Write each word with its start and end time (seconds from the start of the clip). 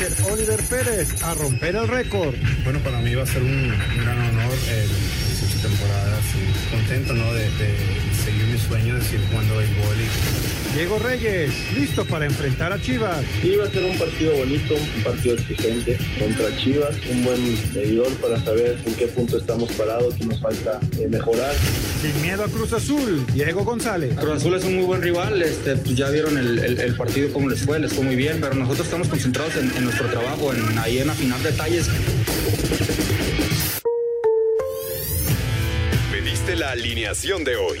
Oliver 0.00 0.62
Pérez 0.62 1.22
a 1.22 1.34
romper 1.34 1.76
el 1.76 1.86
récord. 1.86 2.34
Bueno, 2.64 2.78
para 2.80 3.00
mí 3.00 3.14
va 3.14 3.24
a 3.24 3.26
ser 3.26 3.42
un, 3.42 3.68
gran 3.68 4.18
honor 4.18 4.54
el 4.70 4.88
18 4.88 5.68
temporadas 5.68 6.24
y 6.36 6.74
contento, 6.74 7.12
¿no? 7.12 7.34
De, 7.34 7.44
sueño 8.68 8.94
de 8.94 9.02
seguir 9.02 9.26
jugando 9.30 9.56
béisbol 9.56 9.96
y 9.96 10.74
Diego 10.74 10.98
Reyes, 11.00 11.52
listo 11.74 12.04
para 12.04 12.26
enfrentar 12.26 12.72
a 12.72 12.80
Chivas. 12.80 13.24
Sí, 13.42 13.56
va 13.56 13.64
a 13.64 13.70
ser 13.70 13.84
un 13.84 13.98
partido 13.98 14.36
bonito, 14.36 14.74
un 14.74 15.02
partido 15.02 15.34
exigente 15.34 15.98
contra 16.16 16.56
Chivas, 16.58 16.94
un 17.10 17.24
buen 17.24 17.42
medidor 17.74 18.08
para 18.14 18.40
saber 18.44 18.78
en 18.86 18.94
qué 18.94 19.08
punto 19.08 19.38
estamos 19.38 19.72
parados, 19.72 20.14
qué 20.14 20.26
nos 20.26 20.40
falta 20.40 20.78
eh, 20.98 21.08
mejorar. 21.08 21.52
Sin 22.00 22.22
miedo 22.22 22.44
a 22.44 22.48
Cruz 22.48 22.72
Azul, 22.72 23.26
Diego 23.34 23.64
González. 23.64 24.14
Cruz 24.14 24.36
Azul 24.36 24.54
es 24.54 24.64
un 24.64 24.76
muy 24.76 24.84
buen 24.84 25.02
rival, 25.02 25.42
este, 25.42 25.74
pues 25.76 25.96
ya 25.96 26.08
vieron 26.10 26.38
el, 26.38 26.58
el, 26.60 26.78
el 26.78 26.94
partido 26.94 27.32
cómo 27.32 27.48
les 27.48 27.62
fue, 27.62 27.80
les 27.80 27.92
fue 27.92 28.04
muy 28.04 28.14
bien, 28.14 28.38
pero 28.40 28.54
nosotros 28.54 28.86
estamos 28.86 29.08
concentrados 29.08 29.56
en, 29.56 29.76
en 29.76 29.84
nuestro 29.84 30.06
trabajo, 30.06 30.54
en, 30.54 30.78
ahí 30.78 30.98
en 30.98 31.10
afinar 31.10 31.40
detalles. 31.42 31.88
Pediste 36.12 36.54
la 36.54 36.70
alineación 36.70 37.42
de 37.42 37.56
hoy. 37.56 37.80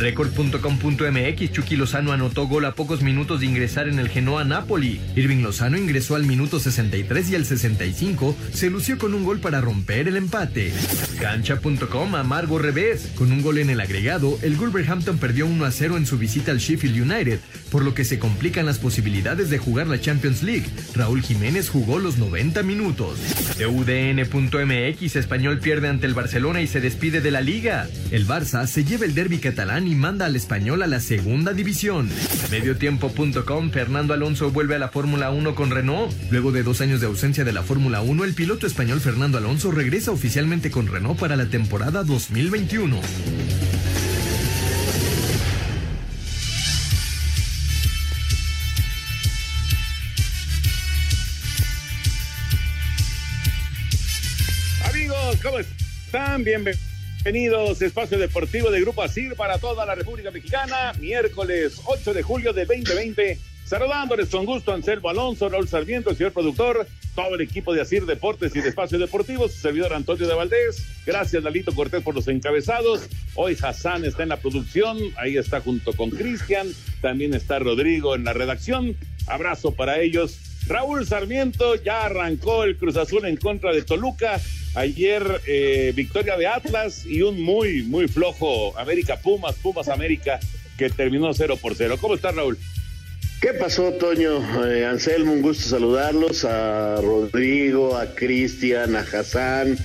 Record.com.mx 0.00 1.52
Chucky 1.52 1.76
Lozano 1.76 2.12
anotó 2.12 2.46
gol 2.46 2.64
a 2.64 2.74
pocos 2.74 3.02
minutos 3.02 3.40
de 3.40 3.46
ingresar 3.46 3.86
en 3.86 3.98
el 3.98 4.08
Genoa 4.08 4.44
Napoli. 4.44 4.98
Irving 5.14 5.42
Lozano 5.42 5.76
ingresó 5.76 6.14
al 6.14 6.24
minuto 6.24 6.58
63 6.58 7.30
y 7.30 7.34
al 7.34 7.44
65 7.44 8.34
se 8.52 8.70
lució 8.70 8.96
con 8.96 9.12
un 9.12 9.24
gol 9.24 9.40
para 9.40 9.60
romper 9.60 10.08
el 10.08 10.16
empate. 10.16 10.72
Cancha.com 11.20 12.14
Amargo 12.14 12.58
revés. 12.58 13.12
Con 13.14 13.30
un 13.30 13.42
gol 13.42 13.58
en 13.58 13.68
el 13.68 13.80
agregado, 13.80 14.38
el 14.40 14.56
Wolverhampton 14.56 15.18
perdió 15.18 15.46
1 15.46 15.64
a 15.66 15.70
0 15.70 15.98
en 15.98 16.06
su 16.06 16.16
visita 16.16 16.50
al 16.50 16.58
Sheffield 16.58 17.02
United, 17.02 17.40
por 17.70 17.84
lo 17.84 17.92
que 17.92 18.04
se 18.04 18.18
complican 18.18 18.64
las 18.64 18.78
posibilidades 18.78 19.50
de 19.50 19.58
jugar 19.58 19.86
la 19.86 20.00
Champions 20.00 20.42
League. 20.42 20.66
Raúl 20.94 21.20
Jiménez 21.20 21.68
jugó 21.68 21.98
los 21.98 22.16
90 22.16 22.62
minutos. 22.62 23.18
UDN.mx 23.58 25.16
Español 25.16 25.58
pierde 25.58 25.88
ante 25.88 26.06
el 26.06 26.14
Barcelona 26.14 26.62
y 26.62 26.66
se 26.66 26.80
despide 26.80 27.20
de 27.20 27.30
la 27.30 27.42
liga. 27.42 27.86
El 28.10 28.26
Barça 28.26 28.66
se 28.66 28.84
lleva 28.84 29.04
el 29.04 29.14
derby 29.14 29.38
catalán 29.38 29.86
y 29.86 29.89
manda 29.94 30.26
al 30.26 30.36
español 30.36 30.82
a 30.82 30.86
la 30.86 31.00
segunda 31.00 31.52
división. 31.52 32.08
Mediotiempo.com 32.50 33.70
Fernando 33.70 34.14
Alonso 34.14 34.50
vuelve 34.50 34.76
a 34.76 34.78
la 34.78 34.88
Fórmula 34.88 35.30
1 35.30 35.54
con 35.54 35.70
Renault. 35.70 36.12
Luego 36.30 36.52
de 36.52 36.62
dos 36.62 36.80
años 36.80 37.00
de 37.00 37.06
ausencia 37.06 37.44
de 37.44 37.52
la 37.52 37.62
Fórmula 37.62 38.00
1, 38.00 38.24
el 38.24 38.34
piloto 38.34 38.66
español 38.66 39.00
Fernando 39.00 39.38
Alonso 39.38 39.70
regresa 39.70 40.10
oficialmente 40.10 40.70
con 40.70 40.86
Renault 40.86 41.18
para 41.18 41.36
la 41.36 41.46
temporada 41.46 42.04
2021. 42.04 43.00
Amigos, 54.84 55.36
¿cómo 55.42 55.58
están? 55.58 56.44
Bienvenidos. 56.44 56.89
Espacio 57.80 58.18
Deportivo 58.18 58.70
de 58.70 58.80
Grupo 58.80 59.02
ASIR 59.02 59.34
para 59.36 59.58
toda 59.58 59.84
la 59.84 59.94
República 59.94 60.30
Mexicana. 60.30 60.92
Miércoles 60.98 61.80
8 61.84 62.14
de 62.14 62.22
julio 62.22 62.52
de 62.52 62.64
2020. 62.64 63.38
Saludándoles 63.64 64.30
con 64.30 64.46
gusto 64.46 64.72
Anselmo 64.72 65.10
Alonso, 65.10 65.48
Raúl 65.48 65.68
Sarmiento, 65.68 66.10
el 66.10 66.16
señor 66.16 66.32
productor, 66.32 66.86
todo 67.14 67.34
el 67.34 67.42
equipo 67.42 67.72
de 67.74 67.82
Asir 67.82 68.06
Deportes 68.06 68.56
y 68.56 68.60
de 68.60 68.70
Espacio 68.70 68.98
Deportivo, 68.98 69.48
su 69.48 69.60
servidor 69.60 69.92
Antonio 69.92 70.26
de 70.26 70.34
Valdés. 70.34 70.84
Gracias, 71.06 71.42
Lalito 71.42 71.74
Cortés, 71.74 72.02
por 72.02 72.14
los 72.14 72.26
encabezados. 72.26 73.06
Hoy 73.34 73.56
Hassan 73.60 74.04
está 74.04 74.22
en 74.22 74.30
la 74.30 74.38
producción, 74.38 74.98
ahí 75.16 75.36
está 75.36 75.60
junto 75.60 75.92
con 75.92 76.10
Cristian, 76.10 76.68
también 77.00 77.34
está 77.34 77.58
Rodrigo 77.58 78.16
en 78.16 78.24
la 78.24 78.32
redacción. 78.32 78.96
Abrazo 79.26 79.72
para 79.72 80.00
ellos. 80.00 80.38
Raúl 80.66 81.06
Sarmiento 81.06 81.74
ya 81.76 82.04
arrancó 82.04 82.64
el 82.64 82.76
Cruz 82.76 82.96
Azul 82.96 83.24
en 83.26 83.36
contra 83.36 83.72
de 83.72 83.82
Toluca. 83.82 84.40
Ayer 84.74 85.40
eh, 85.46 85.92
victoria 85.96 86.36
de 86.36 86.46
Atlas 86.46 87.04
y 87.04 87.22
un 87.22 87.42
muy, 87.42 87.82
muy 87.82 88.06
flojo 88.06 88.78
América 88.78 89.16
Pumas, 89.20 89.56
Pumas 89.56 89.88
América, 89.88 90.38
que 90.78 90.90
terminó 90.90 91.32
0 91.34 91.58
por 91.60 91.74
0. 91.74 91.96
¿Cómo 92.00 92.14
está 92.14 92.30
Raúl? 92.30 92.56
¿Qué 93.40 93.54
pasó, 93.54 93.92
Toño? 93.94 94.66
Eh, 94.66 94.84
Anselmo, 94.84 95.32
un 95.32 95.42
gusto 95.42 95.68
saludarlos. 95.68 96.44
A 96.44 97.00
Rodrigo, 97.00 97.96
a 97.96 98.14
Cristian, 98.14 98.94
a 98.96 99.00
Hassan, 99.00 99.78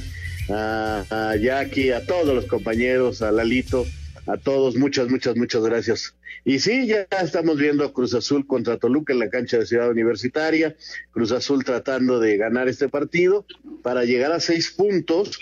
a, 0.50 1.06
a 1.10 1.36
Jackie, 1.38 1.92
a 1.92 2.06
todos 2.06 2.36
los 2.36 2.46
compañeros, 2.46 3.22
a 3.22 3.32
Lalito, 3.32 3.86
a 4.28 4.36
todos. 4.38 4.76
Muchas, 4.76 5.08
muchas, 5.08 5.38
muchas 5.38 5.64
gracias. 5.64 6.14
Y 6.46 6.60
sí, 6.60 6.88
ya 6.88 7.08
estamos 7.22 7.58
viendo 7.58 7.84
a 7.84 7.92
Cruz 7.92 8.14
Azul 8.14 8.48
contra 8.48 8.78
Toluca 8.78 9.12
en 9.12 9.20
la 9.20 9.30
cancha 9.30 9.58
de 9.58 9.66
Ciudad 9.66 9.90
Universitaria. 9.90 10.76
Cruz 11.12 11.32
Azul 11.32 11.66
tratando 11.66 12.20
de 12.20 12.38
ganar 12.38 12.70
este 12.70 12.88
partido 12.88 13.46
para 13.82 14.06
llegar 14.06 14.32
a 14.32 14.40
seis 14.40 14.72
puntos 14.72 15.40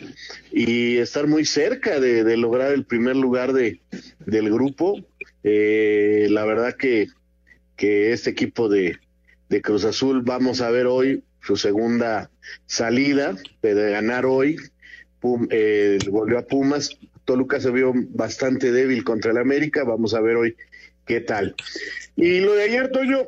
y 0.52 0.98
estar 0.98 1.28
muy 1.28 1.46
cerca 1.46 2.00
de, 2.00 2.38
lograr 2.38 2.72
el 2.72 2.86
primer 2.86 3.18
lugar 3.18 3.54
de, 3.54 3.82
del 4.26 4.50
grupo. 4.50 4.98
Eh, 5.44 6.28
la 6.32 6.46
verdad 6.46 6.76
que 6.76 7.10
que 7.76 8.14
este 8.14 8.30
equipo 8.30 8.70
de, 8.70 8.98
de 9.50 9.62
Cruz 9.62 9.86
Azul 9.86 10.22
vamos 10.22 10.62
a 10.62 10.70
ver 10.70 10.88
hoy 10.88 11.24
su 11.42 11.58
segunda 11.58 12.32
salida 12.66 13.36
de 13.62 13.92
ganar 13.92 14.26
hoy. 14.26 14.58
Pum, 15.20 15.48
eh, 15.50 16.00
volvió 16.10 16.40
a 16.40 16.44
Pumas. 16.44 16.98
Toluca 17.26 17.60
se 17.60 17.72
vio 17.72 17.94
bastante 18.10 18.72
débil 18.72 19.04
contra 19.04 19.32
el 19.32 19.38
América. 19.38 19.84
Vamos 19.84 20.14
a 20.14 20.22
ver 20.22 20.36
hoy 20.36 20.56
qué 21.06 21.22
tal. 21.22 21.56
Y 22.16 22.40
lo 22.40 22.54
de 22.54 22.64
ayer, 22.64 22.92
Toño, 22.92 23.28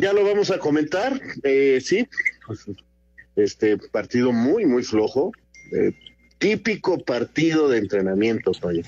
ya 0.00 0.12
lo 0.12 0.24
vamos 0.24 0.50
a 0.50 0.58
comentar. 0.58 1.20
Eh, 1.42 1.80
sí, 1.82 2.08
este 3.36 3.78
partido 3.78 4.32
muy, 4.32 4.66
muy 4.66 4.82
flojo. 4.82 5.32
Eh, 5.72 5.92
típico 6.38 6.98
partido 6.98 7.68
de 7.68 7.78
entrenamiento, 7.78 8.52
Toño. 8.52 8.82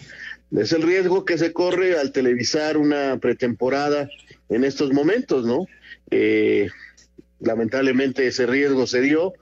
Es 0.52 0.72
el 0.72 0.82
riesgo 0.82 1.24
que 1.24 1.38
se 1.38 1.52
corre 1.52 1.98
al 1.98 2.12
televisar 2.12 2.76
una 2.76 3.18
pretemporada 3.18 4.08
en 4.48 4.64
estos 4.64 4.92
momentos, 4.92 5.44
¿no? 5.44 5.66
Eh, 6.10 6.68
lamentablemente 7.40 8.26
ese 8.26 8.46
riesgo 8.46 8.86
se 8.86 9.00
dio 9.00 9.34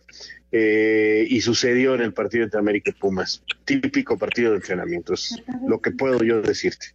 eh, 0.51 1.27
y 1.29 1.41
sucedió 1.43 1.95
en 1.95 2.01
el 2.01 2.15
partido 2.15 2.45
entre 2.45 2.61
América 2.61 2.91
y 2.91 2.99
Pumas. 2.99 3.43
Típico 3.65 4.17
partido 4.17 4.53
de 4.53 4.57
entrenamiento, 4.57 5.15
es 5.15 5.43
lo 5.67 5.81
que 5.81 5.91
puedo 5.91 6.23
yo 6.23 6.41
decirte. 6.41 6.95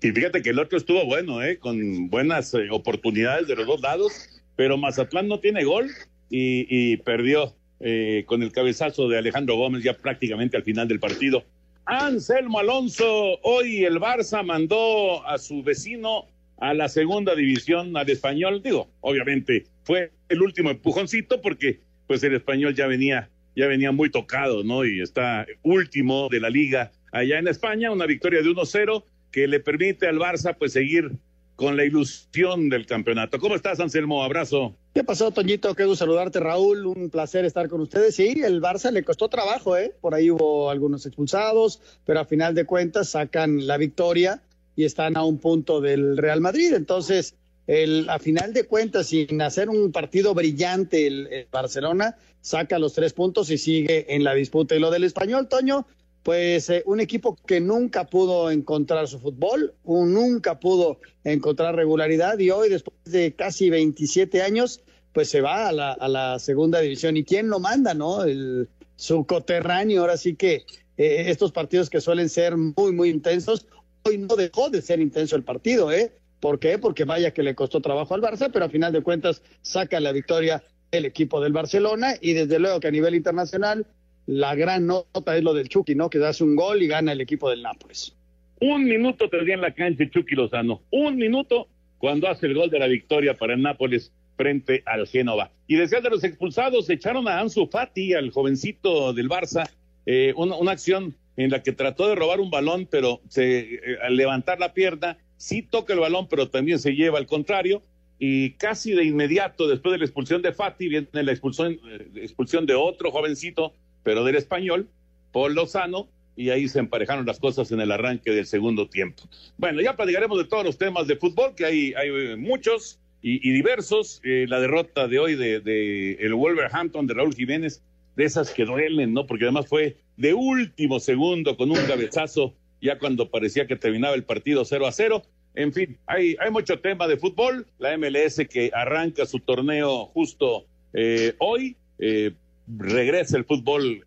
Y 0.00 0.12
fíjate 0.12 0.42
que 0.42 0.50
el 0.50 0.58
otro 0.58 0.78
estuvo 0.78 1.04
bueno, 1.04 1.42
¿eh? 1.42 1.58
con 1.58 2.08
buenas 2.08 2.54
eh, 2.54 2.68
oportunidades 2.70 3.48
de 3.48 3.56
los 3.56 3.66
dos 3.66 3.80
lados, 3.80 4.12
pero 4.54 4.76
Mazatlán 4.76 5.26
no 5.26 5.40
tiene 5.40 5.64
gol 5.64 5.90
y, 6.30 6.96
perdió 6.98 7.56
eh, 7.80 8.24
con 8.26 8.42
el 8.42 8.52
cabezazo 8.52 9.08
de 9.08 9.18
Alejandro 9.18 9.56
Gómez 9.56 9.82
ya 9.82 9.94
prácticamente 9.94 10.56
al 10.56 10.62
final 10.62 10.86
del 10.86 11.00
partido. 11.00 11.44
Anselmo 11.86 12.58
Alonso, 12.58 13.38
hoy 13.42 13.84
el 13.84 13.98
Barça 13.98 14.44
mandó 14.44 15.26
a 15.26 15.38
su 15.38 15.62
vecino 15.62 16.26
a 16.58 16.74
la 16.74 16.88
segunda 16.88 17.34
división 17.34 17.96
al 17.96 18.08
español. 18.10 18.62
Digo, 18.62 18.88
obviamente 19.00 19.64
fue 19.84 20.12
el 20.28 20.42
último 20.42 20.70
empujoncito 20.70 21.40
porque 21.40 21.80
pues 22.06 22.22
el 22.22 22.34
español 22.34 22.74
ya 22.74 22.86
venía 22.86 23.30
ya 23.56 23.66
venía 23.66 23.90
muy 23.90 24.10
tocado, 24.10 24.62
¿no? 24.62 24.84
Y 24.84 25.00
está 25.00 25.44
último 25.62 26.28
de 26.30 26.38
la 26.38 26.48
liga 26.48 26.92
allá 27.10 27.40
en 27.40 27.48
España, 27.48 27.90
una 27.90 28.06
victoria 28.06 28.40
de 28.40 28.48
1-0 28.48 29.02
que 29.30 29.46
le 29.46 29.60
permite 29.60 30.06
al 30.06 30.18
Barça 30.18 30.56
pues 30.56 30.72
seguir 30.72 31.12
con 31.58 31.76
la 31.76 31.84
ilusión 31.84 32.68
del 32.68 32.86
campeonato. 32.86 33.40
¿Cómo 33.40 33.56
estás, 33.56 33.80
Anselmo? 33.80 34.22
Abrazo. 34.22 34.76
¿Qué 34.94 35.02
pasó, 35.02 35.32
Toñito? 35.32 35.74
Qué 35.74 35.84
saludarte, 35.96 36.38
Raúl. 36.38 36.86
Un 36.86 37.10
placer 37.10 37.44
estar 37.44 37.68
con 37.68 37.80
ustedes. 37.80 38.14
Sí, 38.14 38.40
el 38.44 38.62
Barça 38.62 38.92
le 38.92 39.02
costó 39.02 39.28
trabajo, 39.28 39.76
¿eh? 39.76 39.92
Por 40.00 40.14
ahí 40.14 40.30
hubo 40.30 40.70
algunos 40.70 41.04
expulsados, 41.04 41.80
pero 42.04 42.20
a 42.20 42.24
final 42.24 42.54
de 42.54 42.64
cuentas 42.64 43.10
sacan 43.10 43.66
la 43.66 43.76
victoria 43.76 44.40
y 44.76 44.84
están 44.84 45.16
a 45.16 45.24
un 45.24 45.38
punto 45.38 45.80
del 45.80 46.16
Real 46.16 46.40
Madrid. 46.40 46.72
Entonces, 46.74 47.34
el, 47.66 48.08
a 48.08 48.20
final 48.20 48.52
de 48.52 48.62
cuentas, 48.62 49.08
sin 49.08 49.42
hacer 49.42 49.68
un 49.68 49.90
partido 49.90 50.34
brillante, 50.34 51.08
el, 51.08 51.48
Barcelona 51.50 52.16
saca 52.40 52.78
los 52.78 52.92
tres 52.92 53.12
puntos 53.12 53.50
y 53.50 53.58
sigue 53.58 54.14
en 54.14 54.22
la 54.22 54.34
disputa. 54.34 54.76
Y 54.76 54.78
lo 54.78 54.92
del 54.92 55.02
español, 55.02 55.48
Toño, 55.48 55.88
pues 56.22 56.68
eh, 56.70 56.82
un 56.86 57.00
equipo 57.00 57.36
que 57.46 57.60
nunca 57.60 58.06
pudo 58.06 58.50
encontrar 58.50 59.08
su 59.08 59.18
fútbol, 59.18 59.74
un, 59.84 60.12
nunca 60.12 60.58
pudo 60.58 61.00
encontrar 61.24 61.74
regularidad 61.74 62.38
y 62.38 62.50
hoy, 62.50 62.68
después 62.68 62.96
de 63.04 63.34
casi 63.34 63.70
27 63.70 64.42
años, 64.42 64.82
pues 65.12 65.30
se 65.30 65.40
va 65.40 65.68
a 65.68 65.72
la, 65.72 66.38
segunda 66.38 66.80
división. 66.80 67.16
¿Y 67.16 67.24
quién 67.24 67.48
lo 67.48 67.60
manda, 67.60 67.94
no? 67.94 68.24
El, 68.24 68.68
su 68.96 69.24
coterráneo, 69.26 70.02
ahora 70.02 70.16
sí 70.16 70.34
que 70.34 70.64
eh, 70.96 71.24
estos 71.28 71.52
partidos 71.52 71.90
que 71.90 72.00
suelen 72.00 72.28
ser 72.28 72.56
muy, 72.56 72.92
muy 72.92 73.08
intensos, 73.08 73.66
hoy 74.02 74.18
no 74.18 74.36
dejó 74.36 74.70
de 74.70 74.82
ser 74.82 75.00
intenso 75.00 75.36
el 75.36 75.44
partido, 75.44 75.92
¿eh? 75.92 76.12
¿Por 76.40 76.58
qué? 76.58 76.78
Porque 76.78 77.04
vaya 77.04 77.32
que 77.32 77.42
le 77.42 77.54
costó 77.54 77.80
trabajo 77.80 78.14
al 78.14 78.22
Barça, 78.22 78.50
pero 78.52 78.64
a 78.64 78.68
final 78.68 78.92
de 78.92 79.02
cuentas 79.02 79.42
saca 79.62 79.98
la 79.98 80.12
victoria 80.12 80.62
el 80.90 81.04
equipo 81.04 81.40
del 81.40 81.52
Barcelona 81.52 82.14
y 82.20 82.32
desde 82.32 82.58
luego 82.58 82.80
que 82.80 82.88
a 82.88 82.92
nivel 82.92 83.14
internacional 83.14 83.86
la 84.28 84.54
gran 84.54 84.86
nota 84.86 85.38
es 85.38 85.42
lo 85.42 85.54
del 85.54 85.70
Chucky, 85.70 85.94
¿no? 85.94 86.10
Que 86.10 86.22
hace 86.22 86.44
un 86.44 86.54
gol 86.54 86.82
y 86.82 86.86
gana 86.86 87.12
el 87.12 87.20
equipo 87.22 87.48
del 87.48 87.62
Nápoles. 87.62 88.14
Un 88.60 88.84
minuto 88.84 89.30
tendría 89.30 89.54
en 89.54 89.62
la 89.62 89.72
cancha 89.72 90.04
Chucky 90.10 90.34
Lozano. 90.34 90.82
Un 90.90 91.16
minuto 91.16 91.66
cuando 91.96 92.28
hace 92.28 92.44
el 92.44 92.54
gol 92.54 92.68
de 92.68 92.78
la 92.78 92.88
victoria 92.88 93.32
para 93.32 93.54
el 93.54 93.62
Nápoles 93.62 94.12
frente 94.36 94.82
al 94.84 95.06
Génova. 95.06 95.50
Y 95.66 95.76
desde 95.76 96.02
de 96.02 96.10
los 96.10 96.24
expulsados, 96.24 96.90
echaron 96.90 97.26
a 97.26 97.40
Ansu 97.40 97.68
Fati, 97.68 98.12
al 98.12 98.30
jovencito 98.30 99.14
del 99.14 99.30
Barça, 99.30 99.70
eh, 100.04 100.34
una, 100.36 100.72
acción 100.72 101.14
en 101.38 101.50
la 101.50 101.62
que 101.62 101.72
trató 101.72 102.06
de 102.06 102.14
robar 102.14 102.38
un 102.40 102.50
balón, 102.50 102.86
pero 102.90 103.22
se, 103.28 103.60
eh, 103.60 103.80
al 104.02 104.14
levantar 104.14 104.60
la 104.60 104.74
pierna, 104.74 105.16
sí 105.38 105.62
toca 105.62 105.94
el 105.94 106.00
balón, 106.00 106.28
pero 106.28 106.50
también 106.50 106.78
se 106.78 106.94
lleva 106.94 107.16
al 107.16 107.26
contrario. 107.26 107.80
Y 108.18 108.50
casi 108.52 108.92
de 108.92 109.04
inmediato, 109.04 109.66
después 109.68 109.92
de 109.92 109.98
la 109.98 110.04
expulsión 110.04 110.42
de 110.42 110.52
Fati, 110.52 110.86
viene 110.88 111.08
la 111.12 111.32
expulsión, 111.32 111.80
eh, 111.88 112.08
expulsión 112.16 112.66
de 112.66 112.74
otro 112.74 113.10
jovencito, 113.10 113.72
pero 114.08 114.24
del 114.24 114.36
español, 114.36 114.88
Paul 115.32 115.54
Lozano, 115.54 116.08
y 116.34 116.48
ahí 116.48 116.66
se 116.66 116.78
emparejaron 116.78 117.26
las 117.26 117.38
cosas 117.38 117.70
en 117.72 117.80
el 117.82 117.92
arranque 117.92 118.30
del 118.30 118.46
segundo 118.46 118.88
tiempo. 118.88 119.24
Bueno, 119.58 119.82
ya 119.82 119.96
platicaremos 119.96 120.38
de 120.38 120.46
todos 120.46 120.64
los 120.64 120.78
temas 120.78 121.06
de 121.06 121.16
fútbol, 121.16 121.54
que 121.54 121.66
hay, 121.66 121.92
hay 121.92 122.34
muchos 122.38 122.98
y, 123.20 123.52
diversos. 123.52 124.22
Eh, 124.24 124.46
la 124.48 124.60
derrota 124.60 125.08
de 125.08 125.18
hoy 125.18 125.34
de, 125.34 126.16
el 126.20 126.32
Wolverhampton 126.32 127.06
de 127.06 127.12
Raúl 127.12 127.34
Jiménez, 127.34 127.82
de 128.16 128.24
esas 128.24 128.50
que 128.54 128.64
duelen, 128.64 129.12
¿no? 129.12 129.26
Porque 129.26 129.44
además 129.44 129.66
fue 129.66 129.98
de 130.16 130.32
último 130.32 131.00
segundo 131.00 131.58
con 131.58 131.70
un 131.70 131.84
cabezazo, 131.86 132.54
ya 132.80 132.98
cuando 132.98 133.28
parecía 133.28 133.66
que 133.66 133.76
terminaba 133.76 134.14
el 134.14 134.24
partido 134.24 134.64
0 134.64 134.86
a 134.86 134.92
0. 134.92 135.22
En 135.54 135.74
fin, 135.74 135.98
hay, 136.06 136.34
hay 136.40 136.50
mucho 136.50 136.80
tema 136.80 137.06
de 137.08 137.18
fútbol. 137.18 137.66
La 137.78 137.94
MLS 137.98 138.40
que 138.48 138.70
arranca 138.72 139.26
su 139.26 139.38
torneo 139.40 140.06
justo 140.06 140.64
eh, 140.94 141.34
hoy. 141.40 141.76
Eh, 141.98 142.32
regresa 142.76 143.36
el 143.36 143.44
fútbol 143.44 144.06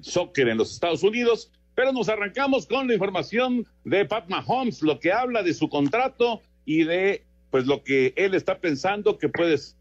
soccer 0.00 0.48
en 0.48 0.58
los 0.58 0.72
Estados 0.72 1.02
Unidos. 1.02 1.50
Pero 1.74 1.92
nos 1.92 2.08
arrancamos 2.08 2.66
con 2.66 2.86
la 2.86 2.94
información 2.94 3.66
de 3.84 4.04
Pat 4.04 4.28
Mahomes, 4.28 4.82
lo 4.82 5.00
que 5.00 5.10
habla 5.10 5.42
de 5.42 5.54
su 5.54 5.68
contrato 5.70 6.42
y 6.66 6.84
de 6.84 7.24
pues 7.50 7.66
lo 7.66 7.82
que 7.82 8.12
él 8.16 8.34
está 8.34 8.58
pensando 8.58 9.18
que 9.18 9.28
puede 9.28 9.58
ser 9.58 9.76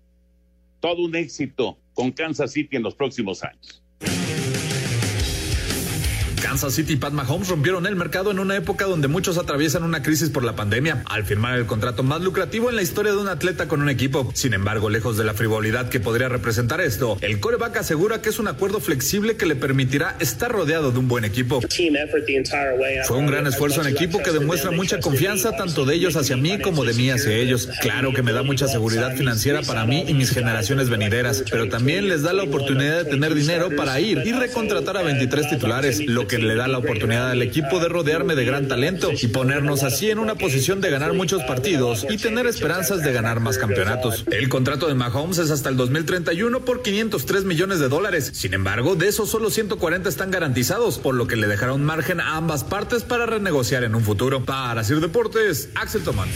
todo 0.79 1.03
un 1.03 1.15
éxito 1.15 1.77
con 1.93 2.11
Kansas 2.11 2.51
City 2.51 2.75
en 2.75 2.83
los 2.83 2.95
próximos 2.95 3.43
años. 3.43 3.81
Kansas 6.51 6.73
City 6.73 6.93
y 6.93 6.95
Pat 6.97 7.13
Mahomes 7.13 7.47
rompieron 7.47 7.85
el 7.85 7.95
mercado 7.95 8.29
en 8.29 8.37
una 8.37 8.57
época 8.57 8.83
donde 8.83 9.07
muchos 9.07 9.37
atraviesan 9.37 9.83
una 9.83 10.03
crisis 10.03 10.29
por 10.29 10.43
la 10.43 10.53
pandemia, 10.53 11.01
al 11.05 11.23
firmar 11.23 11.57
el 11.57 11.65
contrato 11.65 12.03
más 12.03 12.19
lucrativo 12.19 12.69
en 12.69 12.75
la 12.75 12.81
historia 12.81 13.13
de 13.13 13.19
un 13.19 13.29
atleta 13.29 13.69
con 13.69 13.81
un 13.81 13.87
equipo. 13.87 14.29
Sin 14.33 14.53
embargo, 14.53 14.89
lejos 14.89 15.15
de 15.15 15.23
la 15.23 15.33
frivolidad 15.33 15.87
que 15.87 16.01
podría 16.01 16.27
representar 16.27 16.81
esto, 16.81 17.17
el 17.21 17.39
coreback 17.39 17.77
asegura 17.77 18.21
que 18.21 18.27
es 18.27 18.37
un 18.37 18.49
acuerdo 18.49 18.81
flexible 18.81 19.37
que 19.37 19.45
le 19.45 19.55
permitirá 19.55 20.17
estar 20.19 20.51
rodeado 20.51 20.91
de 20.91 20.99
un 20.99 21.07
buen 21.07 21.23
equipo. 21.23 21.61
Fue 23.05 23.17
un 23.17 23.27
gran 23.27 23.47
esfuerzo 23.47 23.79
en 23.79 23.87
equipo 23.87 24.21
que 24.21 24.31
demuestra 24.31 24.71
mucha 24.71 24.99
confianza 24.99 25.55
tanto 25.55 25.85
de 25.85 25.95
ellos 25.95 26.17
hacia 26.17 26.35
mí 26.35 26.59
como 26.59 26.83
de 26.83 26.93
mí 26.95 27.11
hacia 27.11 27.31
ellos. 27.31 27.69
Claro 27.79 28.11
que 28.11 28.23
me 28.23 28.33
da 28.33 28.43
mucha 28.43 28.67
seguridad 28.67 29.15
financiera 29.15 29.61
para 29.61 29.85
mí 29.85 30.03
y 30.05 30.13
mis 30.13 30.31
generaciones 30.31 30.89
venideras, 30.89 31.45
pero 31.49 31.69
también 31.69 32.09
les 32.09 32.23
da 32.23 32.33
la 32.33 32.43
oportunidad 32.43 33.05
de 33.05 33.09
tener 33.09 33.35
dinero 33.35 33.69
para 33.73 34.01
ir 34.01 34.21
y 34.25 34.33
recontratar 34.33 34.97
a 34.97 35.01
23 35.01 35.47
titulares, 35.47 36.05
lo 36.05 36.27
que 36.27 36.40
le 36.41 36.55
da 36.55 36.67
la 36.67 36.77
oportunidad 36.77 37.31
al 37.31 37.41
equipo 37.41 37.79
de 37.79 37.89
rodearme 37.89 38.35
de 38.35 38.45
gran 38.45 38.67
talento 38.67 39.11
y 39.19 39.27
ponernos 39.27 39.83
así 39.83 40.09
en 40.09 40.19
una 40.19 40.35
posición 40.35 40.81
de 40.81 40.89
ganar 40.89 41.13
muchos 41.13 41.43
partidos 41.43 42.05
y 42.09 42.17
tener 42.17 42.47
esperanzas 42.47 43.03
de 43.03 43.13
ganar 43.13 43.39
más 43.39 43.57
campeonatos. 43.57 44.25
El 44.31 44.49
contrato 44.49 44.87
de 44.87 44.95
Mahomes 44.95 45.37
es 45.37 45.51
hasta 45.51 45.69
el 45.69 45.77
2031 45.77 46.65
por 46.65 46.81
503 46.81 47.45
millones 47.45 47.79
de 47.79 47.89
dólares. 47.89 48.31
Sin 48.33 48.53
embargo, 48.53 48.95
de 48.95 49.07
esos 49.07 49.29
solo 49.29 49.49
140 49.49 50.09
están 50.09 50.31
garantizados, 50.31 50.97
por 50.97 51.15
lo 51.15 51.27
que 51.27 51.35
le 51.35 51.47
dejarán 51.47 51.83
margen 51.83 52.19
a 52.19 52.37
ambas 52.37 52.63
partes 52.63 53.03
para 53.03 53.25
renegociar 53.25 53.83
en 53.83 53.95
un 53.95 54.03
futuro. 54.03 54.45
Para 54.45 54.83
Sir 54.83 54.99
Deportes, 54.99 55.69
Axel 55.75 56.03
Tomán. 56.03 56.29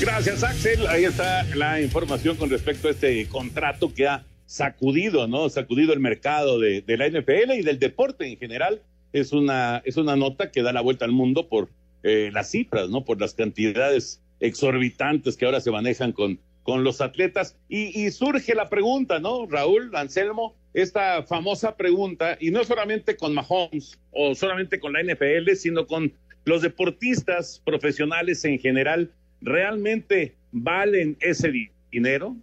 Gracias, 0.00 0.42
Axel. 0.42 0.86
Ahí 0.86 1.04
está 1.04 1.44
la 1.54 1.80
información 1.80 2.36
con 2.36 2.50
respecto 2.50 2.88
a 2.88 2.90
este 2.90 3.26
contrato 3.26 3.92
que 3.94 4.06
ha 4.06 4.24
sacudido, 4.46 5.26
¿no? 5.26 5.48
Sacudido 5.48 5.92
el 5.92 6.00
mercado 6.00 6.58
de, 6.58 6.82
la 6.86 7.08
NFL 7.08 7.52
y 7.58 7.62
del 7.62 7.78
deporte 7.78 8.26
en 8.26 8.38
general. 8.38 8.82
Es 9.12 9.32
una, 9.32 9.82
es 9.84 9.96
una 9.96 10.16
nota 10.16 10.50
que 10.50 10.62
da 10.62 10.72
la 10.72 10.80
vuelta 10.80 11.04
al 11.04 11.12
mundo 11.12 11.48
por 11.48 11.68
eh, 12.02 12.30
las 12.32 12.50
cifras, 12.50 12.90
¿no? 12.90 13.04
Por 13.04 13.20
las 13.20 13.34
cantidades 13.34 14.20
exorbitantes 14.40 15.36
que 15.36 15.46
ahora 15.46 15.60
se 15.60 15.70
manejan 15.70 16.12
con, 16.12 16.40
con 16.62 16.84
los 16.84 17.00
atletas. 17.00 17.56
Y, 17.68 18.04
y 18.04 18.10
surge 18.10 18.54
la 18.54 18.68
pregunta, 18.68 19.20
¿no? 19.20 19.46
Raúl, 19.46 19.94
Anselmo, 19.94 20.56
esta 20.74 21.22
famosa 21.22 21.76
pregunta, 21.76 22.36
y 22.40 22.50
no 22.50 22.64
solamente 22.64 23.16
con 23.16 23.32
Mahomes 23.32 23.98
o 24.10 24.34
solamente 24.34 24.80
con 24.80 24.92
la 24.92 25.02
NFL, 25.02 25.52
sino 25.54 25.86
con 25.86 26.12
los 26.44 26.62
deportistas 26.62 27.62
profesionales 27.64 28.44
en 28.44 28.58
general, 28.58 29.12
¿realmente 29.40 30.34
valen 30.50 31.16
ese 31.20 31.50
dinero? 31.50 31.73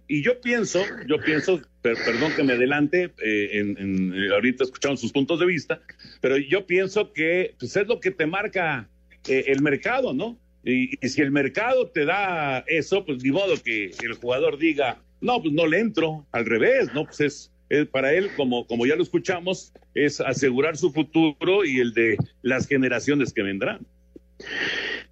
Y 0.08 0.22
yo 0.22 0.40
pienso, 0.40 0.84
yo 1.06 1.18
pienso 1.18 1.60
perdón 1.82 2.32
que 2.36 2.44
me 2.44 2.52
adelante, 2.52 3.12
eh, 3.22 3.50
en, 3.52 4.14
eh, 4.14 4.32
ahorita 4.32 4.64
escuchamos 4.64 5.00
sus 5.00 5.12
puntos 5.12 5.40
de 5.40 5.46
vista, 5.46 5.80
pero 6.20 6.36
yo 6.36 6.66
pienso 6.66 7.12
que 7.12 7.54
pues, 7.58 7.76
es 7.76 7.86
lo 7.86 8.00
que 8.00 8.12
te 8.12 8.26
marca 8.26 8.88
eh, 9.28 9.44
el 9.48 9.62
mercado, 9.62 10.14
¿no? 10.14 10.38
Y, 10.64 10.96
si 11.08 11.20
el 11.20 11.32
mercado 11.32 11.88
te 11.88 12.04
da 12.04 12.60
eso, 12.68 13.04
pues 13.04 13.22
ni 13.22 13.32
modo 13.32 13.60
que 13.62 13.90
el 14.02 14.14
jugador 14.14 14.58
diga, 14.58 15.02
no, 15.20 15.42
pues 15.42 15.52
no 15.52 15.66
le 15.66 15.80
entro, 15.80 16.26
al 16.30 16.46
revés, 16.46 16.88
¿no? 16.94 17.04
Pues 17.04 17.20
es, 17.20 17.52
para 17.90 18.12
él, 18.12 18.30
como, 18.36 18.66
como 18.66 18.86
ya 18.86 18.94
lo 18.94 19.02
escuchamos, 19.02 19.72
es 19.94 20.20
asegurar 20.20 20.76
su 20.76 20.92
futuro 20.92 21.64
y 21.64 21.80
el 21.80 21.94
de 21.94 22.16
las 22.42 22.68
generaciones 22.68 23.32
que 23.32 23.42
vendrán. 23.42 23.86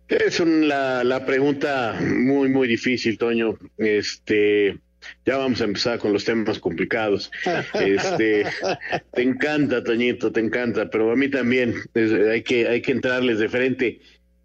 Es 0.09 0.41
la, 0.41 1.05
la 1.05 1.25
pregunta 1.25 1.99
muy, 2.01 2.49
muy 2.49 2.67
difícil, 2.67 3.17
Toño. 3.17 3.59
Este, 3.79 4.77
ya 5.25 5.37
vamos 5.37 5.61
a 5.61 5.65
empezar 5.65 5.99
con 5.99 6.13
los 6.13 6.25
temas 6.25 6.59
complicados. 6.59 7.31
Este, 7.75 8.45
te 9.15 9.23
encanta, 9.23 9.83
Toñito, 9.85 10.33
te 10.33 10.41
encanta, 10.41 10.91
pero 10.91 11.11
a 11.13 11.17
mí 11.17 11.29
también 11.29 11.75
hay, 11.95 12.43
que, 12.43 12.69
hay 12.69 12.83
que 12.83 12.93
entrarles 12.93 13.39
de 13.39 13.49
frente. 13.49 14.01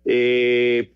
Eh, 0.06 0.92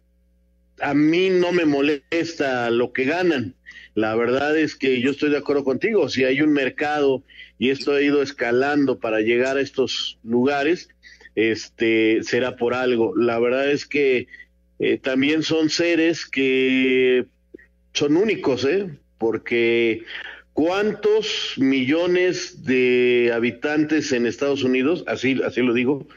a 0.81 0.93
mí 0.93 1.29
no 1.29 1.51
me 1.51 1.65
molesta 1.65 2.69
lo 2.69 2.93
que 2.93 3.05
ganan. 3.05 3.55
La 3.95 4.15
verdad 4.15 4.57
es 4.57 4.75
que 4.75 5.01
yo 5.01 5.11
estoy 5.11 5.29
de 5.31 5.37
acuerdo 5.37 5.63
contigo. 5.63 6.07
Si 6.09 6.23
hay 6.23 6.41
un 6.41 6.53
mercado 6.53 7.23
y 7.57 7.69
esto 7.69 7.93
ha 7.93 8.01
ido 8.01 8.21
escalando 8.21 8.99
para 8.99 9.19
llegar 9.19 9.57
a 9.57 9.61
estos 9.61 10.19
lugares, 10.23 10.89
este 11.35 12.23
será 12.23 12.55
por 12.55 12.73
algo. 12.73 13.15
La 13.15 13.39
verdad 13.39 13.69
es 13.71 13.85
que 13.85 14.27
eh, 14.79 14.97
también 14.97 15.43
son 15.43 15.69
seres 15.69 16.25
que 16.25 17.25
son 17.93 18.17
únicos, 18.17 18.65
¿eh? 18.65 18.89
porque 19.17 20.03
¿cuántos 20.53 21.53
millones 21.57 22.63
de 22.65 23.31
habitantes 23.33 24.11
en 24.11 24.25
Estados 24.25 24.63
Unidos, 24.63 25.03
así, 25.07 25.41
así 25.45 25.61
lo 25.61 25.73
digo, 25.73 26.07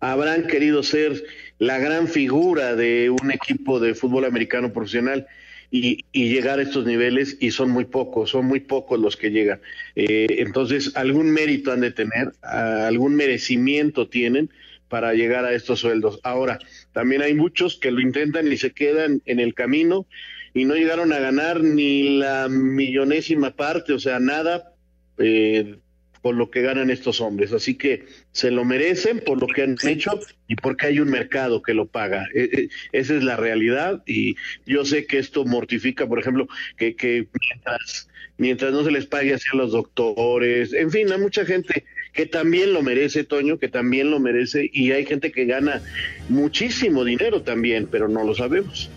habrán 0.00 0.46
querido 0.46 0.82
ser 0.82 1.24
la 1.58 1.78
gran 1.78 2.08
figura 2.08 2.76
de 2.76 3.10
un 3.10 3.30
equipo 3.30 3.80
de 3.80 3.94
fútbol 3.94 4.24
americano 4.24 4.72
profesional? 4.72 5.26
Y, 5.70 6.04
llegar 6.12 6.58
a 6.58 6.62
estos 6.62 6.84
niveles 6.84 7.36
y 7.40 7.52
son 7.52 7.70
muy 7.70 7.84
pocos, 7.84 8.30
son 8.30 8.46
muy 8.46 8.60
pocos 8.60 8.98
los 8.98 9.16
que 9.16 9.30
llegan. 9.30 9.60
Eh, 9.94 10.26
entonces, 10.38 10.96
algún 10.96 11.30
mérito 11.30 11.72
han 11.72 11.80
de 11.80 11.92
tener, 11.92 12.32
algún 12.42 13.14
merecimiento 13.14 14.08
tienen 14.08 14.50
para 14.88 15.14
llegar 15.14 15.44
a 15.44 15.52
estos 15.52 15.80
sueldos. 15.80 16.18
Ahora, 16.24 16.58
también 16.92 17.22
hay 17.22 17.34
muchos 17.34 17.78
que 17.78 17.92
lo 17.92 18.00
intentan 18.00 18.50
y 18.50 18.56
se 18.56 18.72
quedan 18.72 19.22
en 19.26 19.38
el 19.38 19.54
camino 19.54 20.06
y 20.52 20.64
no 20.64 20.74
llegaron 20.74 21.12
a 21.12 21.20
ganar 21.20 21.62
ni 21.62 22.18
la 22.18 22.48
millonésima 22.48 23.52
parte, 23.54 23.92
o 23.92 24.00
sea, 24.00 24.18
nada 24.18 24.74
eh, 25.18 25.78
por 26.22 26.34
lo 26.34 26.50
que 26.50 26.62
ganan 26.62 26.90
estos 26.90 27.20
hombres. 27.20 27.52
Así 27.52 27.74
que 27.74 28.04
se 28.32 28.50
lo 28.50 28.64
merecen 28.64 29.20
por 29.20 29.40
lo 29.40 29.46
que 29.46 29.62
han 29.62 29.76
hecho 29.82 30.20
y 30.48 30.56
porque 30.56 30.86
hay 30.86 31.00
un 31.00 31.10
mercado 31.10 31.62
que 31.62 31.74
lo 31.74 31.86
paga. 31.86 32.26
E, 32.34 32.42
e, 32.42 32.68
esa 32.92 33.14
es 33.14 33.24
la 33.24 33.36
realidad 33.36 34.02
y 34.06 34.36
yo 34.66 34.84
sé 34.84 35.06
que 35.06 35.18
esto 35.18 35.44
mortifica, 35.44 36.06
por 36.06 36.18
ejemplo, 36.18 36.48
que, 36.76 36.94
que 36.94 37.28
mientras, 37.48 38.08
mientras 38.36 38.72
no 38.72 38.84
se 38.84 38.90
les 38.90 39.06
pague 39.06 39.34
así 39.34 39.48
a 39.52 39.56
los 39.56 39.72
doctores, 39.72 40.72
en 40.72 40.90
fin, 40.90 41.10
hay 41.10 41.18
mucha 41.18 41.44
gente 41.44 41.84
que 42.12 42.26
también 42.26 42.72
lo 42.72 42.82
merece, 42.82 43.24
Toño, 43.24 43.58
que 43.58 43.68
también 43.68 44.10
lo 44.10 44.20
merece 44.20 44.68
y 44.72 44.92
hay 44.92 45.06
gente 45.06 45.32
que 45.32 45.44
gana 45.44 45.82
muchísimo 46.28 47.04
dinero 47.04 47.42
también, 47.42 47.88
pero 47.90 48.08
no 48.08 48.24
lo 48.24 48.34
sabemos. 48.34 48.90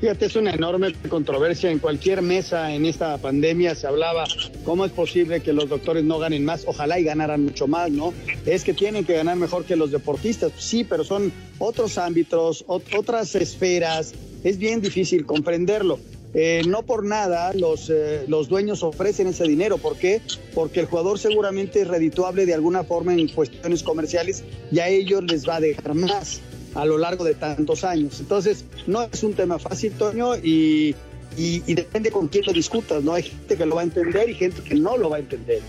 Fíjate, 0.00 0.26
es 0.26 0.36
una 0.36 0.50
enorme 0.50 0.92
controversia. 1.08 1.70
En 1.70 1.78
cualquier 1.78 2.20
mesa 2.20 2.74
en 2.74 2.84
esta 2.84 3.16
pandemia 3.16 3.74
se 3.74 3.86
hablaba 3.86 4.24
cómo 4.62 4.84
es 4.84 4.92
posible 4.92 5.40
que 5.40 5.54
los 5.54 5.70
doctores 5.70 6.04
no 6.04 6.18
ganen 6.18 6.44
más. 6.44 6.64
Ojalá 6.66 6.98
y 6.98 7.04
ganaran 7.04 7.44
mucho 7.44 7.66
más, 7.66 7.90
¿no? 7.90 8.12
Es 8.44 8.62
que 8.62 8.74
tienen 8.74 9.06
que 9.06 9.14
ganar 9.14 9.36
mejor 9.36 9.64
que 9.64 9.74
los 9.74 9.90
deportistas. 9.90 10.52
Sí, 10.58 10.84
pero 10.84 11.02
son 11.02 11.32
otros 11.58 11.96
ámbitos, 11.96 12.64
otras 12.68 13.34
esferas. 13.36 14.12
Es 14.44 14.58
bien 14.58 14.82
difícil 14.82 15.24
comprenderlo. 15.24 15.98
Eh, 16.34 16.62
no 16.68 16.82
por 16.82 17.02
nada 17.02 17.54
los, 17.54 17.88
eh, 17.88 18.26
los 18.28 18.48
dueños 18.48 18.82
ofrecen 18.82 19.28
ese 19.28 19.44
dinero. 19.44 19.78
¿Por 19.78 19.96
qué? 19.96 20.20
Porque 20.54 20.80
el 20.80 20.86
jugador 20.86 21.18
seguramente 21.18 21.80
es 21.80 21.88
redituable 21.88 22.44
de 22.44 22.52
alguna 22.52 22.84
forma 22.84 23.14
en 23.14 23.28
cuestiones 23.28 23.82
comerciales 23.82 24.44
y 24.70 24.80
a 24.80 24.88
ellos 24.88 25.24
les 25.24 25.48
va 25.48 25.56
a 25.56 25.60
dejar 25.60 25.94
más 25.94 26.42
a 26.76 26.84
lo 26.84 26.98
largo 26.98 27.24
de 27.24 27.34
tantos 27.34 27.84
años. 27.84 28.20
Entonces, 28.20 28.64
no 28.86 29.08
es 29.10 29.22
un 29.22 29.34
tema 29.34 29.58
fácil, 29.58 29.92
Toño, 29.92 30.36
y, 30.36 30.94
y, 31.36 31.74
depende 31.74 32.10
con 32.10 32.28
quién 32.28 32.44
lo 32.46 32.52
discutas, 32.52 33.02
¿no? 33.02 33.14
Hay 33.14 33.24
gente 33.24 33.56
que 33.56 33.66
lo 33.66 33.76
va 33.76 33.80
a 33.80 33.84
entender 33.84 34.28
y 34.28 34.34
gente 34.34 34.62
que 34.62 34.74
no 34.74 34.96
lo 34.96 35.10
va 35.10 35.16
a 35.16 35.20
entender. 35.20 35.60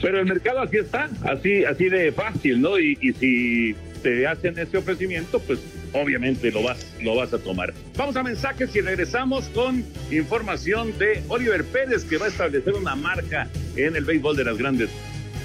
Pero 0.00 0.20
el 0.20 0.26
mercado 0.26 0.60
así 0.60 0.78
está, 0.78 1.10
así, 1.24 1.64
así 1.64 1.88
de 1.88 2.12
fácil, 2.12 2.60
¿no? 2.60 2.78
Y, 2.78 2.96
y 3.00 3.12
si 3.12 3.74
te 4.02 4.26
hacen 4.26 4.58
ese 4.58 4.78
ofrecimiento, 4.78 5.38
pues 5.40 5.58
obviamente 5.92 6.50
lo 6.50 6.62
vas, 6.62 6.86
lo 7.02 7.16
vas 7.16 7.32
a 7.34 7.38
tomar. 7.38 7.74
Vamos 7.96 8.16
a 8.16 8.22
mensajes 8.22 8.74
y 8.74 8.80
regresamos 8.80 9.46
con 9.48 9.84
información 10.10 10.96
de 10.98 11.22
Oliver 11.28 11.64
Pérez, 11.64 12.04
que 12.04 12.16
va 12.16 12.26
a 12.26 12.28
establecer 12.28 12.74
una 12.74 12.94
marca 12.94 13.48
en 13.76 13.96
el 13.96 14.04
béisbol 14.04 14.36
de 14.36 14.44
las 14.44 14.56
grandes 14.56 14.90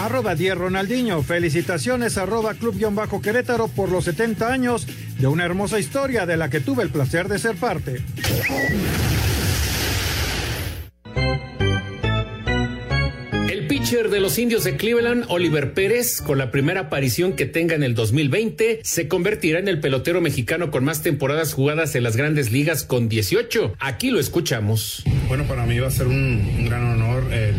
Arroba 0.00 0.34
10 0.34 0.56
Ronaldinho. 0.56 1.22
Felicitaciones 1.22 2.16
arroba 2.16 2.54
Club-Querétaro 2.54 3.68
por 3.68 3.90
los 3.90 4.04
70 4.06 4.50
años 4.50 4.86
de 5.18 5.26
una 5.26 5.44
hermosa 5.44 5.78
historia 5.78 6.24
de 6.24 6.38
la 6.38 6.48
que 6.48 6.60
tuve 6.60 6.82
el 6.82 6.88
placer 6.88 7.28
de 7.28 7.38
ser 7.38 7.56
parte. 7.56 8.02
El 13.50 13.66
pitcher 13.66 14.08
de 14.08 14.20
los 14.20 14.38
indios 14.38 14.64
de 14.64 14.78
Cleveland, 14.78 15.26
Oliver 15.28 15.74
Pérez, 15.74 16.22
con 16.22 16.38
la 16.38 16.50
primera 16.50 16.82
aparición 16.82 17.34
que 17.34 17.44
tenga 17.44 17.74
en 17.74 17.82
el 17.82 17.94
2020, 17.94 18.80
se 18.82 19.06
convertirá 19.06 19.58
en 19.58 19.68
el 19.68 19.80
pelotero 19.80 20.22
mexicano 20.22 20.70
con 20.70 20.82
más 20.82 21.02
temporadas 21.02 21.52
jugadas 21.52 21.94
en 21.94 22.04
las 22.04 22.16
grandes 22.16 22.50
ligas 22.50 22.84
con 22.84 23.10
18. 23.10 23.74
Aquí 23.78 24.10
lo 24.10 24.18
escuchamos. 24.18 25.04
Bueno, 25.28 25.44
para 25.44 25.66
mí 25.66 25.78
va 25.78 25.88
a 25.88 25.90
ser 25.90 26.06
un, 26.06 26.64
gran 26.64 26.86
honor 26.86 27.30
el, 27.32 27.54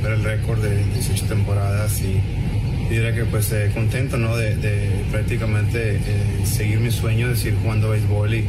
romper 0.00 0.12
el 0.12 0.24
récord 0.24 0.62
de 0.62 0.84
18 0.94 1.26
temporadas 1.26 2.00
y 2.00 2.20
diría 2.88 3.14
que 3.14 3.24
pues 3.24 3.52
eh, 3.52 3.70
contento 3.74 4.16
¿no? 4.16 4.36
de, 4.36 4.56
prácticamente 5.10 5.96
eh, 5.96 6.00
seguir 6.44 6.80
mi 6.80 6.90
sueño 6.90 7.28
de 7.28 7.36
seguir 7.36 7.58
jugando 7.62 7.90
béisbol 7.90 8.34
y, 8.34 8.44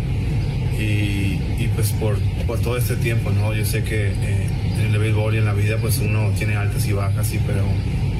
y, 0.79 1.69
pues 1.75 1.91
por, 1.91 2.17
por, 2.47 2.59
todo 2.59 2.77
este 2.77 2.95
tiempo 2.95 3.31
¿no? 3.31 3.53
yo 3.53 3.65
sé 3.65 3.83
que 3.83 4.07
eh, 4.07 4.47
en 4.79 4.93
el 4.93 4.99
béisbol 4.99 5.35
y 5.35 5.37
en 5.39 5.45
la 5.45 5.53
vida 5.53 5.77
pues 5.77 5.99
uno 5.99 6.31
tiene 6.37 6.55
altas 6.55 6.87
y 6.87 6.93
bajas 6.93 7.27
sí 7.27 7.39
pero 7.45 7.63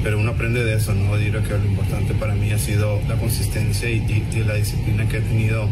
pero 0.04 0.18
uno 0.18 0.32
aprende 0.32 0.64
de 0.64 0.76
eso 0.76 0.94
no 0.94 1.16
diría 1.16 1.42
que 1.42 1.50
lo 1.50 1.64
importante 1.64 2.14
para 2.14 2.34
mí 2.34 2.50
ha 2.52 2.58
sido 2.58 3.00
la 3.08 3.14
consistencia 3.16 3.88
y, 3.88 4.02
la 4.46 4.54
disciplina 4.54 5.08
que 5.08 5.18
he 5.18 5.20
tenido 5.20 5.68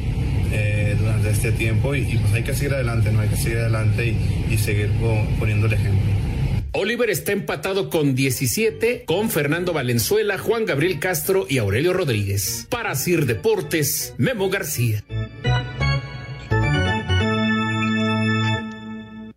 durante 0.99 1.31
este 1.31 1.53
tiempo 1.53 1.95
y, 1.95 2.17
pues 2.17 2.33
hay 2.33 2.43
que 2.43 2.55
seguir 2.55 2.75
adelante 2.75 3.13
no 3.13 3.21
hay 3.21 3.29
que 3.29 3.37
seguir 3.37 3.59
adelante 3.59 4.15
y, 4.51 4.57
seguir 4.57 4.91
poniendo 5.39 5.67
el 5.67 5.73
ejemplo 5.75 6.30
Oliver 6.73 7.11
está 7.11 7.33
empatado 7.33 7.91
con 7.91 8.15
17 8.15 9.05
con 9.05 9.29
Fernando 9.29 9.73
Valenzuela, 9.73 10.39
Juan 10.39 10.67
Gabriel 10.67 11.01
Castro 11.01 11.47
y 11.49 11.59
Aurelio 11.59 11.93
Rodríguez. 11.93 12.69
Para 12.71 12.95
Sir 12.95 13.27
Deportes, 13.27 14.15
Memo 14.19 14.49
García. 14.49 15.03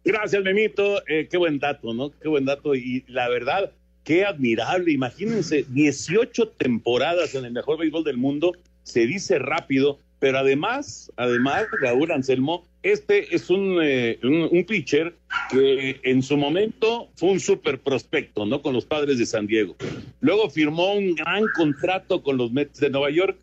Gracias, 0.06 0.44
Memito. 0.44 1.02
Eh, 1.08 1.28
qué 1.28 1.38
buen 1.38 1.58
dato, 1.58 1.96
¿no? 1.96 2.12
Qué 2.12 2.28
buen 2.28 2.46
dato. 2.46 2.76
Y 2.76 3.04
la 3.08 3.28
verdad, 3.30 3.72
qué 4.04 4.26
admirable. 4.26 4.92
Imagínense, 4.92 5.66
18 5.70 6.50
temporadas 6.50 7.34
en 7.34 7.46
el 7.46 7.52
mejor 7.52 7.80
béisbol 7.80 8.04
del 8.04 8.18
mundo. 8.18 8.54
Se 8.84 9.08
dice 9.08 9.40
rápido, 9.40 9.98
pero 10.20 10.38
además, 10.38 11.12
además, 11.16 11.66
Raúl 11.82 12.12
Anselmo, 12.12 12.68
este 12.84 13.34
es 13.34 13.50
eh, 13.50 14.20
un, 14.24 14.50
un, 14.52 14.64
pitcher 14.66 15.16
que 15.50 16.00
en 16.04 16.22
su 16.22 16.38
momento 16.38 17.10
fue 17.16 17.32
un 17.32 17.40
super 17.40 17.80
prospecto, 17.80 18.46
¿no? 18.46 18.62
Con 18.62 18.74
los 18.74 18.86
padres 18.86 19.18
de 19.18 19.26
San 19.26 19.48
Diego. 19.48 19.76
Luego 20.20 20.50
firmó 20.50 20.94
un 20.94 21.16
gran 21.16 21.46
contrato 21.56 22.22
con 22.22 22.38
los 22.38 22.52
Mets 22.52 22.80
de 22.80 22.90
Nueva 22.90 23.10
York 23.10 23.38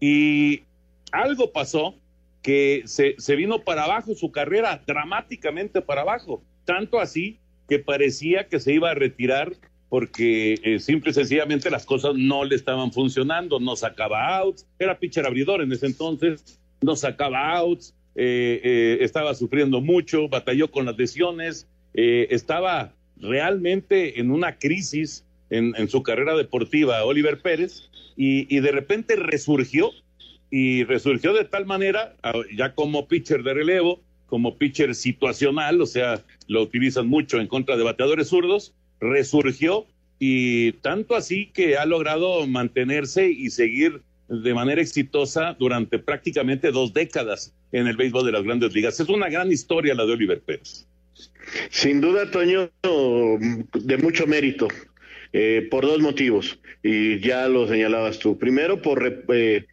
y 0.00 0.62
algo 1.12 1.52
pasó 1.52 1.94
que 2.42 2.82
se, 2.86 3.14
se 3.18 3.36
vino 3.36 3.62
para 3.62 3.84
abajo 3.84 4.14
su 4.14 4.32
carrera, 4.32 4.82
dramáticamente 4.86 5.82
para 5.82 6.00
abajo. 6.00 6.42
Tanto 6.64 6.98
así 6.98 7.38
que 7.68 7.78
parecía 7.78 8.48
que 8.48 8.58
se 8.58 8.72
iba 8.72 8.90
a 8.90 8.94
retirar 8.94 9.52
porque 9.92 10.54
eh, 10.62 10.78
simple 10.78 11.10
y 11.10 11.14
sencillamente 11.14 11.70
las 11.70 11.84
cosas 11.84 12.14
no 12.16 12.44
le 12.44 12.56
estaban 12.56 12.92
funcionando, 12.92 13.60
no 13.60 13.76
sacaba 13.76 14.38
outs, 14.38 14.66
era 14.78 14.98
pitcher 14.98 15.26
abridor 15.26 15.60
en 15.60 15.70
ese 15.70 15.84
entonces, 15.84 16.58
no 16.80 16.96
sacaba 16.96 17.52
outs, 17.58 17.94
eh, 18.14 18.60
eh, 18.62 18.98
estaba 19.00 19.34
sufriendo 19.34 19.80
mucho, 19.80 20.28
batalló 20.28 20.70
con 20.70 20.84
las 20.84 20.98
lesiones, 20.98 21.66
eh, 21.94 22.28
estaba 22.30 22.92
realmente 23.16 24.20
en 24.20 24.30
una 24.30 24.58
crisis 24.58 25.24
en, 25.50 25.88
su 25.88 26.02
carrera 26.02 26.34
deportiva 26.34 27.04
Oliver 27.04 27.40
Pérez 27.42 27.90
y, 28.16 28.58
de 28.60 28.72
repente 28.72 29.16
resurgió 29.16 29.90
y 30.50 30.84
resurgió 30.84 31.34
de 31.34 31.44
tal 31.44 31.66
manera, 31.66 32.16
ya 32.56 32.74
como 32.74 33.06
pitcher 33.06 33.42
de 33.42 33.52
relevo, 33.52 34.00
como 34.26 34.56
pitcher 34.56 34.94
situacional, 34.94 35.82
o 35.82 35.86
sea, 35.86 36.24
lo 36.48 36.62
utilizan 36.62 37.06
mucho 37.06 37.38
en 37.38 37.48
contra 37.48 37.76
de 37.76 37.84
bateadores 37.84 38.28
zurdos, 38.28 38.74
resurgió 38.98 39.86
y 40.18 40.72
tanto 40.72 41.16
así 41.16 41.50
que 41.52 41.76
ha 41.76 41.84
logrado 41.84 42.46
mantenerse 42.46 43.30
y 43.30 43.50
seguir 43.50 44.00
de 44.32 44.54
manera 44.54 44.80
exitosa 44.80 45.54
durante 45.58 45.98
prácticamente 45.98 46.72
dos 46.72 46.94
décadas 46.94 47.52
en 47.70 47.86
el 47.86 47.96
béisbol 47.96 48.24
de 48.24 48.32
las 48.32 48.42
grandes 48.42 48.72
ligas. 48.72 48.98
Es 48.98 49.08
una 49.10 49.28
gran 49.28 49.52
historia 49.52 49.94
la 49.94 50.06
de 50.06 50.12
Oliver 50.12 50.40
Pérez. 50.40 50.86
Sin 51.68 52.00
duda, 52.00 52.30
Toño, 52.30 52.70
de 53.74 53.98
mucho 53.98 54.26
mérito, 54.26 54.68
eh, 55.34 55.68
por 55.70 55.84
dos 55.84 56.00
motivos, 56.00 56.58
y 56.82 57.20
ya 57.20 57.46
lo 57.48 57.68
señalabas 57.68 58.18
tú. 58.18 58.38
Primero, 58.38 58.80
por, 58.80 59.24
eh, 59.34 59.66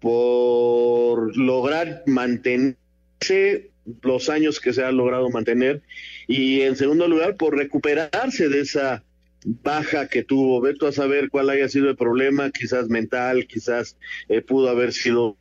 por 0.00 1.36
lograr 1.36 2.02
mantenerse 2.06 3.70
los 4.02 4.28
años 4.28 4.58
que 4.58 4.72
se 4.72 4.82
ha 4.82 4.90
logrado 4.90 5.30
mantener, 5.30 5.80
y 6.26 6.62
en 6.62 6.74
segundo 6.74 7.06
lugar, 7.06 7.36
por 7.36 7.56
recuperarse 7.56 8.48
de 8.48 8.60
esa 8.62 9.04
baja 9.44 10.08
que 10.08 10.22
tuvo. 10.22 10.60
Veto 10.60 10.86
a 10.86 10.92
saber 10.92 11.30
cuál 11.30 11.50
haya 11.50 11.68
sido 11.68 11.90
el 11.90 11.96
problema, 11.96 12.50
quizás 12.50 12.88
mental, 12.88 13.46
quizás 13.46 13.96
eh, 14.28 14.40
pudo 14.40 14.68
haber 14.68 14.92
sido 14.92 15.36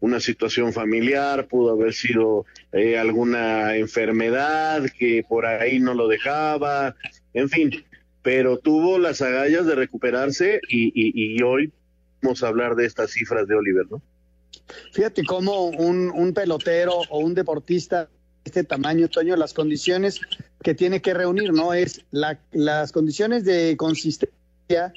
una 0.00 0.20
situación 0.20 0.72
familiar, 0.72 1.46
pudo 1.46 1.72
haber 1.72 1.94
sido 1.94 2.44
eh, 2.72 2.98
alguna 2.98 3.76
enfermedad 3.76 4.84
que 4.98 5.24
por 5.28 5.46
ahí 5.46 5.78
no 5.78 5.94
lo 5.94 6.08
dejaba, 6.08 6.96
en 7.34 7.48
fin. 7.48 7.84
pero 8.22 8.58
tuvo 8.58 8.98
las 8.98 9.22
agallas 9.22 9.66
de 9.66 9.74
recuperarse 9.74 10.60
y, 10.68 10.90
y 10.94 11.42
hoy 11.42 11.72
vamos 12.22 12.42
a 12.42 12.48
hablar 12.48 12.74
de 12.74 12.86
estas 12.86 13.12
cifras 13.12 13.46
de 13.46 13.54
Oliver, 13.54 13.86
¿no? 13.90 14.02
Fíjate 14.92 15.24
cómo 15.24 15.66
un, 15.66 16.10
un 16.10 16.34
pelotero 16.34 17.02
o 17.08 17.18
un 17.18 17.34
deportista 17.34 18.04
de 18.04 18.10
este 18.44 18.64
tamaño, 18.64 19.08
Toño, 19.08 19.36
las 19.36 19.54
condiciones 19.54 20.20
que 20.62 20.74
tiene 20.74 21.00
que 21.00 21.14
reunir, 21.14 21.52
¿no? 21.52 21.72
Es 21.72 22.04
la, 22.10 22.38
las 22.52 22.92
condiciones 22.92 23.44
de 23.44 23.76
consistencia, 23.76 24.92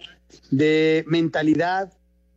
de 0.52 1.06
mentalidad, 1.08 1.94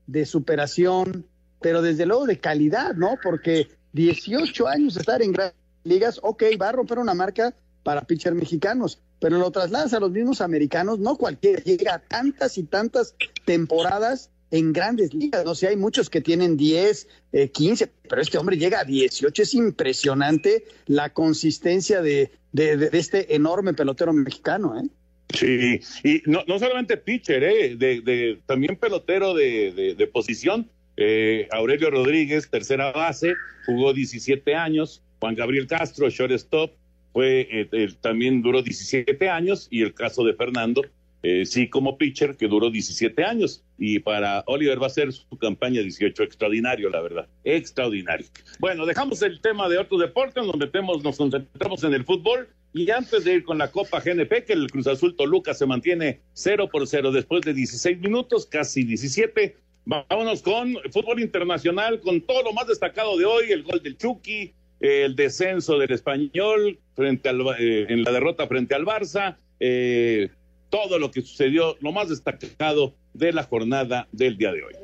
de 0.07 0.27
superación, 0.27 1.27
pero 1.61 1.83
desde 1.83 2.07
luego 2.07 2.27
de 2.27 2.39
calidad, 2.39 2.95
¿no? 2.95 3.19
Porque 3.23 3.69
18 3.93 4.69
años 4.69 4.97
estar 4.97 5.23
en 5.23 5.33
grandes 5.33 5.57
ligas, 5.85 6.21
ok, 6.23 6.45
va 6.61 6.69
a 6.69 6.73
romper 6.73 6.99
una 6.99 7.15
marca 7.15 7.55
para 7.83 8.03
pitchers 8.03 8.37
mexicanos, 8.37 9.01
pero 9.21 9.39
lo 9.39 9.51
trasladas 9.51 9.93
a 9.95 10.01
los 10.01 10.11
mismos 10.11 10.41
americanos, 10.41 10.99
no 10.99 11.17
cualquiera, 11.17 11.63
llega 11.63 11.95
a 11.95 11.99
tantas 12.01 12.59
y 12.59 12.65
tantas 12.65 13.15
temporadas 13.45 14.31
en 14.51 14.73
grandes 14.73 15.15
ligas. 15.15 15.45
No 15.45 15.55
sé, 15.55 15.69
hay 15.69 15.77
muchos 15.77 16.11
que 16.11 16.21
tienen 16.21 16.57
10, 16.57 17.09
15, 17.53 17.93
pero 18.09 18.23
este 18.23 18.39
hombre 18.39 18.57
llega 18.57 18.81
a 18.81 18.85
18. 18.85 19.43
Es 19.43 19.55
impresionante 19.55 20.65
la 20.87 21.13
consistencia 21.13 22.03
de, 22.03 22.33
de, 22.57 22.91
este 22.93 23.35
enorme 23.35 23.75
pelotero 23.75 24.13
mexicano, 24.13 24.79
¿eh? 24.79 24.89
Sí, 25.29 25.81
y 26.05 26.23
no, 26.27 26.45
no 26.47 26.59
solamente 26.59 26.97
pitcher, 26.97 27.43
¿eh? 27.43 27.77
de, 27.77 28.39
también 28.47 28.77
pelotero 28.77 29.35
de, 29.35 30.11
posición. 30.13 30.71
Eh, 30.97 31.49
Aurelio 31.51 31.91
Rodríguez, 31.91 32.49
tercera 32.49 32.93
base, 32.93 33.35
jugó 33.67 33.93
17 33.93 34.55
años. 34.55 35.03
Juan 35.19 35.35
Gabriel 35.35 35.67
Castro, 35.67 36.09
shortstop, 36.09 36.73
fue 37.13 37.49
eh, 37.51 37.89
también 38.01 38.41
duró 38.41 38.63
17 38.63 39.29
años. 39.29 39.69
Y 39.71 39.83
el 39.83 39.93
caso 39.93 40.25
de 40.25 40.35
Fernando, 40.35 40.83
eh, 41.29 41.45
sí 41.45 41.69
como 41.69 41.99
pitcher, 41.99 42.37
que 42.37 42.47
duró 42.47 42.71
17 42.71 43.25
años. 43.25 43.65
Y 43.79 43.99
para 43.99 44.45
Oliver 44.47 44.81
va 44.81 44.87
a 44.87 44.91
ser 44.91 45.13
su 45.13 45.37
campaña 45.37 45.81
18 45.81 46.23
extraordinario, 46.23 46.89
la 46.89 47.01
verdad. 47.01 47.27
Extraordinario. 47.43 48.27
Bueno, 48.61 48.87
dejamos 48.87 49.21
el 49.23 49.41
tema 49.41 49.69
de 49.69 49.79
otro 49.79 49.99
deporte, 49.99 50.41
nos 50.41 50.57
metemos, 50.57 51.03
nos 51.03 51.17
concentramos 51.17 51.83
en 51.83 51.95
el 51.95 52.05
fútbol. 52.05 52.49
Y 52.73 52.91
antes 52.91 53.25
de 53.25 53.35
ir 53.35 53.45
con 53.45 53.59
la 53.59 53.73
Copa 53.73 54.01
GNP, 54.01 54.45
que 54.45 54.53
el 54.53 54.71
Cruz 54.71 54.87
Azul 54.87 55.17
Toluca 55.17 55.53
se 55.53 55.67
mantiene 55.67 56.21
0 56.35 56.69
por 56.71 56.87
0 56.87 57.11
después 57.11 57.43
de 57.43 57.55
16 57.55 57.99
minutos, 57.99 58.47
casi 58.47 58.85
17. 58.85 59.57
Vámonos 59.85 60.43
con 60.43 60.77
fútbol 60.93 61.21
internacional, 61.21 62.01
con 62.03 62.21
todo 62.21 62.45
lo 62.45 62.53
más 62.53 62.69
destacado 62.69 63.17
de 63.19 63.25
hoy, 63.25 63.51
el 63.51 63.65
gol 63.65 63.83
del 63.83 63.97
Chucky, 63.97 64.53
el 64.79 65.17
descenso 65.17 65.77
del 65.79 65.91
español 65.91 66.79
frente 66.95 67.29
al, 67.29 67.41
eh, 67.59 67.87
en 67.89 68.05
la 68.05 68.13
derrota 68.13 68.47
frente 68.47 68.77
al 68.77 68.85
Barça, 68.85 69.39
eh, 69.59 70.31
todo 70.71 70.99
lo 70.99 71.11
que 71.11 71.23
sucedió, 71.23 71.77
lo 71.81 71.93
más 71.93 72.09
destacado 72.09 72.95
de 73.15 73.33
la 73.33 73.45
jornada 73.45 74.09
del 74.13 74.37
día 74.37 74.53
de 74.53 74.63
hoy. 74.63 74.75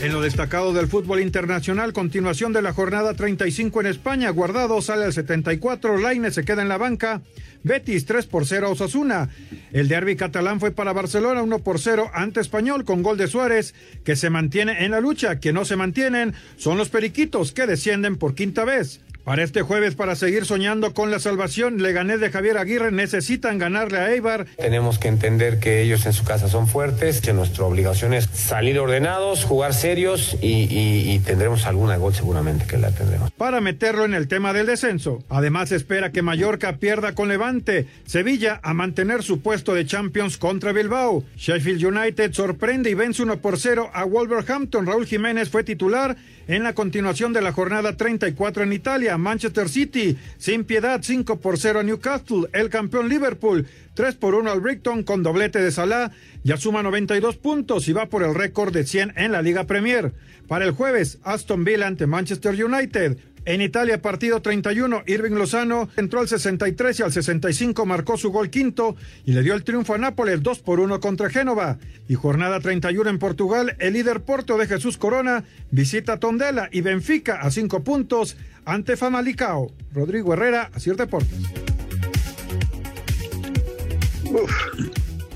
En 0.00 0.12
lo 0.12 0.22
destacado 0.22 0.72
del 0.72 0.88
fútbol 0.88 1.20
internacional, 1.20 1.92
continuación 1.92 2.54
de 2.54 2.62
la 2.62 2.72
jornada 2.72 3.12
35 3.12 3.82
en 3.82 3.86
España, 3.86 4.30
Guardado 4.30 4.80
sale 4.80 5.04
al 5.04 5.12
74, 5.12 5.98
Laine 5.98 6.30
se 6.30 6.42
queda 6.42 6.62
en 6.62 6.70
la 6.70 6.78
banca, 6.78 7.20
Betis 7.62 8.06
3 8.06 8.26
por 8.26 8.46
0 8.46 8.66
a 8.66 8.70
Osasuna. 8.70 9.28
El 9.72 9.88
derby 9.88 10.16
catalán 10.16 10.60
fue 10.60 10.70
para 10.70 10.92
Barcelona 10.92 11.42
1 11.42 11.58
por 11.58 11.78
0 11.78 12.10
ante 12.14 12.40
Español 12.40 12.84
con 12.84 13.02
gol 13.02 13.18
de 13.18 13.28
Suárez, 13.28 13.74
que 14.04 14.16
se 14.16 14.30
mantiene 14.30 14.84
en 14.84 14.92
la 14.92 15.00
lucha. 15.00 15.38
Que 15.40 15.52
no 15.52 15.64
se 15.64 15.76
mantienen 15.76 16.34
son 16.56 16.78
los 16.78 16.88
Periquitos, 16.88 17.52
que 17.52 17.66
descienden 17.66 18.16
por 18.16 18.34
quinta 18.34 18.64
vez. 18.64 19.00
Para 19.24 19.44
este 19.44 19.60
jueves, 19.60 19.94
para 19.94 20.16
seguir 20.16 20.46
soñando 20.46 20.94
con 20.94 21.10
la 21.10 21.18
salvación, 21.18 21.82
Leganés 21.82 22.20
de 22.20 22.30
Javier 22.30 22.56
Aguirre 22.56 22.90
necesitan 22.90 23.58
ganarle 23.58 23.98
a 23.98 24.12
Eibar. 24.12 24.46
Tenemos 24.56 24.98
que 24.98 25.08
entender 25.08 25.60
que 25.60 25.82
ellos 25.82 26.06
en 26.06 26.14
su 26.14 26.24
casa 26.24 26.48
son 26.48 26.66
fuertes, 26.66 27.20
que 27.20 27.34
nuestra 27.34 27.64
obligación 27.64 28.14
es 28.14 28.24
salir 28.32 28.78
ordenados, 28.78 29.44
jugar 29.44 29.74
serios 29.74 30.38
y, 30.40 31.18
tendremos 31.26 31.66
alguna 31.66 31.96
gol 31.98 32.14
seguramente 32.14 32.66
que 32.66 32.78
la 32.78 32.92
tendremos. 32.92 33.30
Para 33.32 33.60
meterlo 33.60 34.06
en 34.06 34.14
el 34.14 34.26
tema 34.26 34.54
del 34.54 34.66
descenso. 34.66 35.22
Además, 35.28 35.70
espera 35.70 36.12
que 36.12 36.22
Mallorca 36.22 36.76
pierda 36.76 37.14
con 37.14 37.28
Levante. 37.28 37.86
Sevilla 38.06 38.58
a 38.62 38.72
mantener 38.72 39.22
su 39.22 39.40
puesto 39.42 39.74
de 39.74 39.84
Champions 39.84 40.38
contra 40.38 40.72
Bilbao. 40.72 41.24
Sheffield 41.36 41.84
United 41.84 42.32
sorprende 42.32 42.90
y 42.90 42.94
vence 42.94 43.22
1 43.22 43.40
por 43.40 43.58
0 43.58 43.90
a 43.92 44.04
Wolverhampton. 44.04 44.86
Raúl 44.86 45.06
Jiménez 45.06 45.50
fue 45.50 45.62
titular 45.62 46.16
en 46.48 46.62
la 46.62 46.74
continuación 46.74 47.32
de 47.32 47.42
la 47.42 47.52
jornada 47.52 47.96
34 47.96 48.64
en 48.64 48.72
Italia, 48.72 49.18
Manchester 49.18 49.68
City, 49.68 50.16
sin 50.38 50.64
piedad 50.64 51.00
5 51.02 51.40
por 51.40 51.58
0 51.58 51.80
a 51.80 51.82
Newcastle, 51.82 52.48
el 52.52 52.70
campeón 52.70 53.08
Liverpool, 53.08 53.66
3 53.94 54.14
por 54.16 54.34
1 54.34 54.50
al 54.50 54.60
Brighton 54.60 55.02
con 55.02 55.22
doblete 55.22 55.60
de 55.60 55.70
Salah, 55.70 56.10
ya 56.42 56.56
suma 56.56 56.82
92 56.82 57.36
puntos 57.36 57.88
y 57.88 57.92
va 57.92 58.06
por 58.06 58.22
el 58.22 58.34
récord 58.34 58.72
de 58.72 58.84
100 58.84 59.14
en 59.16 59.32
la 59.32 59.42
Liga 59.42 59.64
Premier. 59.64 60.12
Para 60.48 60.64
el 60.64 60.72
jueves, 60.72 61.18
Aston 61.22 61.62
Villa 61.62 61.86
ante 61.86 62.06
Manchester 62.06 62.64
United, 62.64 63.18
en 63.46 63.62
Italia, 63.62 64.02
partido 64.02 64.42
31, 64.42 65.02
Irving 65.06 65.32
Lozano 65.32 65.88
entró 65.96 66.20
al 66.20 66.28
63 66.28 67.00
y 67.00 67.02
al 67.02 67.12
65 67.12 67.86
marcó 67.86 68.16
su 68.16 68.30
gol 68.30 68.50
quinto 68.50 68.96
y 69.24 69.32
le 69.32 69.42
dio 69.42 69.54
el 69.54 69.64
triunfo 69.64 69.94
a 69.94 69.98
Nápoles 69.98 70.42
2 70.42 70.58
por 70.60 70.80
1 70.80 71.00
contra 71.00 71.30
Génova. 71.30 71.78
Y 72.08 72.14
jornada 72.14 72.60
31 72.60 73.08
en 73.08 73.18
Portugal, 73.18 73.76
el 73.78 73.94
líder 73.94 74.20
Porto 74.20 74.58
de 74.58 74.66
Jesús 74.66 74.98
Corona 74.98 75.44
visita 75.70 76.18
Tondela 76.18 76.68
y 76.70 76.82
Benfica 76.82 77.40
a 77.40 77.50
5 77.50 77.82
puntos 77.82 78.36
ante 78.64 78.96
Famalicao. 78.96 79.72
Rodrigo 79.92 80.34
Herrera, 80.34 80.70
Asir 80.74 80.96
Deportes. 80.96 81.38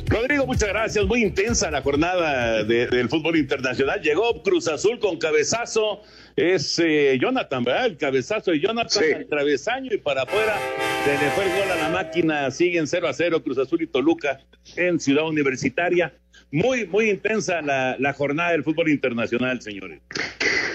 Rodrigo, 0.07 0.47
muchas 0.47 0.69
gracias. 0.69 1.05
Muy 1.07 1.23
intensa 1.23 1.71
la 1.71 1.83
jornada 1.83 2.63
del 2.63 3.09
fútbol 3.09 3.37
internacional. 3.37 4.01
Llegó 4.01 4.43
Cruz 4.43 4.69
Azul 4.69 4.99
con 5.01 5.19
cabezazo 5.19 6.03
es 6.37 6.79
eh, 6.79 7.19
Jonathan, 7.21 7.65
¿verdad? 7.65 7.87
El 7.87 7.97
cabezazo 7.97 8.51
de 8.51 8.61
Jonathan 8.61 9.05
al 9.15 9.27
travesaño 9.27 9.93
y 9.93 9.99
para 9.99 10.23
afuera. 10.23 10.57
Se 11.05 11.13
le 11.13 11.31
fue 11.33 11.45
el 11.45 11.51
gol 11.51 11.71
a 11.71 11.77
la 11.77 11.89
máquina. 11.91 12.51
Siguen 12.51 12.87
0 12.87 13.09
a 13.09 13.13
0 13.13 13.43
Cruz 13.43 13.59
Azul 13.59 13.83
y 13.83 13.87
Toluca 13.87 14.41
en 14.77 14.99
Ciudad 14.99 15.27
Universitaria. 15.27 16.15
Muy, 16.51 16.87
muy 16.87 17.11
intensa 17.11 17.63
la, 17.63 17.97
la 17.99 18.13
jornada 18.13 18.53
del 18.53 18.65
fútbol 18.65 18.89
internacional, 18.89 19.61
señores. 19.61 20.01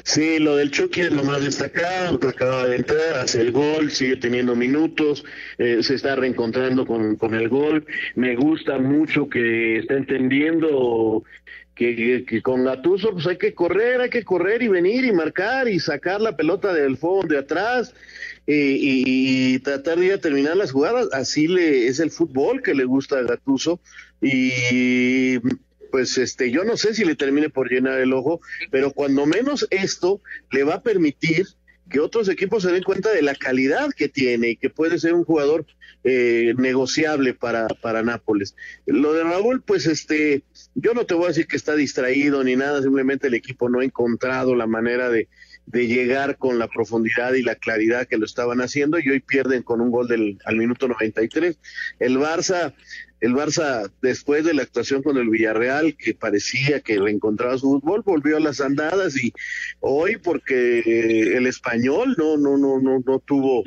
Sí, 0.04 0.40
lo 0.40 0.56
del 0.56 0.72
Chucky 0.72 1.02
es 1.02 1.12
lo 1.12 1.24
más 1.24 1.44
destacado, 1.44 2.20
acaba 2.28 2.68
de 2.68 2.78
entrar, 2.78 3.18
hace 3.18 3.42
el 3.42 3.52
gol, 3.52 3.92
sigue 3.92 4.16
teniendo 4.16 4.56
minutos, 4.56 5.24
eh, 5.58 5.84
se 5.84 5.96
está 5.96 6.16
reencontrando 6.16 6.86
con, 6.86 7.16
con 7.16 7.36
el 7.36 7.48
gol. 7.48 7.86
Me 8.16 8.36
gusta 8.36 8.80
mucho 8.80 9.30
que 9.30 9.78
está 9.78 9.96
entendiendo 9.96 11.24
que, 11.80 12.42
con 12.44 12.66
Gatuso 12.66 13.14
pues 13.14 13.26
hay 13.28 13.38
que 13.38 13.54
correr, 13.54 14.02
hay 14.02 14.10
que 14.10 14.26
correr 14.26 14.62
y 14.62 14.68
venir 14.68 15.06
y 15.06 15.14
marcar 15.14 15.70
y 15.70 15.80
sacar 15.80 16.20
la 16.20 16.36
pelota 16.36 16.74
del 16.74 16.98
fondo 16.98 17.34
de 17.34 17.40
atrás 17.40 17.96
y, 18.46 19.60
tratar 19.60 19.98
de 19.98 20.18
terminar 20.18 20.58
las 20.58 20.72
jugadas. 20.72 21.08
Así 21.14 21.48
le 21.48 21.88
es 21.88 22.00
el 22.02 22.12
fútbol 22.12 22.62
que 22.62 22.74
le 22.74 22.84
gusta 22.84 23.20
a 23.20 23.24
Gatuso 23.24 23.80
y 24.22 25.40
pues 25.92 26.18
este 26.18 26.52
yo 26.52 26.66
no 26.66 26.76
sé 26.76 26.94
si 26.94 27.06
le 27.06 27.16
termine 27.16 27.50
por 27.50 27.72
llenar 27.72 28.00
el 28.00 28.12
ojo, 28.12 28.42
pero 28.72 28.92
cuando 28.92 29.26
menos 29.26 29.66
esto 29.70 30.22
le 30.52 30.64
va 30.64 30.76
a 30.76 30.84
permitir 30.84 31.48
que 31.90 32.02
otros 32.02 32.28
equipos 32.28 32.64
se 32.64 32.72
den 32.72 32.84
cuenta 32.84 33.10
de 33.12 33.22
la 33.22 33.36
calidad 33.36 33.90
que 33.96 34.10
tiene 34.10 34.50
y 34.50 34.56
que 34.58 34.70
puede 34.70 35.00
ser 35.00 35.14
un 35.14 35.24
jugador 35.24 35.66
eh, 36.12 36.56
negociable 36.58 37.36
para, 37.36 37.68
para 37.68 38.02
Nápoles. 38.02 38.56
Lo 38.86 39.14
de 39.14 39.24
Raúl, 39.24 39.62
pues 39.62 39.86
este, 39.86 40.44
yo 40.74 40.94
no 40.94 41.06
te 41.06 41.14
voy 41.14 41.26
a 41.26 41.28
decir 41.30 41.46
que 41.46 41.56
está 41.56 41.76
distraído 41.76 42.44
ni 42.44 42.56
nada, 42.56 42.82
simplemente 42.82 43.28
el 43.28 43.36
equipo 43.36 43.70
no 43.70 43.80
ha 43.80 43.86
encontrado 43.86 44.56
la 44.56 44.66
manera 44.66 45.10
de, 45.10 45.28
de 45.68 45.86
llegar 45.86 46.38
con 46.38 46.58
la 46.58 46.68
profundidad 46.68 47.34
y 47.34 47.44
la 47.44 47.54
claridad 47.54 48.08
que 48.08 48.18
lo 48.18 48.26
estaban 48.26 48.60
haciendo 48.60 48.98
y 48.98 49.08
hoy 49.10 49.20
pierden 49.20 49.62
con 49.62 49.82
un 49.82 49.92
gol 49.92 50.08
del, 50.08 50.40
al 50.46 50.56
minuto 50.56 50.88
93. 50.88 51.60
El 52.00 52.18
Barça, 52.18 52.74
el 53.20 53.34
Barça 53.34 53.92
después 54.02 54.44
de 54.46 54.56
la 54.56 54.64
actuación 54.64 55.04
con 55.04 55.18
el 55.18 55.30
Villarreal 55.30 55.96
que 55.96 56.16
parecía 56.16 56.80
que 56.80 56.98
reencontraba 56.98 57.56
su 57.60 57.70
fútbol 57.70 58.02
volvió 58.04 58.38
a 58.38 58.40
las 58.40 58.62
andadas 58.62 59.16
y 59.24 59.32
hoy 59.80 60.18
porque 60.18 60.80
el 61.38 61.46
español 61.46 62.16
no 62.18 62.38
no 62.38 62.58
no 62.58 62.82
no 62.82 63.04
no 63.06 63.20
tuvo 63.20 63.64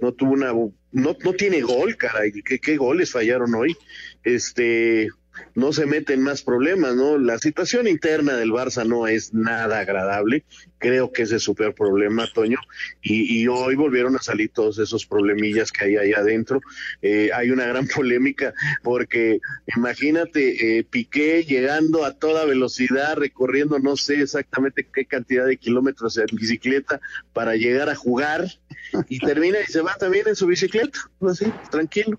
no 0.00 0.12
tuvo 0.12 0.32
una 0.32 0.52
no, 0.92 1.16
no 1.22 1.32
tiene 1.34 1.60
gol, 1.60 1.96
caray, 1.96 2.32
¿Qué, 2.32 2.58
qué 2.58 2.76
goles 2.76 3.12
fallaron 3.12 3.54
hoy. 3.54 3.76
Este, 4.22 5.08
no 5.54 5.72
se 5.72 5.86
meten 5.86 6.22
más 6.22 6.42
problemas, 6.42 6.94
¿no? 6.94 7.18
La 7.18 7.38
situación 7.38 7.86
interna 7.86 8.34
del 8.36 8.50
Barça 8.50 8.86
no 8.86 9.06
es 9.06 9.34
nada 9.34 9.80
agradable, 9.80 10.44
creo 10.78 11.12
que 11.12 11.22
ese 11.22 11.36
es 11.36 11.42
su 11.42 11.54
peor 11.54 11.74
problema, 11.74 12.26
Toño, 12.32 12.58
y, 13.02 13.46
hoy 13.48 13.74
volvieron 13.74 14.16
a 14.16 14.22
salir 14.22 14.50
todos 14.52 14.78
esos 14.78 15.06
problemillas 15.06 15.72
que 15.72 15.84
hay 15.84 15.96
ahí 15.96 16.12
adentro. 16.12 16.60
Eh, 17.02 17.30
hay 17.34 17.50
una 17.50 17.66
gran 17.66 17.86
polémica 17.94 18.54
porque 18.82 19.40
imagínate 19.76 20.78
eh, 20.78 20.84
Piqué 20.84 21.44
llegando 21.44 22.04
a 22.04 22.14
toda 22.14 22.44
velocidad, 22.44 23.16
recorriendo 23.16 23.78
no 23.78 23.96
sé 23.96 24.22
exactamente 24.22 24.86
qué 24.92 25.04
cantidad 25.04 25.46
de 25.46 25.56
kilómetros 25.56 26.16
en 26.18 26.26
bicicleta 26.32 27.00
para 27.32 27.56
llegar 27.56 27.88
a 27.88 27.94
jugar 27.94 28.46
y 29.08 29.18
termina 29.18 29.58
y 29.60 29.70
se 29.70 29.82
va 29.82 29.94
también 29.94 30.28
en 30.28 30.36
su 30.36 30.46
bicicleta, 30.46 30.98
así, 31.20 31.52
tranquilo 31.70 32.18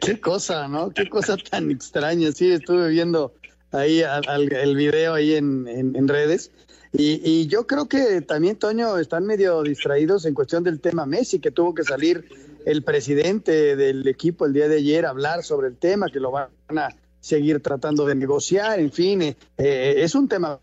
Qué, 0.00 0.20
cosa, 0.20 0.68
¿no? 0.68 0.90
Qué 0.90 1.08
cosa 1.08 1.36
tan 1.36 1.70
extraña. 1.70 2.32
Sí, 2.32 2.50
estuve 2.50 2.88
viendo 2.88 3.34
ahí 3.72 4.02
el 4.02 4.76
video 4.76 5.14
ahí 5.14 5.34
en, 5.34 6.08
redes. 6.08 6.50
Y, 6.92 7.20
y, 7.24 7.46
yo 7.48 7.66
creo 7.66 7.86
que 7.86 8.20
también, 8.20 8.56
Toño, 8.56 8.98
están 8.98 9.26
medio 9.26 9.62
distraídos 9.62 10.26
en 10.26 10.34
cuestión 10.34 10.62
del 10.62 10.80
tema 10.80 11.06
Messi, 11.06 11.40
que 11.40 11.50
tuvo 11.50 11.74
que 11.74 11.82
salir 11.82 12.24
el 12.64 12.82
presidente 12.82 13.76
del 13.76 14.06
equipo 14.06 14.46
el 14.46 14.52
día 14.52 14.68
de 14.68 14.76
ayer 14.76 15.04
a 15.06 15.10
hablar 15.10 15.42
sobre 15.42 15.68
el 15.68 15.76
tema, 15.76 16.08
que 16.08 16.20
lo 16.20 16.30
van 16.30 16.48
a 16.76 16.88
seguir 17.20 17.60
tratando 17.60 18.04
de 18.06 18.14
negociar, 18.14 18.78
en 18.80 18.92
fin, 18.92 19.22
eh, 19.22 19.36
eh, 19.56 19.94
es 19.98 20.14
un 20.14 20.28
tema 20.28 20.60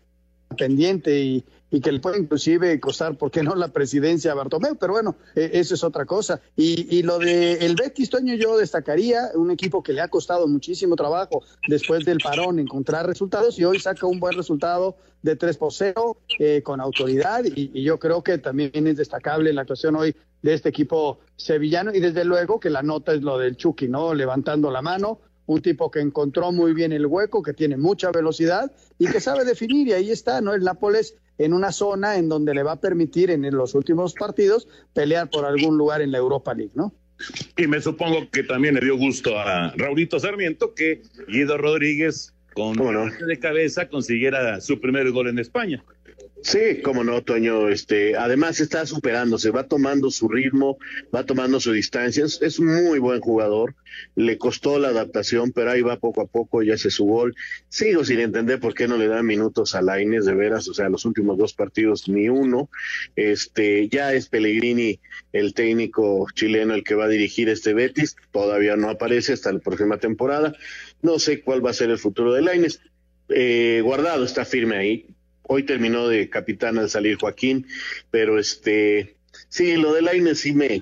pendiente 0.56 1.20
y, 1.20 1.44
y 1.72 1.80
que 1.80 1.90
le 1.90 1.98
puede 1.98 2.20
inclusive 2.20 2.78
costar, 2.78 3.16
¿por 3.16 3.30
qué 3.30 3.42
no?, 3.42 3.56
la 3.56 3.68
presidencia 3.68 4.30
a 4.30 4.34
Bartomeu, 4.34 4.76
pero 4.76 4.92
bueno, 4.92 5.16
eh, 5.34 5.50
eso 5.54 5.74
es 5.74 5.82
otra 5.82 6.04
cosa. 6.04 6.40
Y, 6.54 6.96
y 6.96 7.02
lo 7.02 7.18
de 7.18 7.54
el 7.54 7.74
Betis, 7.74 8.10
Toño, 8.10 8.34
yo 8.34 8.58
destacaría 8.58 9.30
un 9.34 9.50
equipo 9.50 9.82
que 9.82 9.94
le 9.94 10.02
ha 10.02 10.08
costado 10.08 10.46
muchísimo 10.46 10.94
trabajo 10.94 11.42
después 11.66 12.04
del 12.04 12.18
parón 12.18 12.58
encontrar 12.58 13.06
resultados 13.06 13.58
y 13.58 13.64
hoy 13.64 13.80
saca 13.80 14.06
un 14.06 14.20
buen 14.20 14.36
resultado 14.36 14.96
de 15.22 15.36
3 15.36 15.56
por 15.56 15.72
0 15.72 16.16
eh, 16.38 16.62
con 16.62 16.80
autoridad 16.80 17.44
y, 17.44 17.82
yo 17.82 17.98
creo 17.98 18.22
que 18.22 18.38
también 18.38 18.86
es 18.86 18.96
destacable 18.96 19.52
la 19.52 19.62
actuación 19.62 19.96
hoy 19.96 20.14
de 20.42 20.54
este 20.54 20.68
equipo 20.68 21.20
sevillano 21.36 21.92
y 21.94 22.00
desde 22.00 22.24
luego 22.24 22.60
que 22.60 22.70
la 22.70 22.82
nota 22.82 23.14
es 23.14 23.22
lo 23.22 23.38
del 23.38 23.56
Chucky, 23.56 23.88
¿no? 23.88 24.14
Levantando 24.14 24.70
la 24.70 24.82
mano, 24.82 25.20
un 25.46 25.62
tipo 25.62 25.90
que 25.90 26.00
encontró 26.00 26.52
muy 26.52 26.72
bien 26.72 26.92
el 26.92 27.06
hueco, 27.06 27.42
que 27.42 27.52
tiene 27.52 27.76
mucha 27.76 28.10
velocidad 28.10 28.72
y 28.98 29.06
que 29.06 29.20
sabe 29.20 29.44
definir, 29.44 29.88
y 29.88 29.92
ahí 29.92 30.10
está, 30.10 30.40
¿no? 30.40 30.52
El 30.52 30.64
Nápoles 30.64 31.16
en 31.38 31.52
una 31.52 31.72
zona 31.72 32.16
en 32.16 32.28
donde 32.28 32.54
le 32.54 32.62
va 32.62 32.72
a 32.72 32.80
permitir 32.80 33.30
en 33.30 33.42
los 33.54 33.74
últimos 33.74 34.14
partidos 34.14 34.68
pelear 34.92 35.30
por 35.30 35.44
algún 35.44 35.76
lugar 35.76 36.02
en 36.02 36.12
la 36.12 36.18
Europa 36.18 36.54
League, 36.54 36.72
¿no? 36.74 36.94
Y 37.56 37.66
me 37.66 37.80
supongo 37.80 38.28
que 38.30 38.42
también 38.42 38.74
le 38.74 38.80
dio 38.80 38.96
gusto 38.96 39.38
a 39.38 39.72
Raulito 39.76 40.18
Sarmiento 40.18 40.74
que 40.74 41.02
Guido 41.28 41.56
Rodríguez 41.56 42.34
con 42.54 42.76
de 42.76 43.38
cabeza 43.38 43.88
consiguiera 43.88 44.60
su 44.60 44.80
primer 44.80 45.10
gol 45.10 45.28
en 45.28 45.38
España. 45.38 45.84
Sí, 46.42 46.82
como 46.82 47.04
no, 47.04 47.22
Toño. 47.22 47.68
Este, 47.68 48.16
además 48.16 48.58
está 48.58 48.84
superándose, 48.84 49.50
va 49.50 49.68
tomando 49.68 50.10
su 50.10 50.28
ritmo, 50.28 50.76
va 51.14 51.24
tomando 51.24 51.60
su 51.60 51.70
distancia. 51.72 52.24
Es, 52.24 52.58
un 52.58 52.66
muy 52.66 52.98
buen 52.98 53.20
jugador. 53.20 53.76
Le 54.16 54.38
costó 54.38 54.78
la 54.80 54.88
adaptación, 54.88 55.52
pero 55.52 55.70
ahí 55.70 55.82
va 55.82 56.00
poco 56.00 56.20
a 56.20 56.26
poco, 56.26 56.62
ya 56.62 56.74
hace 56.74 56.90
su 56.90 57.04
gol. 57.04 57.36
Sigo 57.68 58.04
sin 58.04 58.18
entender 58.18 58.58
por 58.58 58.74
qué 58.74 58.88
no 58.88 58.96
le 58.96 59.06
dan 59.06 59.24
minutos 59.24 59.76
a 59.76 59.82
Laines, 59.82 60.24
de 60.24 60.34
veras. 60.34 60.68
O 60.68 60.74
sea, 60.74 60.88
los 60.88 61.04
últimos 61.04 61.38
dos 61.38 61.54
partidos 61.54 62.08
ni 62.08 62.28
uno. 62.28 62.68
Este, 63.14 63.88
ya 63.88 64.12
es 64.12 64.28
Pellegrini, 64.28 64.98
el 65.32 65.54
técnico 65.54 66.26
chileno, 66.34 66.74
el 66.74 66.82
que 66.82 66.96
va 66.96 67.04
a 67.04 67.08
dirigir 67.08 67.50
este 67.50 67.72
Betis. 67.72 68.16
Todavía 68.32 68.76
no 68.76 68.90
aparece 68.90 69.32
hasta 69.32 69.52
la 69.52 69.60
próxima 69.60 69.98
temporada. 69.98 70.56
No 71.02 71.20
sé 71.20 71.42
cuál 71.42 71.64
va 71.64 71.70
a 71.70 71.74
ser 71.74 71.90
el 71.90 71.98
futuro 71.98 72.32
de 72.32 72.42
Laines. 72.42 72.80
Eh, 73.28 73.80
guardado 73.84 74.24
está 74.24 74.44
firme 74.44 74.76
ahí 74.76 75.11
Hoy 75.42 75.64
terminó 75.64 76.08
de 76.08 76.30
capitán 76.30 76.78
al 76.78 76.90
salir 76.90 77.18
Joaquín, 77.18 77.66
pero 78.10 78.38
este, 78.38 79.16
sí, 79.48 79.76
lo 79.76 79.92
del 79.92 80.08
Aine 80.08 80.34
sí 80.34 80.52
me, 80.54 80.80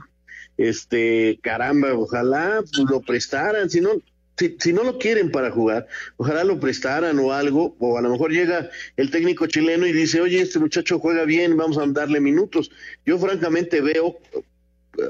este, 0.56 1.38
caramba, 1.42 1.94
ojalá 1.94 2.62
lo 2.90 3.00
prestaran, 3.00 3.70
si 3.70 3.80
no, 3.80 3.92
si, 4.36 4.56
si, 4.58 4.72
no 4.72 4.84
lo 4.84 4.98
quieren 4.98 5.30
para 5.30 5.50
jugar, 5.50 5.86
ojalá 6.16 6.44
lo 6.44 6.60
prestaran 6.60 7.18
o 7.18 7.32
algo, 7.32 7.76
o 7.78 7.98
a 7.98 8.02
lo 8.02 8.10
mejor 8.10 8.32
llega 8.32 8.70
el 8.96 9.10
técnico 9.10 9.46
chileno 9.46 9.86
y 9.86 9.92
dice, 9.92 10.20
oye, 10.20 10.40
este 10.40 10.58
muchacho 10.58 10.98
juega 10.98 11.24
bien, 11.24 11.56
vamos 11.56 11.78
a 11.78 11.86
darle 11.86 12.20
minutos. 12.20 12.70
Yo 13.06 13.18
francamente 13.18 13.80
veo, 13.80 14.18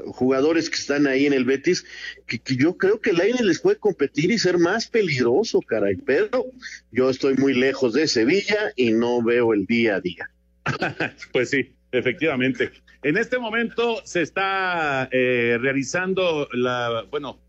jugadores 0.07 0.69
que 0.69 0.75
están 0.75 1.07
ahí 1.07 1.25
en 1.25 1.33
el 1.33 1.45
Betis, 1.45 1.85
que, 2.27 2.39
yo 2.55 2.77
creo 2.77 2.99
que 2.99 3.11
el 3.11 3.21
aire 3.21 3.43
les 3.43 3.59
puede 3.59 3.77
competir 3.77 4.31
y 4.31 4.37
ser 4.37 4.57
más 4.57 4.87
peligroso, 4.87 5.61
caray, 5.61 5.95
pero 5.95 6.45
yo 6.91 7.09
estoy 7.09 7.35
muy 7.35 7.53
lejos 7.53 7.93
de 7.93 8.07
Sevilla 8.07 8.71
y 8.75 8.91
no 8.91 9.21
veo 9.21 9.53
el 9.53 9.65
día 9.65 9.95
a 9.95 10.01
día. 10.01 10.29
pues 11.33 11.49
sí, 11.49 11.73
efectivamente. 11.91 12.71
En 13.03 13.17
este 13.17 13.39
momento 13.39 14.01
se 14.05 14.21
está 14.21 15.09
eh, 15.11 15.57
realizando 15.59 16.47
la, 16.53 17.05
bueno, 17.09 17.39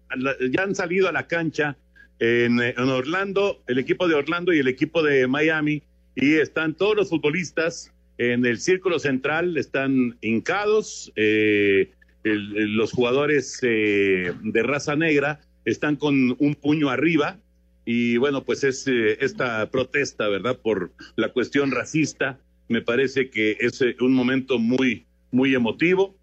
ya 0.50 0.62
han 0.62 0.74
salido 0.74 1.08
a 1.08 1.12
la 1.12 1.26
cancha 1.26 1.76
en, 2.18 2.60
Orlando, 2.78 3.62
el 3.66 3.78
equipo 3.78 4.06
de 4.06 4.14
Orlando 4.14 4.52
y 4.52 4.60
el 4.60 4.68
equipo 4.68 5.02
de 5.02 5.26
Miami, 5.26 5.82
y 6.14 6.34
están 6.34 6.74
todos 6.74 6.96
los 6.96 7.08
futbolistas 7.08 7.92
en 8.18 8.46
el 8.46 8.60
círculo 8.60 8.98
central, 8.98 9.56
están 9.56 10.16
hincados, 10.20 11.12
eh, 11.16 11.90
los 12.24 12.92
jugadores 12.92 13.58
eh, 13.62 14.32
de 14.42 14.62
raza 14.62 14.96
negra 14.96 15.40
están 15.64 15.96
con 15.96 16.36
un 16.38 16.54
puño 16.54 16.88
arriba 16.88 17.38
y 17.84 18.16
bueno, 18.16 18.44
pues 18.44 18.62
es 18.64 18.86
eh, 18.86 19.18
esta 19.20 19.68
protesta, 19.70 20.28
¿verdad? 20.28 20.58
Por 20.58 20.92
la 21.16 21.32
cuestión 21.32 21.72
racista, 21.72 22.38
me 22.68 22.80
parece 22.80 23.28
que 23.30 23.56
es 23.60 23.80
eh, 23.82 23.96
un 24.00 24.14
momento 24.14 24.58
muy, 24.58 25.06
muy 25.30 25.54
emotivo. 25.54 26.16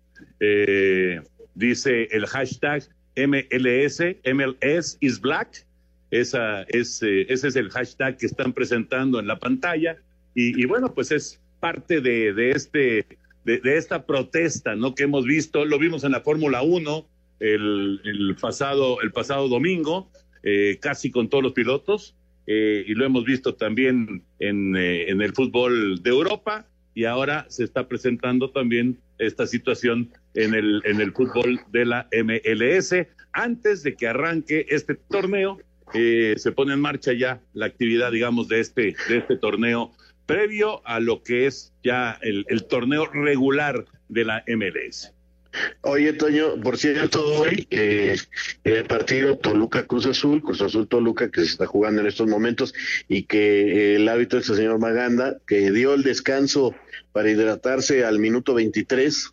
dice 1.55 2.07
el 2.11 2.25
hashtag 2.27 2.83
MLS, 3.15 4.01
MLS 4.33 4.97
is 5.01 5.19
black. 5.19 5.65
Esa 6.11 6.63
es, 6.63 7.03
ese 7.03 7.47
es 7.49 7.55
el 7.55 7.69
hashtag 7.69 8.17
que 8.17 8.25
están 8.25 8.53
presentando 8.53 9.19
en 9.19 9.27
la 9.27 9.37
pantalla. 9.37 9.97
Y, 10.33 10.61
y 10.61 10.65
bueno, 10.65 10.93
pues 10.93 11.11
es 11.11 11.41
parte 11.59 11.99
de, 12.01 12.33
de 12.33 12.51
este 12.51 13.05
de, 13.45 13.61
esta 13.77 14.05
protesta, 14.05 14.75
¿no? 14.75 14.95
Que 14.95 15.03
hemos 15.03 15.25
visto, 15.25 15.65
lo 15.65 15.79
vimos 15.79 16.03
en 16.03 16.11
la 16.11 16.21
Fórmula 16.21 16.61
1 16.61 17.07
el, 17.39 18.01
el, 18.03 18.35
pasado, 18.35 19.01
el 19.01 19.11
pasado 19.11 19.47
domingo, 19.47 20.11
eh, 20.43 20.77
casi 20.81 21.11
con 21.11 21.29
todos 21.29 21.43
los 21.43 21.53
pilotos, 21.53 22.15
eh, 22.47 22.83
y 22.85 22.93
lo 22.93 23.05
hemos 23.05 23.25
visto 23.25 23.55
también 23.55 24.23
en, 24.39 24.75
eh, 24.75 25.09
en 25.09 25.21
el 25.21 25.33
fútbol 25.33 26.01
de 26.01 26.09
Europa, 26.09 26.67
y 26.93 27.05
ahora 27.05 27.45
se 27.49 27.63
está 27.63 27.87
presentando 27.87 28.49
también 28.49 28.99
esta 29.19 29.47
situación 29.47 30.09
en 30.33 30.53
el, 30.53 30.81
en 30.85 30.99
el 30.99 31.13
fútbol 31.13 31.59
de 31.71 31.85
la 31.85 32.09
MLS. 32.11 32.93
Antes 33.31 33.83
de 33.83 33.95
que 33.95 34.07
arranque 34.07 34.65
este 34.69 34.95
torneo, 34.95 35.59
se 35.93 36.51
pone 36.51 36.73
en 36.73 36.81
marcha 36.81 37.13
ya 37.13 37.41
la 37.53 37.67
actividad, 37.67 38.11
digamos, 38.11 38.47
de 38.47 38.59
este, 38.59 38.95
de 39.07 39.17
este 39.17 39.37
torneo 39.37 39.91
previo 40.29 40.87
a 40.87 40.99
lo 40.99 41.23
que 41.23 41.47
es 41.47 41.73
ya 41.83 42.19
el, 42.21 42.45
torneo 42.65 43.07
regular 43.07 43.85
de 44.09 44.25
la 44.25 44.43
MLS. 44.47 45.11
Oye, 45.81 46.13
Toño, 46.13 46.61
por 46.61 46.77
cierto, 46.77 47.25
hoy 47.25 47.67
eh, 47.71 48.15
el 48.63 48.85
partido 48.85 49.39
Toluca 49.39 49.87
Cruz 49.87 50.05
Azul, 50.05 50.43
Cruz 50.43 50.61
Azul 50.61 50.87
Toluca, 50.87 51.31
que 51.31 51.41
se 51.41 51.47
está 51.47 51.65
jugando 51.65 52.01
en 52.01 52.07
estos 52.07 52.27
momentos, 52.27 52.75
y 53.07 53.23
que 53.23 53.95
el 53.95 54.07
hábito 54.07 54.37
es 54.37 54.47
el 54.49 54.57
señor 54.57 54.77
Maganda, 54.77 55.39
que 55.47 55.71
dio 55.71 55.95
el 55.95 56.03
descanso 56.03 56.75
para 57.11 57.31
hidratarse 57.31 58.05
al 58.05 58.19
minuto 58.19 58.53
23. 58.53 59.31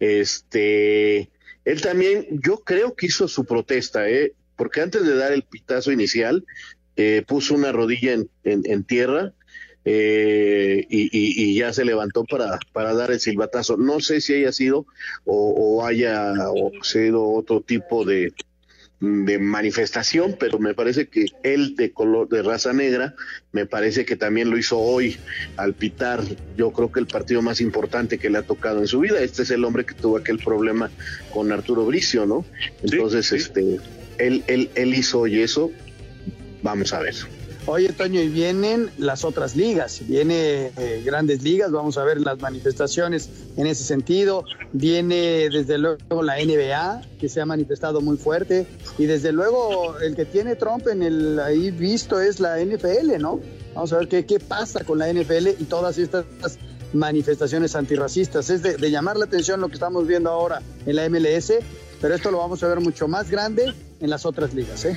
Este, 0.00 1.30
él 1.64 1.80
también, 1.80 2.26
yo 2.30 2.64
creo 2.64 2.96
que 2.96 3.06
hizo 3.06 3.28
su 3.28 3.44
protesta, 3.44 4.10
¿eh? 4.10 4.32
porque 4.56 4.80
antes 4.80 5.04
de 5.04 5.14
dar 5.14 5.32
el 5.32 5.44
pitazo 5.44 5.92
inicial, 5.92 6.44
eh, 6.96 7.22
puso 7.24 7.54
una 7.54 7.70
rodilla 7.70 8.14
en, 8.14 8.28
en 8.42 8.82
tierra 8.82 9.32
eh, 9.88 10.84
y, 10.90 11.54
ya 11.54 11.72
se 11.72 11.84
levantó 11.84 12.24
para, 12.24 12.58
para 12.72 12.92
dar 12.92 13.12
el 13.12 13.20
silbatazo. 13.20 13.76
No 13.76 14.00
sé 14.00 14.20
si 14.20 14.34
haya 14.34 14.50
sido 14.50 14.84
o, 15.24 15.86
haya 15.86 16.34
sido 16.82 17.30
otro 17.30 17.60
tipo 17.60 18.04
de, 18.04 18.32
de 19.00 19.38
manifestación, 19.38 20.36
pero 20.40 20.58
me 20.58 20.74
parece 20.74 21.06
que 21.06 21.26
él 21.44 21.76
de 21.76 21.92
color 21.92 22.28
de 22.28 22.42
raza 22.42 22.72
negra, 22.72 23.14
me 23.52 23.64
parece 23.64 24.04
que 24.04 24.16
también 24.16 24.50
lo 24.50 24.58
hizo 24.58 24.76
hoy 24.76 25.18
al 25.56 25.74
pitar, 25.74 26.20
yo 26.56 26.72
creo 26.72 26.90
que 26.90 26.98
el 26.98 27.06
partido 27.06 27.40
más 27.40 27.60
importante 27.60 28.18
que 28.18 28.28
le 28.28 28.38
ha 28.38 28.42
tocado 28.42 28.80
en 28.80 28.88
su 28.88 28.98
vida. 28.98 29.20
Este 29.20 29.44
es 29.44 29.50
el 29.52 29.64
hombre 29.64 29.86
que 29.86 29.94
tuvo 29.94 30.16
aquel 30.16 30.38
problema 30.40 30.90
con 31.32 31.52
Arturo 31.52 31.86
Bricio, 31.86 32.26
¿no? 32.26 32.44
Entonces, 32.82 33.30
este, 33.30 33.78
él, 34.18 34.42
él, 34.48 34.68
él 34.74 34.94
hizo 34.94 35.20
hoy 35.20 35.42
eso. 35.42 35.70
Vamos 36.62 36.92
a 36.92 36.98
ver. 36.98 37.14
Oye, 37.68 37.92
Toño, 37.92 38.20
y 38.20 38.28
vienen 38.28 38.90
las 38.96 39.24
otras 39.24 39.56
ligas, 39.56 40.00
viene 40.06 40.70
eh, 40.76 41.02
grandes 41.04 41.42
ligas, 41.42 41.72
vamos 41.72 41.98
a 41.98 42.04
ver 42.04 42.20
las 42.20 42.38
manifestaciones 42.38 43.28
en 43.56 43.66
ese 43.66 43.82
sentido, 43.82 44.44
viene 44.72 45.48
desde 45.50 45.76
luego 45.76 46.22
la 46.22 46.36
NBA, 46.36 47.02
que 47.18 47.28
se 47.28 47.40
ha 47.40 47.46
manifestado 47.46 48.00
muy 48.00 48.18
fuerte, 48.18 48.68
y 48.98 49.06
desde 49.06 49.32
luego 49.32 49.98
el 49.98 50.14
que 50.14 50.24
tiene 50.24 50.54
Trump 50.54 50.86
en 50.86 51.02
el 51.02 51.40
ahí 51.40 51.72
visto 51.72 52.20
es 52.20 52.38
la 52.38 52.64
NFL, 52.64 53.18
¿no? 53.18 53.40
Vamos 53.74 53.92
a 53.92 53.98
ver 53.98 54.06
qué, 54.06 54.24
qué 54.24 54.38
pasa 54.38 54.84
con 54.84 55.00
la 55.00 55.12
NFL 55.12 55.48
y 55.58 55.64
todas 55.64 55.98
estas 55.98 56.24
manifestaciones 56.92 57.74
antirracistas. 57.74 58.48
Es 58.48 58.62
de, 58.62 58.76
de 58.76 58.90
llamar 58.92 59.16
la 59.16 59.24
atención 59.24 59.60
lo 59.60 59.66
que 59.66 59.74
estamos 59.74 60.06
viendo 60.06 60.30
ahora 60.30 60.62
en 60.86 60.94
la 60.94 61.08
MLS, 61.08 61.52
pero 62.00 62.14
esto 62.14 62.30
lo 62.30 62.38
vamos 62.38 62.62
a 62.62 62.68
ver 62.68 62.78
mucho 62.78 63.08
más 63.08 63.28
grande 63.28 63.74
en 63.98 64.08
las 64.08 64.24
otras 64.24 64.54
ligas, 64.54 64.84
¿eh? 64.84 64.96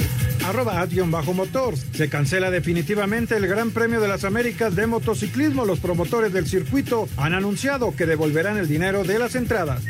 Arroba 0.45 0.85
bajo 1.07 1.33
motor. 1.33 1.75
Se 1.77 2.09
cancela 2.09 2.49
definitivamente 2.51 3.35
el 3.35 3.47
Gran 3.47 3.71
Premio 3.71 4.01
de 4.01 4.07
las 4.07 4.23
Américas 4.23 4.75
de 4.75 4.87
motociclismo. 4.87 5.65
Los 5.65 5.79
promotores 5.79 6.33
del 6.33 6.47
circuito 6.47 7.07
han 7.17 7.33
anunciado 7.33 7.95
que 7.95 8.05
devolverán 8.05 8.57
el 8.57 8.67
dinero 8.67 9.03
de 9.03 9.19
las 9.19 9.35
entradas. 9.35 9.83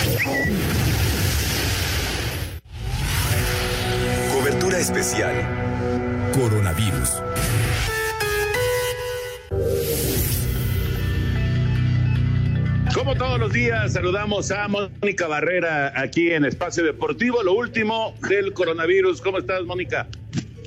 Cobertura 4.34 4.80
especial. 4.80 5.34
Coronavirus. 6.34 7.31
Como 12.94 13.16
todos 13.16 13.40
los 13.40 13.54
días, 13.54 13.94
saludamos 13.94 14.52
a 14.52 14.68
Mónica 14.68 15.26
Barrera 15.28 15.94
aquí 15.96 16.32
en 16.32 16.44
Espacio 16.44 16.84
Deportivo. 16.84 17.42
Lo 17.42 17.54
último 17.54 18.14
del 18.28 18.52
coronavirus. 18.52 19.22
¿Cómo 19.22 19.38
estás, 19.38 19.64
Mónica? 19.64 20.08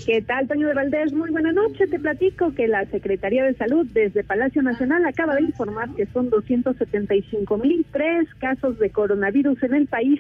¿Qué 0.07 0.23
tal, 0.23 0.49
Toño 0.49 0.69
de 0.69 0.75
Valdés? 0.75 1.13
Muy 1.13 1.31
buena 1.31 1.53
noche. 1.53 1.87
Te 1.87 1.99
platico 1.99 2.55
que 2.55 2.67
la 2.67 2.87
Secretaría 2.87 3.45
de 3.45 3.55
Salud 3.55 3.87
desde 3.93 4.25
Palacio 4.25 4.63
Nacional 4.63 5.05
acaba 5.05 5.35
de 5.35 5.43
informar 5.43 5.95
que 5.95 6.07
son 6.07 6.31
275.003 6.31 8.29
casos 8.39 8.79
de 8.79 8.89
coronavirus 8.89 9.63
en 9.63 9.75
el 9.75 9.87
país, 9.87 10.19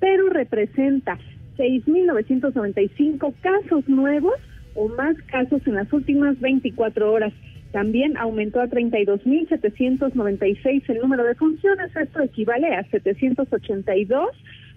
pero 0.00 0.30
representa 0.30 1.18
6.995 1.58 3.34
casos 3.42 3.86
nuevos 3.88 4.36
o 4.74 4.88
más 4.88 5.16
casos 5.26 5.60
en 5.66 5.74
las 5.74 5.92
últimas 5.92 6.40
24 6.40 7.12
horas. 7.12 7.34
También 7.72 8.16
aumentó 8.18 8.60
a 8.60 8.68
32.796 8.68 10.82
el 10.88 10.98
número 10.98 11.24
de 11.24 11.34
funciones. 11.34 11.90
Esto 11.96 12.22
equivale 12.22 12.72
a 12.74 12.84
782 12.84 14.30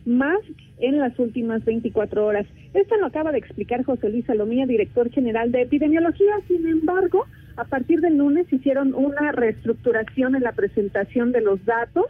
más 0.05 0.39
en 0.79 0.99
las 0.99 1.17
últimas 1.19 1.63
24 1.65 2.25
horas. 2.25 2.45
Esto 2.73 2.95
lo 2.97 3.07
acaba 3.07 3.31
de 3.31 3.39
explicar 3.39 3.83
José 3.83 4.09
Luis 4.09 4.25
Salomía, 4.25 4.65
director 4.65 5.09
general 5.11 5.51
de 5.51 5.63
epidemiología. 5.63 6.35
Sin 6.47 6.65
embargo, 6.67 7.25
a 7.57 7.65
partir 7.65 7.99
del 8.01 8.17
lunes 8.17 8.51
hicieron 8.51 8.93
una 8.93 9.31
reestructuración 9.31 10.35
en 10.35 10.43
la 10.43 10.53
presentación 10.53 11.31
de 11.31 11.41
los 11.41 11.63
datos 11.65 12.05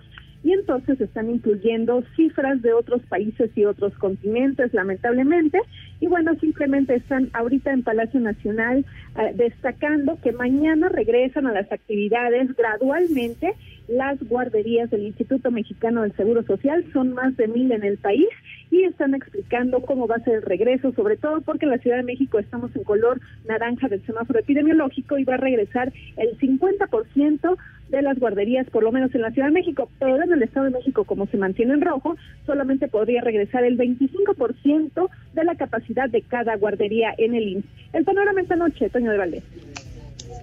y 0.45 0.53
entonces 0.53 1.01
están 1.01 1.31
incluyendo 1.31 2.03
cifras 2.15 2.61
de 2.61 2.71
otros 2.71 3.01
países 3.09 3.49
y 3.55 3.65
otros 3.65 3.95
continentes, 3.95 4.75
lamentablemente. 4.75 5.59
Y 5.99 6.05
bueno, 6.05 6.35
simplemente 6.35 6.93
están 6.93 7.31
ahorita 7.33 7.73
en 7.73 7.81
Palacio 7.81 8.19
Nacional 8.19 8.85
eh, 9.17 9.31
destacando 9.33 10.19
que 10.21 10.33
mañana 10.33 10.87
regresan 10.89 11.47
a 11.47 11.51
las 11.51 11.71
actividades 11.71 12.55
gradualmente 12.55 13.55
las 13.87 14.19
guarderías 14.27 14.89
del 14.89 15.03
Instituto 15.03 15.51
Mexicano 15.51 16.01
del 16.01 16.15
Seguro 16.15 16.43
Social. 16.43 16.85
Son 16.93 17.13
más 17.13 17.35
de 17.37 17.47
mil 17.47 17.71
en 17.71 17.83
el 17.83 17.97
país 17.97 18.27
y 18.71 18.83
están 18.83 19.13
explicando 19.13 19.81
cómo 19.81 20.07
va 20.07 20.15
a 20.15 20.23
ser 20.23 20.35
el 20.35 20.41
regreso, 20.41 20.91
sobre 20.93 21.17
todo 21.17 21.41
porque 21.41 21.65
en 21.65 21.71
la 21.71 21.77
Ciudad 21.77 21.97
de 21.97 22.03
México 22.03 22.39
estamos 22.39 22.75
en 22.75 22.83
color 22.83 23.19
naranja 23.47 23.87
del 23.87 24.05
semáforo 24.05 24.39
epidemiológico 24.39 25.17
y 25.17 25.23
va 25.23 25.35
a 25.35 25.37
regresar 25.37 25.93
el 26.17 26.37
50% 26.37 27.57
de 27.89 28.01
las 28.01 28.17
guarderías, 28.19 28.67
por 28.69 28.83
lo 28.83 28.91
menos 28.91 29.13
en 29.13 29.21
la 29.21 29.31
Ciudad 29.31 29.47
de 29.47 29.53
México, 29.53 29.89
pero 29.99 30.21
en 30.21 30.31
el 30.31 30.41
Estado 30.41 30.65
de 30.65 30.71
México, 30.71 31.03
como 31.03 31.27
se 31.27 31.37
mantiene 31.37 31.73
en 31.73 31.81
rojo, 31.81 32.15
solamente 32.45 32.87
podría 32.87 33.21
regresar 33.21 33.63
el 33.63 33.77
25% 33.77 35.09
de 35.33 35.43
la 35.43 35.55
capacidad 35.55 36.09
de 36.09 36.21
cada 36.21 36.55
guardería 36.55 37.13
en 37.17 37.35
el 37.35 37.47
IMSS. 37.47 37.65
El 37.93 38.03
panorama 38.03 38.41
esta 38.41 38.55
noche, 38.55 38.89
Toño 38.89 39.11
de 39.11 39.17
Valdés. 39.17 39.84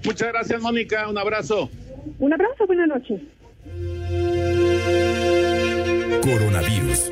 Muchas 0.05 0.29
gracias, 0.29 0.61
Mónica. 0.61 1.09
Un 1.09 1.19
abrazo. 1.19 1.71
Un 2.19 2.33
abrazo, 2.33 2.67
buenas 2.67 2.89
noches. 2.89 3.21
Coronavirus. 6.23 7.11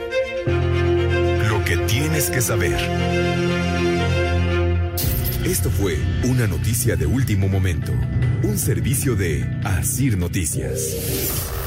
Lo 1.49 1.65
que 1.65 1.77
tienes 1.87 2.31
que 2.31 2.41
saber. 2.41 2.77
Esto 5.45 5.71
fue 5.71 5.97
una 6.29 6.47
noticia 6.47 6.97
de 6.97 7.07
último 7.07 7.49
momento. 7.49 7.93
Un 8.43 8.59
servicio 8.59 9.17
de 9.17 9.45
Asir 9.65 10.17
Noticias. 10.17 11.60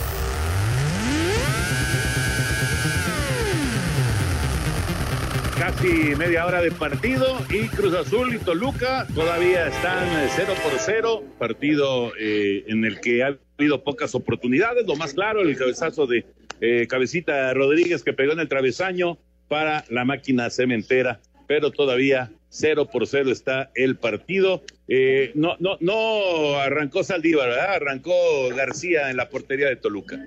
Casi 5.64 6.14
media 6.18 6.46
hora 6.46 6.62
de 6.62 6.72
partido 6.72 7.38
y 7.50 7.70
Cruz 7.70 7.94
Azul 7.94 8.36
y 8.36 8.38
Toluca 8.38 9.08
todavía 9.16 9.70
están 9.70 10.10
0 10.36 10.54
por 10.62 10.74
0. 10.78 11.24
Partido 11.40 12.12
eh, 12.20 12.66
en 12.68 12.84
el 12.84 13.00
que 13.00 13.24
ha 13.24 13.38
habido 13.58 13.82
pocas 13.82 14.14
oportunidades. 14.14 14.86
Lo 14.86 14.98
más 14.98 15.14
claro, 15.14 15.40
el 15.40 15.56
cabezazo 15.56 16.06
de 16.06 16.26
eh, 16.60 16.86
Cabecita 16.90 17.54
Rodríguez 17.54 18.04
que 18.04 18.12
pegó 18.12 18.34
en 18.34 18.42
el 18.42 18.50
travesaño 18.50 19.18
para 19.48 19.86
la 19.88 20.04
máquina 20.04 20.50
cementera, 20.50 21.22
pero 21.48 21.72
todavía 21.72 22.34
0 22.50 22.90
por 22.92 23.08
0 23.08 23.32
está 23.32 23.72
el 23.74 23.96
partido. 23.96 24.64
Eh, 24.90 25.32
no, 25.34 25.56
no, 25.62 25.78
no 25.80 26.58
arrancó 26.58 27.06
Saldívar, 27.06 27.48
¿verdad? 27.48 27.76
Arrancó 27.76 28.14
García 28.54 29.10
en 29.10 29.16
la 29.16 29.30
portería 29.30 29.70
de 29.70 29.78
Toluca. 29.78 30.20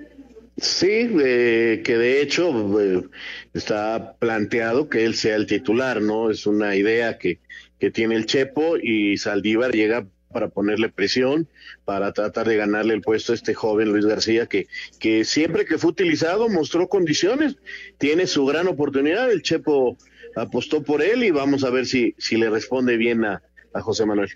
Sí, 0.57 1.07
eh, 1.23 1.81
que 1.85 1.97
de 1.97 2.21
hecho 2.21 2.81
eh, 2.81 3.03
está 3.53 4.15
planteado 4.17 4.89
que 4.89 5.05
él 5.05 5.13
sea 5.13 5.35
el 5.35 5.45
titular, 5.45 6.01
¿no? 6.01 6.31
Es 6.31 6.47
una 6.47 6.75
idea 6.75 7.19
que, 7.19 7.39
que 7.79 7.91
tiene 7.91 8.15
el 8.15 8.25
Chepo 8.25 8.77
y 8.77 9.17
Saldívar 9.17 9.71
llega 9.71 10.07
para 10.31 10.49
ponerle 10.49 10.89
presión, 10.89 11.47
para 11.85 12.11
tratar 12.11 12.47
de 12.47 12.57
ganarle 12.57 12.93
el 12.95 13.01
puesto 13.01 13.31
a 13.31 13.35
este 13.35 13.53
joven 13.53 13.89
Luis 13.89 14.05
García, 14.05 14.47
que, 14.47 14.67
que 14.99 15.25
siempre 15.25 15.65
que 15.65 15.77
fue 15.77 15.91
utilizado 15.91 16.49
mostró 16.49 16.89
condiciones, 16.89 17.57
tiene 17.97 18.27
su 18.27 18.45
gran 18.45 18.67
oportunidad, 18.67 19.31
el 19.31 19.41
Chepo 19.43 19.95
apostó 20.35 20.83
por 20.83 21.01
él 21.01 21.23
y 21.23 21.31
vamos 21.31 21.63
a 21.63 21.69
ver 21.69 21.85
si, 21.85 22.13
si 22.17 22.35
le 22.35 22.49
responde 22.49 22.97
bien 22.97 23.25
a, 23.25 23.41
a 23.73 23.81
José 23.81 24.05
Manuel. 24.05 24.29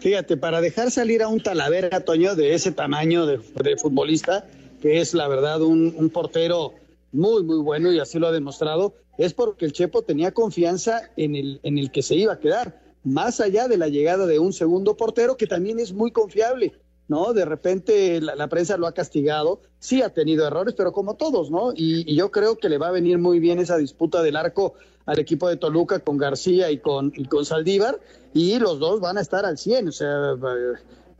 Fíjate, 0.00 0.36
para 0.36 0.60
dejar 0.60 0.90
salir 0.90 1.22
a 1.22 1.28
un 1.28 1.42
Talavera, 1.42 2.00
Toño, 2.00 2.34
de 2.34 2.54
ese 2.54 2.72
tamaño 2.72 3.26
de, 3.26 3.38
de 3.62 3.76
futbolista, 3.76 4.46
que 4.82 5.00
es 5.00 5.14
la 5.14 5.28
verdad 5.28 5.62
un, 5.62 6.10
portero 6.12 6.74
muy, 7.12 7.44
muy 7.44 7.58
bueno 7.58 7.92
y 7.92 8.00
así 8.00 8.18
lo 8.18 8.26
ha 8.26 8.32
demostrado, 8.32 8.94
es 9.16 9.32
porque 9.32 9.64
el 9.64 9.72
Chepo 9.72 10.02
tenía 10.02 10.32
confianza 10.32 11.02
en 11.16 11.36
el, 11.36 11.60
en 11.62 11.78
el 11.78 11.92
que 11.92 12.02
se 12.02 12.16
iba 12.16 12.32
a 12.32 12.40
quedar, 12.40 12.82
más 13.04 13.40
allá 13.40 13.68
de 13.68 13.78
la 13.78 13.86
llegada 13.86 14.26
de 14.26 14.40
un 14.40 14.52
segundo 14.52 14.96
portero 14.96 15.36
que 15.36 15.46
también 15.46 15.78
es 15.78 15.92
muy 15.92 16.10
confiable. 16.10 16.72
¿no? 17.08 17.32
De 17.32 17.44
repente 17.44 18.20
la, 18.20 18.34
la, 18.34 18.48
prensa 18.48 18.76
lo 18.76 18.86
ha 18.86 18.92
castigado, 18.92 19.60
sí 19.78 20.02
ha 20.02 20.08
tenido 20.08 20.46
errores, 20.46 20.74
pero 20.76 20.92
como 20.92 21.14
todos, 21.14 21.50
¿no? 21.50 21.72
Y, 21.72 22.10
y, 22.10 22.16
yo 22.16 22.30
creo 22.30 22.56
que 22.56 22.68
le 22.68 22.78
va 22.78 22.88
a 22.88 22.92
venir 22.92 23.18
muy 23.18 23.38
bien 23.38 23.58
esa 23.58 23.76
disputa 23.76 24.22
del 24.22 24.36
arco 24.36 24.74
al 25.04 25.18
equipo 25.18 25.48
de 25.48 25.56
Toluca 25.56 25.98
con 25.98 26.16
García 26.16 26.70
y 26.70 26.78
con, 26.78 27.12
y 27.14 27.26
con 27.26 27.44
Saldívar, 27.44 28.00
y 28.32 28.58
los 28.58 28.78
dos 28.78 29.00
van 29.00 29.18
a 29.18 29.20
estar 29.20 29.44
al 29.44 29.58
100, 29.58 29.88
o 29.88 29.92
sea, 29.92 30.36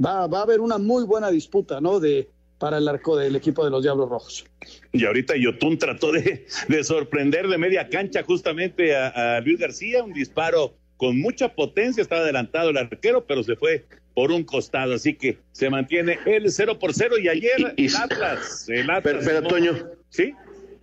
va, 0.04 0.26
va 0.28 0.38
a 0.38 0.42
haber 0.42 0.60
una 0.60 0.78
muy 0.78 1.04
buena 1.04 1.30
disputa, 1.30 1.80
¿no? 1.80 2.00
De, 2.00 2.30
para 2.62 2.78
el 2.78 2.86
arco 2.86 3.16
del 3.16 3.34
equipo 3.34 3.64
de 3.64 3.72
los 3.72 3.82
Diablos 3.82 4.08
Rojos. 4.08 4.44
Y 4.92 5.04
ahorita 5.04 5.34
Yotun 5.36 5.78
trató 5.78 6.12
de, 6.12 6.46
de 6.68 6.84
sorprender 6.84 7.48
de 7.48 7.58
media 7.58 7.88
cancha 7.88 8.22
justamente 8.22 8.94
a, 8.94 9.08
a 9.08 9.40
Luis 9.40 9.58
García, 9.58 10.04
un 10.04 10.12
disparo 10.12 10.72
con 10.96 11.20
mucha 11.20 11.56
potencia, 11.56 12.00
estaba 12.00 12.20
adelantado 12.20 12.70
el 12.70 12.76
arquero, 12.76 13.24
pero 13.26 13.42
se 13.42 13.56
fue 13.56 13.84
por 14.14 14.30
un 14.30 14.44
costado, 14.44 14.94
así 14.94 15.14
que 15.14 15.38
se 15.50 15.70
mantiene 15.70 16.20
el 16.24 16.52
0 16.52 16.78
por 16.78 16.94
0 16.94 17.18
y 17.18 17.28
ayer 17.28 17.74
y, 17.76 17.82
y, 17.82 17.86
el 17.86 17.96
Atlas, 17.96 18.68
el 18.68 18.88
Atlas. 18.88 19.02
Pero, 19.02 19.18
pero 19.24 19.40
no, 19.40 19.48
Toño. 19.48 19.88
¿Sí? 20.10 20.32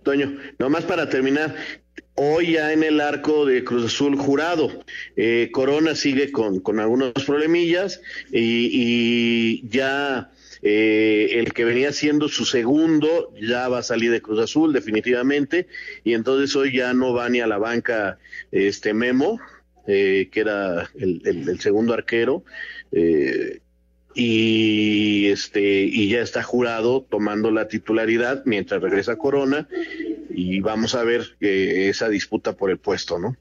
Toño, 0.02 0.36
nomás 0.58 0.84
para 0.84 1.08
terminar, 1.08 1.56
hoy 2.14 2.52
ya 2.52 2.74
en 2.74 2.82
el 2.82 3.00
arco 3.00 3.46
de 3.46 3.64
Cruz 3.64 3.86
Azul 3.86 4.18
jurado, 4.18 4.84
eh, 5.16 5.48
Corona 5.50 5.94
sigue 5.94 6.30
con, 6.30 6.60
con 6.60 6.78
algunos 6.78 7.12
problemillas 7.24 8.02
y, 8.30 8.68
y 8.70 9.68
ya 9.70 10.30
eh, 10.62 11.28
el 11.32 11.52
que 11.52 11.64
venía 11.64 11.92
siendo 11.92 12.28
su 12.28 12.44
segundo 12.44 13.32
ya 13.40 13.68
va 13.68 13.78
a 13.78 13.82
salir 13.82 14.10
de 14.10 14.20
Cruz 14.20 14.40
Azul 14.40 14.72
definitivamente 14.72 15.66
y 16.04 16.14
entonces 16.14 16.54
hoy 16.56 16.76
ya 16.76 16.92
no 16.92 17.14
va 17.14 17.28
ni 17.28 17.40
a 17.40 17.46
la 17.46 17.58
banca 17.58 18.18
este 18.52 18.92
Memo, 18.92 19.40
eh, 19.86 20.28
que 20.30 20.40
era 20.40 20.90
el, 20.94 21.58
segundo 21.60 21.94
arquero. 21.94 22.44
Eh, 22.92 23.60
y 24.14 25.28
este 25.28 25.82
y 25.82 26.08
ya 26.08 26.20
está 26.20 26.42
jurado 26.42 27.06
tomando 27.08 27.50
la 27.50 27.68
titularidad 27.68 28.42
mientras 28.44 28.82
regresa 28.82 29.16
Corona 29.16 29.68
y 30.30 30.60
vamos 30.60 30.94
a 30.94 31.04
ver 31.04 31.36
eh, 31.40 31.86
esa 31.88 32.08
disputa 32.08 32.56
por 32.56 32.70
el 32.70 32.78
puesto, 32.78 33.18
¿no? 33.18 33.36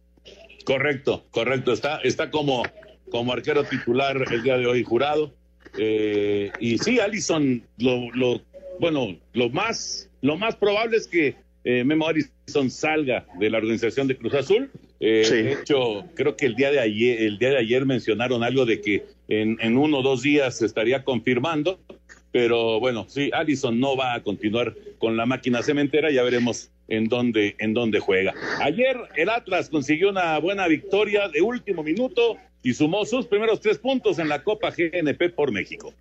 Correcto, 0.66 1.26
correcto. 1.32 1.74
Está 1.74 1.98
está 2.04 2.30
como 2.30 2.64
como 3.10 3.34
arquero 3.34 3.64
titular 3.64 4.24
el 4.32 4.44
día 4.44 4.58
de 4.58 4.68
hoy 4.68 4.84
jurado. 4.84 5.34
Eh, 5.80 6.52
y 6.60 6.78
sí, 6.78 7.00
Allison 7.00 7.64
lo, 7.78 8.12
lo 8.12 8.42
bueno, 8.80 9.18
lo 9.34 9.50
más, 9.50 10.10
lo 10.22 10.38
más 10.38 10.56
probable 10.56 10.98
es 10.98 11.08
que 11.08 11.36
eh, 11.64 11.84
Memo 11.84 12.08
Harrison 12.08 12.70
salga 12.70 13.26
de 13.40 13.50
la 13.50 13.58
organización 13.58 14.08
de 14.08 14.18
Cruz 14.18 14.34
Azul. 14.34 14.72
Eh, 15.00 15.26
De 15.30 15.54
hecho, 15.54 16.06
creo 16.16 16.36
que 16.36 16.46
el 16.46 16.56
día 16.56 16.72
de 16.72 16.80
ayer, 16.80 17.22
el 17.22 17.38
día 17.38 17.52
de 17.52 17.58
ayer 17.58 17.86
mencionaron 17.86 18.44
algo 18.44 18.66
de 18.66 18.82
que 18.82 19.06
en, 19.28 19.58
en 19.62 19.78
uno 19.78 20.00
o 20.00 20.02
dos 20.02 20.22
días 20.22 20.58
se 20.58 20.66
estaría 20.66 21.04
confirmando. 21.04 21.80
Pero 22.32 22.80
bueno, 22.80 23.06
sí, 23.08 23.32
Allison 23.34 23.80
no 23.80 23.96
va 23.96 24.14
a 24.14 24.22
continuar 24.22 24.76
con 25.00 25.18
la 25.18 25.26
máquina 25.26 25.64
cementera, 25.64 26.12
ya 26.12 26.22
veremos 26.22 26.70
en 26.88 27.08
dónde, 27.08 27.56
en 27.60 27.74
dónde 27.74 28.00
juega. 28.00 28.36
Ayer 28.62 28.98
el 29.16 29.30
Atlas 29.30 29.70
consiguió 29.70 30.10
una 30.10 30.38
buena 30.38 30.68
victoria 30.68 31.28
de 31.28 31.42
último 31.42 31.82
minuto 31.84 32.38
y 32.64 32.74
sumó 32.74 33.06
sus 33.06 33.28
primeros 33.28 33.62
tres 33.62 33.78
puntos 33.78 34.20
en 34.20 34.30
la 34.30 34.44
Copa 34.44 34.72
GNP 34.72 35.30
por 35.30 35.52
México. 35.52 35.94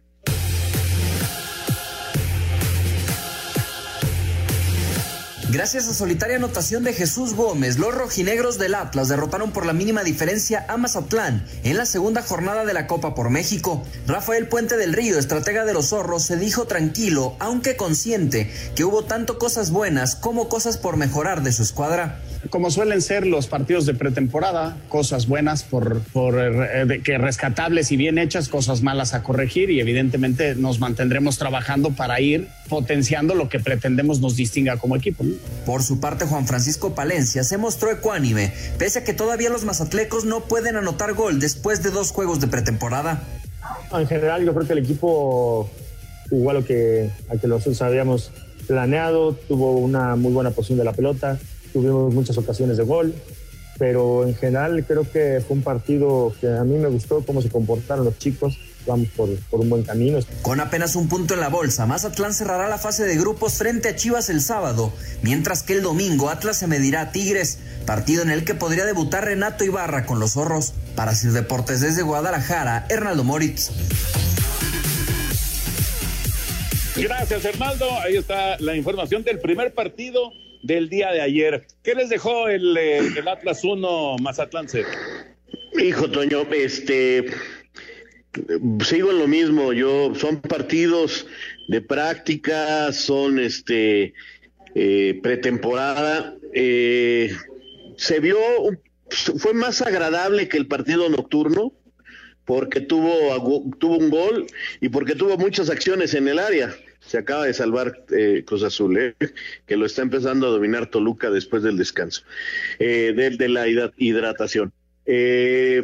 Gracias 5.50 5.88
a 5.88 5.94
solitaria 5.94 6.36
anotación 6.36 6.84
de 6.84 6.92
Jesús 6.92 7.32
Gómez, 7.32 7.78
los 7.78 7.94
rojinegros 7.94 8.58
del 8.58 8.74
Atlas 8.74 9.08
derrotaron 9.08 9.50
por 9.50 9.64
la 9.64 9.72
mínima 9.72 10.04
diferencia 10.04 10.66
a 10.68 10.76
Mazatlán 10.76 11.42
en 11.64 11.78
la 11.78 11.86
segunda 11.86 12.20
jornada 12.20 12.66
de 12.66 12.74
la 12.74 12.86
Copa 12.86 13.14
por 13.14 13.30
México. 13.30 13.82
Rafael 14.06 14.46
Puente 14.48 14.76
del 14.76 14.92
Río, 14.92 15.18
estratega 15.18 15.64
de 15.64 15.72
los 15.72 15.86
zorros, 15.86 16.24
se 16.24 16.36
dijo 16.36 16.66
tranquilo, 16.66 17.34
aunque 17.38 17.76
consciente, 17.76 18.52
que 18.76 18.84
hubo 18.84 19.04
tanto 19.04 19.38
cosas 19.38 19.70
buenas 19.70 20.16
como 20.16 20.50
cosas 20.50 20.76
por 20.76 20.98
mejorar 20.98 21.42
de 21.42 21.52
su 21.52 21.62
escuadra 21.62 22.20
como 22.50 22.70
suelen 22.70 23.02
ser 23.02 23.26
los 23.26 23.46
partidos 23.46 23.86
de 23.86 23.94
pretemporada, 23.94 24.76
cosas 24.88 25.26
buenas 25.26 25.62
por, 25.62 26.00
por 26.00 26.38
eh, 26.38 27.00
que 27.02 27.18
rescatables 27.18 27.92
y 27.92 27.96
bien 27.96 28.18
hechas, 28.18 28.48
cosas 28.48 28.82
malas 28.82 29.14
a 29.14 29.22
corregir 29.22 29.70
y 29.70 29.80
evidentemente 29.80 30.54
nos 30.54 30.80
mantendremos 30.80 31.38
trabajando 31.38 31.90
para 31.90 32.20
ir 32.20 32.48
potenciando 32.68 33.34
lo 33.34 33.48
que 33.48 33.60
pretendemos 33.60 34.20
nos 34.20 34.36
distinga 34.36 34.76
como 34.76 34.96
equipo. 34.96 35.24
Por 35.66 35.82
su 35.82 36.00
parte, 36.00 36.26
Juan 36.26 36.46
Francisco 36.46 36.94
Palencia 36.94 37.44
se 37.44 37.58
mostró 37.58 37.90
ecuánime, 37.90 38.52
pese 38.78 39.00
a 39.00 39.04
que 39.04 39.14
todavía 39.14 39.50
los 39.50 39.64
mazatlecos 39.64 40.24
no 40.24 40.44
pueden 40.44 40.76
anotar 40.76 41.14
gol 41.14 41.40
después 41.40 41.82
de 41.82 41.90
dos 41.90 42.12
juegos 42.12 42.40
de 42.40 42.48
pretemporada. 42.48 43.22
En 43.92 44.06
general, 44.06 44.44
yo 44.44 44.54
creo 44.54 44.66
que 44.66 44.72
el 44.72 44.80
equipo 44.80 45.70
jugó 46.28 46.50
a 46.50 46.54
lo 46.54 46.64
que, 46.64 47.10
a 47.28 47.36
que 47.36 47.46
nosotros 47.46 47.80
habíamos 47.82 48.30
planeado, 48.66 49.32
tuvo 49.32 49.72
una 49.72 50.14
muy 50.14 50.32
buena 50.32 50.50
posición 50.50 50.78
de 50.78 50.84
la 50.84 50.92
pelota, 50.92 51.38
tuvimos 51.72 52.12
muchas 52.12 52.36
ocasiones 52.38 52.76
de 52.76 52.84
gol, 52.84 53.14
pero 53.78 54.26
en 54.26 54.34
general 54.34 54.84
creo 54.86 55.10
que 55.10 55.42
fue 55.46 55.56
un 55.56 55.62
partido 55.62 56.32
que 56.40 56.48
a 56.48 56.64
mí 56.64 56.76
me 56.76 56.88
gustó 56.88 57.24
cómo 57.24 57.40
se 57.40 57.48
comportaron 57.48 58.04
los 58.04 58.18
chicos. 58.18 58.58
Vamos 58.86 59.08
por, 59.16 59.28
por, 59.50 59.60
un 59.60 59.68
buen 59.68 59.82
camino. 59.82 60.18
Con 60.40 60.60
apenas 60.60 60.96
un 60.96 61.08
punto 61.08 61.34
en 61.34 61.40
la 61.40 61.48
bolsa, 61.48 61.84
Mazatlán 61.84 62.32
cerrará 62.32 62.68
la 62.68 62.78
fase 62.78 63.04
de 63.04 63.16
grupos 63.16 63.54
frente 63.54 63.88
a 63.90 63.96
Chivas 63.96 64.30
el 64.30 64.40
sábado, 64.40 64.92
mientras 65.22 65.62
que 65.62 65.74
el 65.74 65.82
domingo 65.82 66.30
Atlas 66.30 66.58
se 66.58 66.66
medirá 66.66 67.02
a 67.02 67.12
Tigres, 67.12 67.58
partido 67.84 68.22
en 68.22 68.30
el 68.30 68.44
que 68.44 68.54
podría 68.54 68.86
debutar 68.86 69.26
Renato 69.26 69.64
Ibarra 69.64 70.06
con 70.06 70.20
los 70.20 70.32
zorros. 70.32 70.72
Para 70.96 71.14
Sir 71.14 71.32
Deportes 71.32 71.82
desde 71.82 72.02
Guadalajara, 72.02 72.86
Hernaldo 72.88 73.24
Moritz. 73.24 73.70
Gracias, 76.96 77.44
Hernaldo. 77.44 77.86
Ahí 78.00 78.16
está 78.16 78.58
la 78.58 78.74
información 78.74 79.22
del 79.22 79.38
primer 79.38 79.72
partido 79.72 80.32
del 80.62 80.88
día 80.88 81.12
de 81.12 81.20
ayer. 81.20 81.66
¿Qué 81.82 81.94
les 81.94 82.08
dejó 82.08 82.48
el, 82.48 82.76
el 82.76 83.28
Atlas 83.28 83.64
1 83.64 84.16
Mazatlán 84.18 84.68
0? 84.68 84.88
Hijo 85.78 86.10
Toño, 86.10 86.46
este 86.52 87.26
sigo 88.84 89.10
en 89.10 89.18
lo 89.18 89.26
mismo, 89.26 89.72
yo 89.72 90.14
son 90.14 90.40
partidos 90.40 91.26
de 91.68 91.80
práctica, 91.80 92.92
son 92.92 93.38
este 93.38 94.14
eh, 94.74 95.18
pretemporada, 95.22 96.34
eh, 96.52 97.30
se 97.96 98.20
vio 98.20 98.38
fue 99.10 99.54
más 99.54 99.80
agradable 99.80 100.48
que 100.48 100.58
el 100.58 100.66
partido 100.66 101.08
nocturno 101.08 101.72
porque 102.44 102.80
tuvo 102.80 103.66
tuvo 103.78 103.96
un 103.96 104.10
gol 104.10 104.46
y 104.80 104.90
porque 104.90 105.14
tuvo 105.14 105.38
muchas 105.38 105.70
acciones 105.70 106.12
en 106.14 106.28
el 106.28 106.38
área 106.38 106.74
se 107.08 107.16
acaba 107.16 107.46
de 107.46 107.54
salvar 107.54 108.04
eh, 108.10 108.44
Cruz 108.46 108.62
Azul, 108.62 108.98
eh, 108.98 109.14
que 109.66 109.76
lo 109.78 109.86
está 109.86 110.02
empezando 110.02 110.46
a 110.46 110.50
dominar 110.50 110.90
Toluca 110.90 111.30
después 111.30 111.62
del 111.62 111.78
descanso, 111.78 112.22
eh, 112.78 113.14
de, 113.16 113.30
de, 113.30 113.48
la 113.48 113.66
hidratación. 113.96 114.72
Eh, 115.06 115.82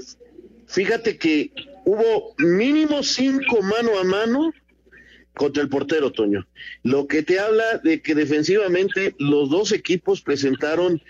fíjate 0.66 1.16
que 1.16 1.50
hubo 1.86 2.34
mínimo 2.36 3.02
cinco 3.02 3.62
mano 3.62 3.98
a 3.98 4.04
mano 4.04 4.52
contra 5.32 5.62
el 5.62 5.70
portero, 5.70 6.12
Toño. 6.12 6.46
Lo 6.82 7.06
que 7.06 7.22
te 7.22 7.40
habla 7.40 7.78
de 7.82 8.02
que 8.02 8.14
defensivamente 8.14 9.14
los 9.18 9.48
dos 9.48 9.72
equipos 9.72 10.20
presentaron 10.20 11.00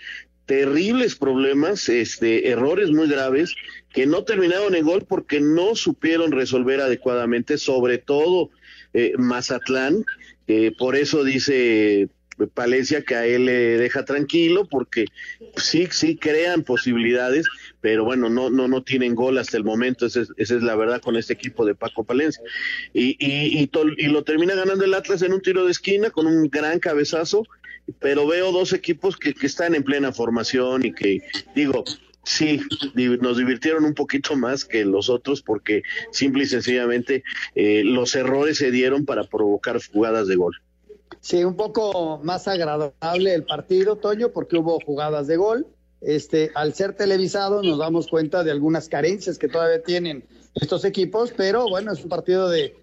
terribles 0.45 1.15
problemas, 1.15 1.89
este, 1.89 2.49
errores 2.49 2.89
muy 2.91 3.09
graves, 3.09 3.53
que 3.91 4.05
no 4.05 4.23
terminaron 4.23 4.75
en 4.75 4.85
gol 4.85 5.05
porque 5.05 5.41
no 5.41 5.75
supieron 5.75 6.31
resolver 6.31 6.79
adecuadamente, 6.79 7.57
sobre 7.57 7.97
todo 7.97 8.49
eh, 8.95 9.13
Mazatlán, 9.17 10.05
eh, 10.47 10.71
por 10.77 10.95
eso 10.95 11.25
dice 11.25 12.07
Palencia 12.53 13.01
que 13.01 13.15
a 13.15 13.25
él 13.25 13.45
le 13.45 13.77
deja 13.77 14.05
tranquilo 14.05 14.67
porque 14.69 15.05
sí, 15.57 15.87
sí 15.91 16.15
crean 16.15 16.63
posibilidades, 16.63 17.45
pero 17.81 18.05
bueno, 18.05 18.29
no, 18.29 18.49
no, 18.49 18.69
no 18.69 18.83
tienen 18.83 19.13
gol 19.13 19.37
hasta 19.37 19.57
el 19.57 19.65
momento, 19.65 20.05
esa 20.05 20.21
es, 20.21 20.29
esa 20.37 20.55
es 20.55 20.63
la 20.63 20.75
verdad 20.75 21.01
con 21.01 21.17
este 21.17 21.33
equipo 21.33 21.65
de 21.65 21.75
Paco 21.75 22.05
Palencia. 22.05 22.41
Y, 22.93 23.17
y, 23.19 23.61
y, 23.61 23.69
y, 23.97 24.07
lo 24.07 24.23
termina 24.23 24.55
ganando 24.55 24.85
el 24.85 24.93
Atlas 24.93 25.21
en 25.23 25.33
un 25.33 25.41
tiro 25.41 25.65
de 25.65 25.71
esquina 25.71 26.09
con 26.09 26.25
un 26.25 26.49
gran 26.49 26.79
cabezazo, 26.79 27.43
pero 27.99 28.25
veo 28.25 28.53
dos 28.53 28.71
equipos 28.71 29.17
que, 29.17 29.33
que 29.33 29.45
están 29.45 29.75
en 29.75 29.83
plena 29.83 30.13
formación 30.13 30.85
y 30.85 30.93
que, 30.93 31.21
digo, 31.53 31.83
Sí, 32.25 32.59
nos 33.21 33.37
divirtieron 33.37 33.85
un 33.85 33.93
poquito 33.93 34.35
más 34.35 34.65
que 34.65 34.83
los 34.83 35.09
otros 35.09 35.43
porque 35.43 35.83
simple 36.11 36.43
y 36.43 36.47
sencillamente 36.47 37.23
eh, 37.53 37.83
los 37.85 38.15
errores 38.15 38.57
se 38.57 38.71
dieron 38.71 39.05
para 39.05 39.25
provocar 39.25 39.79
jugadas 39.93 40.27
de 40.27 40.35
gol. 40.35 40.55
Sí, 41.21 41.43
un 41.43 41.55
poco 41.55 42.19
más 42.23 42.47
agradable 42.47 43.33
el 43.33 43.43
partido, 43.43 43.95
Toño, 43.95 44.29
porque 44.29 44.57
hubo 44.57 44.79
jugadas 44.79 45.27
de 45.27 45.37
gol. 45.37 45.67
Este, 46.01 46.51
al 46.55 46.73
ser 46.73 46.93
televisado 46.93 47.63
nos 47.63 47.77
damos 47.79 48.07
cuenta 48.07 48.43
de 48.43 48.51
algunas 48.51 48.89
carencias 48.89 49.37
que 49.37 49.47
todavía 49.47 49.81
tienen 49.81 50.23
estos 50.55 50.83
equipos, 50.85 51.31
pero 51.35 51.67
bueno, 51.67 51.93
es 51.93 52.03
un 52.03 52.09
partido 52.09 52.49
de, 52.49 52.75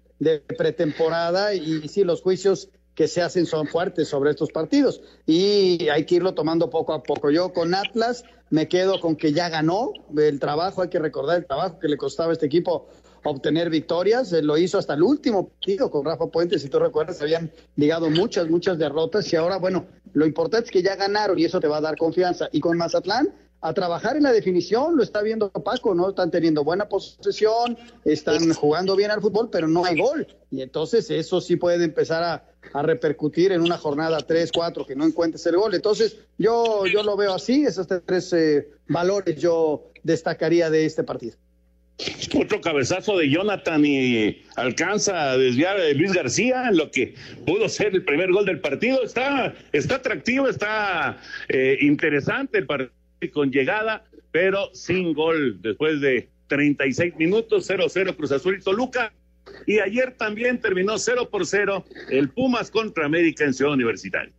pretemporada 0.57 1.53
y 1.53 1.87
sí, 1.89 2.03
los 2.03 2.21
juicios 2.21 2.69
que 2.95 3.07
se 3.07 3.21
hacen 3.21 3.45
son 3.45 3.67
fuertes 3.67 4.07
sobre 4.07 4.31
estos 4.31 4.51
partidos 4.51 5.01
y 5.25 5.87
hay 5.89 6.05
que 6.05 6.15
irlo 6.15 6.33
tomando 6.33 6.69
poco 6.69 6.93
a 6.93 7.03
poco. 7.03 7.31
Yo 7.31 7.53
con 7.53 7.73
Atlas 7.73 8.23
me 8.49 8.67
quedo 8.67 8.99
con 8.99 9.15
que 9.15 9.33
ya 9.33 9.49
ganó 9.49 9.91
el 10.15 10.39
trabajo, 10.39 10.81
hay 10.81 10.89
que 10.89 10.99
recordar 10.99 11.37
el 11.37 11.45
trabajo 11.45 11.79
que 11.79 11.87
le 11.87 11.97
costaba 11.97 12.29
a 12.29 12.33
este 12.33 12.45
equipo 12.45 12.87
obtener 13.23 13.69
victorias, 13.69 14.31
lo 14.31 14.57
hizo 14.57 14.77
hasta 14.77 14.93
el 14.93 15.03
último 15.03 15.49
partido 15.49 15.89
con 15.89 16.05
Rafa 16.05 16.27
Puente, 16.27 16.59
si 16.59 16.69
tú 16.69 16.77
recuerdas, 16.79 17.21
habían 17.21 17.51
ligado 17.77 18.09
muchas, 18.09 18.49
muchas 18.49 18.77
derrotas 18.77 19.31
y 19.31 19.37
ahora, 19.37 19.57
bueno, 19.57 19.85
lo 20.13 20.25
importante 20.25 20.65
es 20.65 20.71
que 20.71 20.83
ya 20.83 20.95
ganaron 20.95 21.39
y 21.39 21.45
eso 21.45 21.59
te 21.59 21.67
va 21.67 21.77
a 21.77 21.81
dar 21.81 21.97
confianza. 21.97 22.49
Y 22.51 22.59
con 22.59 22.77
Mazatlán, 22.77 23.33
a 23.63 23.73
trabajar 23.73 24.17
en 24.17 24.23
la 24.23 24.33
definición, 24.33 24.97
lo 24.97 25.03
está 25.03 25.21
viendo 25.21 25.49
Paco, 25.49 25.95
¿no? 25.95 26.09
Están 26.09 26.29
teniendo 26.29 26.65
buena 26.65 26.89
posesión, 26.89 27.77
están 28.03 28.53
jugando 28.53 28.93
bien 28.97 29.09
al 29.09 29.21
fútbol, 29.21 29.49
pero 29.49 29.69
no 29.69 29.85
hay 29.85 29.97
gol. 29.97 30.27
Y 30.51 30.61
entonces 30.61 31.09
eso 31.09 31.39
sí 31.39 31.55
puede 31.55 31.85
empezar 31.85 32.23
a, 32.23 32.45
a 32.73 32.81
repercutir 32.81 33.53
en 33.53 33.61
una 33.61 33.77
jornada 33.77 34.17
3, 34.17 34.51
4, 34.51 34.85
que 34.85 34.97
no 34.97 35.05
encuentres 35.05 35.45
el 35.45 35.55
gol. 35.55 35.73
Entonces 35.73 36.17
yo, 36.37 36.85
yo 36.85 37.03
lo 37.03 37.15
veo 37.15 37.33
así, 37.33 37.63
esos 37.63 37.87
tres 38.05 38.33
eh, 38.33 38.67
valores 38.89 39.39
yo 39.39 39.85
destacaría 40.03 40.69
de 40.69 40.85
este 40.85 41.05
partido. 41.05 41.37
Otro 42.37 42.59
cabezazo 42.59 43.17
de 43.17 43.29
Jonathan 43.29 43.85
y 43.85 44.41
alcanza 44.57 45.31
a 45.31 45.37
desviar 45.37 45.79
a 45.79 45.89
Luis 45.93 46.11
García, 46.11 46.69
lo 46.71 46.91
que 46.91 47.15
pudo 47.45 47.69
ser 47.69 47.95
el 47.95 48.03
primer 48.03 48.29
gol 48.33 48.45
del 48.45 48.59
partido. 48.59 49.03
Está, 49.03 49.53
está 49.71 49.95
atractivo, 49.95 50.49
está 50.49 51.17
eh, 51.47 51.77
interesante 51.79 52.57
el 52.57 52.65
partido 52.65 53.02
con 53.31 53.51
llegada, 53.51 54.05
pero 54.31 54.69
sin 54.73 55.13
gol 55.13 55.61
después 55.61 56.01
de 56.01 56.29
36 56.47 57.15
minutos, 57.17 57.69
0-0 57.69 58.15
Cruz 58.15 58.31
Azul 58.31 58.57
y 58.59 58.63
Toluca. 58.63 59.13
Y 59.67 59.79
ayer 59.79 60.15
también 60.17 60.59
terminó 60.59 60.97
0 60.97 61.29
por 61.29 61.45
0 61.45 61.85
el 62.09 62.29
Pumas 62.29 62.71
contra 62.71 63.05
América 63.05 63.43
en 63.43 63.53
Ciudad 63.53 63.73
Universitaria. 63.73 64.33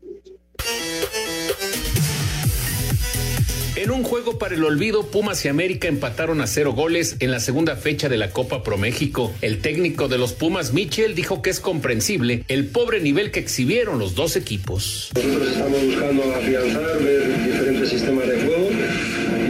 En 3.77 3.91
un 3.91 4.05
juego 4.05 4.39
para 4.39 4.55
el 4.55 4.63
olvido, 4.63 5.05
Pumas 5.05 5.45
y 5.45 5.49
América 5.49 5.89
empataron 5.89 6.41
a 6.41 6.47
cero 6.47 6.75
goles 6.75 7.17
en 7.19 7.33
la 7.33 7.41
segunda 7.41 7.75
fecha 7.75 8.09
de 8.09 8.17
la 8.17 8.31
Copa 8.31 8.63
Pro 8.63 8.79
México. 8.79 9.33
El 9.43 9.59
técnico 9.59 10.07
de 10.07 10.17
los 10.17 10.33
Pumas, 10.33 10.73
Michel, 10.73 11.17
dijo 11.17 11.43
que 11.43 11.51
es 11.51 11.59
comprensible 11.59 12.45
el 12.47 12.67
pobre 12.67 13.01
nivel 13.01 13.33
que 13.33 13.41
exhibieron 13.41 13.99
los 13.99 14.15
dos 14.15 14.37
equipos. 14.37 15.11
Nosotros 15.17 15.49
estamos 15.49 15.83
buscando 15.87 16.23
afianzar, 16.23 17.03
ver 17.03 17.45
diferentes 17.45 17.89
sistemas 17.89 18.29
de 18.29 18.37
juego 18.43 18.69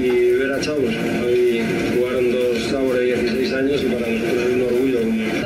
y 0.02 0.08
ver 0.08 0.52
a 0.52 0.60
chavos. 0.62 0.94
Hoy 1.26 1.62
jugaron 1.94 2.32
dos 2.32 2.70
chavos 2.70 2.94
de 2.94 3.04
16 3.04 3.52
años 3.52 3.82
y 3.82 3.86
para 3.92 4.06
nosotros 4.08 4.42
es 4.42 4.54
un 4.54 4.62
orgullo. 4.62 4.98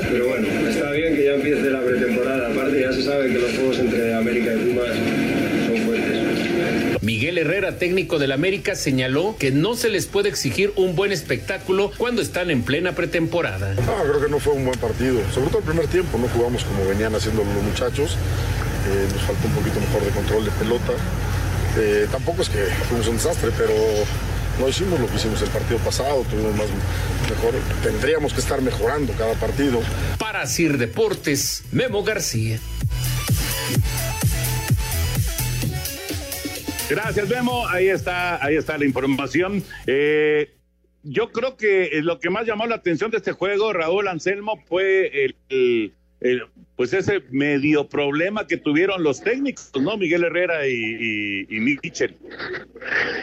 Pero 0.09 0.29
bueno, 0.29 0.69
está 0.69 0.93
bien 0.93 1.17
que 1.17 1.25
ya 1.25 1.35
empiece 1.35 1.69
la 1.69 1.83
pretemporada. 1.83 2.53
Aparte 2.53 2.81
ya 2.81 2.93
se 2.93 3.03
sabe 3.03 3.27
que 3.33 3.41
los 3.41 3.51
juegos 3.57 3.79
director 7.45 7.79
técnico 7.79 8.19
del 8.19 8.33
América 8.33 8.75
señaló 8.75 9.37
que 9.39 9.51
no 9.51 9.75
se 9.75 9.89
les 9.89 10.07
puede 10.07 10.29
exigir 10.29 10.73
un 10.77 10.95
buen 10.95 11.13
espectáculo 11.13 11.91
cuando 11.97 12.23
están 12.23 12.51
en 12.51 12.63
plena 12.63 12.93
pretemporada. 12.93 13.75
No, 13.75 14.03
creo 14.03 14.21
que 14.21 14.31
no 14.31 14.39
fue 14.39 14.55
un 14.55 14.65
buen 14.65 14.79
partido, 14.79 15.21
sobre 15.33 15.49
todo 15.49 15.59
el 15.59 15.65
primer 15.65 15.87
tiempo, 15.89 16.19
no 16.19 16.29
jugamos 16.29 16.65
como 16.65 16.85
venían 16.87 17.15
haciendo 17.15 17.45
los 17.45 17.63
muchachos, 17.63 18.17
eh, 18.89 19.07
nos 19.13 19.23
faltó 19.23 19.47
un 19.47 19.55
poquito 19.55 19.81
mejor 19.81 20.05
de 20.05 20.11
control 20.11 20.45
de 20.45 20.51
pelota. 20.53 20.93
Eh, 21.79 22.07
tampoco 22.11 22.43
es 22.43 22.49
que 22.49 22.65
fuimos 22.89 23.07
un 23.09 23.17
desastre, 23.17 23.51
pero 23.57 23.75
no 24.59 24.69
hicimos 24.69 24.99
lo 24.99 25.07
que 25.07 25.17
hicimos 25.17 25.41
el 25.43 25.49
partido 25.49 25.79
pasado, 25.81 26.25
tuvimos 26.31 26.57
más 26.57 26.67
mejor, 27.31 27.55
tendríamos 27.83 28.33
que 28.33 28.41
estar 28.41 28.61
mejorando 28.63 29.13
cada 29.15 29.35
partido. 29.35 29.81
Para 30.19 30.47
Sir 30.47 30.79
Deportes, 30.79 31.63
Memo 31.71 32.03
García. 32.03 32.59
Gracias, 36.91 37.29
Memo. 37.29 37.67
Ahí 37.69 37.89
está, 37.89 38.43
ahí 38.43 38.57
está 38.57 38.79
la 38.79 38.87
información. 38.87 39.63
Eh, 39.87 40.55
yo 41.03 41.31
creo 41.33 41.57
que 41.57 42.01
lo 42.03 42.19
que 42.19 42.31
más 42.31 42.47
llamó 42.47 42.67
la 42.67 42.77
atención 42.77 43.11
de 43.11 43.19
este 43.19 43.33
juego, 43.33 43.75
Raúl 43.75 44.09
Anselmo, 44.09 44.63
fue 44.67 45.27
el, 45.51 46.45
pues 46.77 46.95
ese 46.95 47.23
medio 47.31 47.89
problema 47.89 48.47
que 48.47 48.57
tuvieron 48.57 49.03
los 49.03 49.23
técnicos, 49.23 49.71
¿no? 49.79 49.99
Miguel 49.99 50.25
Herrera 50.25 50.67
y, 50.67 51.47
y, 51.49 51.61
Michel. 51.61 52.17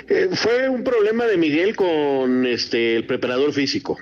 Eh, 0.09 0.29
fue 0.33 0.69
un 0.69 0.83
problema 0.83 1.25
de 1.25 1.37
Miguel 1.37 1.75
con 1.75 2.45
este 2.45 2.97
el 2.97 3.07
preparador 3.07 3.51
físico. 3.51 3.97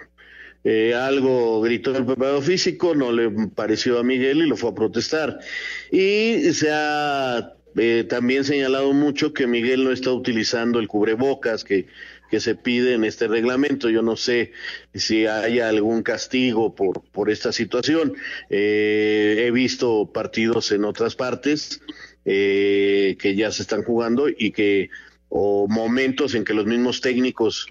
Eh, 0.65 0.93
algo 0.93 1.61
gritó 1.61 1.95
el 1.95 2.05
preparador 2.05 2.43
físico, 2.43 2.95
no 2.95 3.11
le 3.11 3.29
pareció 3.55 3.99
a 3.99 4.03
Miguel 4.03 4.39
y 4.39 4.47
lo 4.47 4.57
fue 4.57 4.71
a 4.71 4.75
protestar. 4.75 5.39
Y 5.89 6.51
se 6.53 6.69
ha 6.71 7.53
eh, 7.75 8.05
también 8.07 8.43
señalado 8.43 8.93
mucho 8.93 9.33
que 9.33 9.47
Miguel 9.47 9.83
no 9.83 9.91
está 9.91 10.11
utilizando 10.11 10.79
el 10.79 10.87
cubrebocas 10.87 11.63
que, 11.63 11.87
que 12.29 12.39
se 12.39 12.55
pide 12.55 12.93
en 12.93 13.03
este 13.03 13.27
reglamento. 13.27 13.89
Yo 13.89 14.01
no 14.01 14.15
sé 14.15 14.51
si 14.93 15.27
hay 15.27 15.59
algún 15.59 16.03
castigo 16.03 16.75
por, 16.75 17.01
por 17.11 17.29
esta 17.29 17.51
situación. 17.51 18.13
Eh, 18.49 19.45
he 19.45 19.51
visto 19.51 20.11
partidos 20.11 20.71
en 20.71 20.85
otras 20.85 21.15
partes 21.15 21.81
eh, 22.25 23.17
que 23.19 23.35
ya 23.35 23.51
se 23.51 23.61
están 23.61 23.83
jugando 23.83 24.29
y 24.29 24.51
que 24.51 24.89
o 25.29 25.67
momentos 25.67 26.35
en 26.35 26.43
que 26.45 26.53
los 26.53 26.65
mismos 26.65 27.01
técnicos 27.01 27.67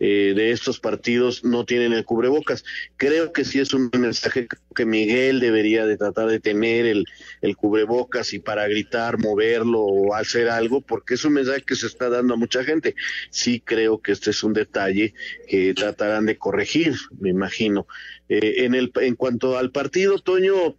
eh, 0.00 0.32
de 0.34 0.50
estos 0.50 0.80
partidos 0.80 1.44
no 1.44 1.64
tienen 1.66 1.92
el 1.92 2.04
cubrebocas. 2.04 2.64
Creo 2.96 3.32
que 3.32 3.44
sí 3.44 3.60
es 3.60 3.74
un 3.74 3.90
mensaje 3.98 4.48
que 4.74 4.86
Miguel 4.86 5.40
debería 5.40 5.84
de 5.84 5.98
tratar 5.98 6.28
de 6.28 6.40
tener 6.40 6.86
el, 6.86 7.04
el 7.42 7.56
cubrebocas 7.56 8.32
y 8.32 8.38
para 8.38 8.66
gritar, 8.66 9.18
moverlo 9.18 9.82
o 9.82 10.14
hacer 10.14 10.48
algo, 10.48 10.80
porque 10.80 11.14
es 11.14 11.24
un 11.24 11.34
mensaje 11.34 11.62
que 11.62 11.76
se 11.76 11.86
está 11.86 12.08
dando 12.08 12.34
a 12.34 12.38
mucha 12.38 12.64
gente. 12.64 12.94
Sí 13.28 13.60
creo 13.60 14.00
que 14.00 14.12
este 14.12 14.30
es 14.30 14.42
un 14.42 14.54
detalle 14.54 15.14
que 15.46 15.74
tratarán 15.74 16.26
de 16.26 16.38
corregir, 16.38 16.94
me 17.20 17.28
imagino. 17.28 17.86
Eh, 18.30 18.64
en, 18.64 18.74
el, 18.74 18.92
en 19.00 19.16
cuanto 19.16 19.58
al 19.58 19.70
partido, 19.70 20.18
Toño, 20.18 20.76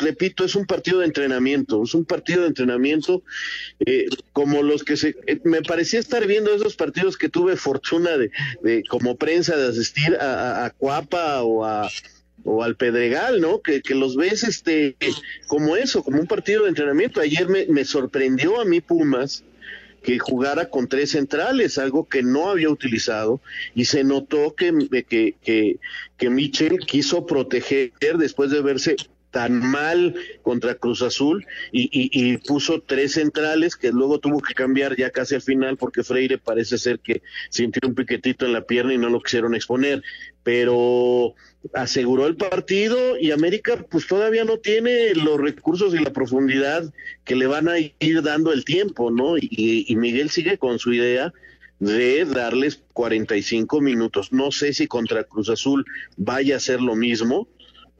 repito, 0.00 0.44
es 0.44 0.54
un 0.54 0.66
partido 0.66 1.00
de 1.00 1.06
entrenamiento, 1.06 1.82
es 1.84 1.94
un 1.94 2.04
partido 2.04 2.42
de 2.42 2.48
entrenamiento 2.48 3.22
eh, 3.86 4.06
como 4.32 4.62
los 4.62 4.84
que 4.84 4.96
se... 4.96 5.16
Eh, 5.26 5.40
me 5.44 5.62
parecía 5.62 6.00
estar 6.00 6.26
viendo 6.26 6.54
esos 6.54 6.76
partidos 6.76 7.16
que 7.16 7.28
tuve 7.28 7.56
fortuna 7.56 8.16
de, 8.16 8.30
de 8.62 8.82
como 8.88 9.16
prensa 9.16 9.56
de 9.56 9.68
asistir 9.68 10.16
a, 10.20 10.72
Cuapa 10.76 11.42
o 11.42 11.64
a 11.64 11.88
o 12.42 12.64
al 12.64 12.74
Pedregal, 12.74 13.42
¿no? 13.42 13.60
Que, 13.60 13.82
que, 13.82 13.94
los 13.94 14.16
ves 14.16 14.44
este 14.44 14.96
como 15.46 15.76
eso, 15.76 16.02
como 16.02 16.20
un 16.20 16.26
partido 16.26 16.62
de 16.62 16.70
entrenamiento. 16.70 17.20
Ayer 17.20 17.48
me, 17.48 17.66
me 17.66 17.84
sorprendió 17.84 18.58
a 18.60 18.64
mí 18.64 18.80
Pumas 18.80 19.44
que 20.02 20.18
jugara 20.18 20.70
con 20.70 20.88
tres 20.88 21.10
centrales, 21.10 21.78
algo 21.78 22.08
que 22.08 22.22
no 22.22 22.48
había 22.48 22.70
utilizado, 22.70 23.40
y 23.74 23.84
se 23.84 24.04
notó 24.04 24.54
que, 24.54 24.72
que, 25.08 25.34
que, 25.42 25.76
que 26.16 26.30
Michel 26.30 26.78
quiso 26.80 27.26
proteger 27.26 27.92
después 28.18 28.50
de 28.50 28.62
verse 28.62 28.96
tan 29.30 29.58
mal 29.58 30.14
contra 30.42 30.74
Cruz 30.74 31.02
Azul 31.02 31.46
y, 31.72 31.88
y, 31.92 32.36
puso 32.38 32.80
tres 32.80 33.12
centrales 33.12 33.76
que 33.76 33.92
luego 33.92 34.18
tuvo 34.18 34.40
que 34.40 34.54
cambiar 34.54 34.96
ya 34.96 35.10
casi 35.10 35.34
al 35.36 35.42
final 35.42 35.76
porque 35.76 36.02
Freire 36.02 36.38
parece 36.38 36.78
ser 36.78 36.98
que 36.98 37.22
sintió 37.48 37.88
un 37.88 37.94
piquetito 37.94 38.46
en 38.46 38.52
la 38.52 38.66
pierna 38.66 38.94
y 38.94 38.98
no 38.98 39.08
lo 39.08 39.20
quisieron 39.20 39.54
exponer, 39.54 40.02
pero 40.42 41.34
aseguró 41.74 42.26
el 42.26 42.36
partido 42.36 43.18
y 43.18 43.30
América 43.30 43.84
pues 43.90 44.06
todavía 44.06 44.44
no 44.44 44.58
tiene 44.58 45.14
los 45.14 45.40
recursos 45.40 45.94
y 45.94 45.98
la 45.98 46.12
profundidad 46.12 46.92
que 47.24 47.36
le 47.36 47.46
van 47.46 47.68
a 47.68 47.78
ir 47.78 48.22
dando 48.22 48.52
el 48.52 48.64
tiempo, 48.64 49.10
¿no? 49.10 49.36
Y, 49.38 49.84
y 49.86 49.96
Miguel 49.96 50.30
sigue 50.30 50.58
con 50.58 50.78
su 50.78 50.92
idea 50.92 51.32
de 51.80 52.24
darles 52.26 52.82
45 52.92 53.80
minutos. 53.80 54.32
No 54.32 54.52
sé 54.52 54.72
si 54.72 54.86
contra 54.86 55.24
Cruz 55.24 55.48
Azul 55.48 55.84
vaya 56.16 56.56
a 56.56 56.60
ser 56.60 56.80
lo 56.80 56.94
mismo, 56.94 57.48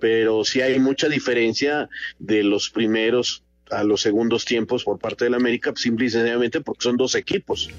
pero 0.00 0.44
sí 0.44 0.60
hay 0.60 0.78
mucha 0.78 1.08
diferencia 1.08 1.88
de 2.18 2.42
los 2.42 2.70
primeros 2.70 3.42
a 3.70 3.84
los 3.84 4.00
segundos 4.00 4.44
tiempos 4.44 4.84
por 4.84 4.98
parte 4.98 5.24
del 5.24 5.34
América, 5.34 5.72
simple 5.76 6.06
y 6.06 6.10
sencillamente 6.10 6.60
porque 6.60 6.82
son 6.82 6.96
dos 6.96 7.14
equipos. 7.14 7.70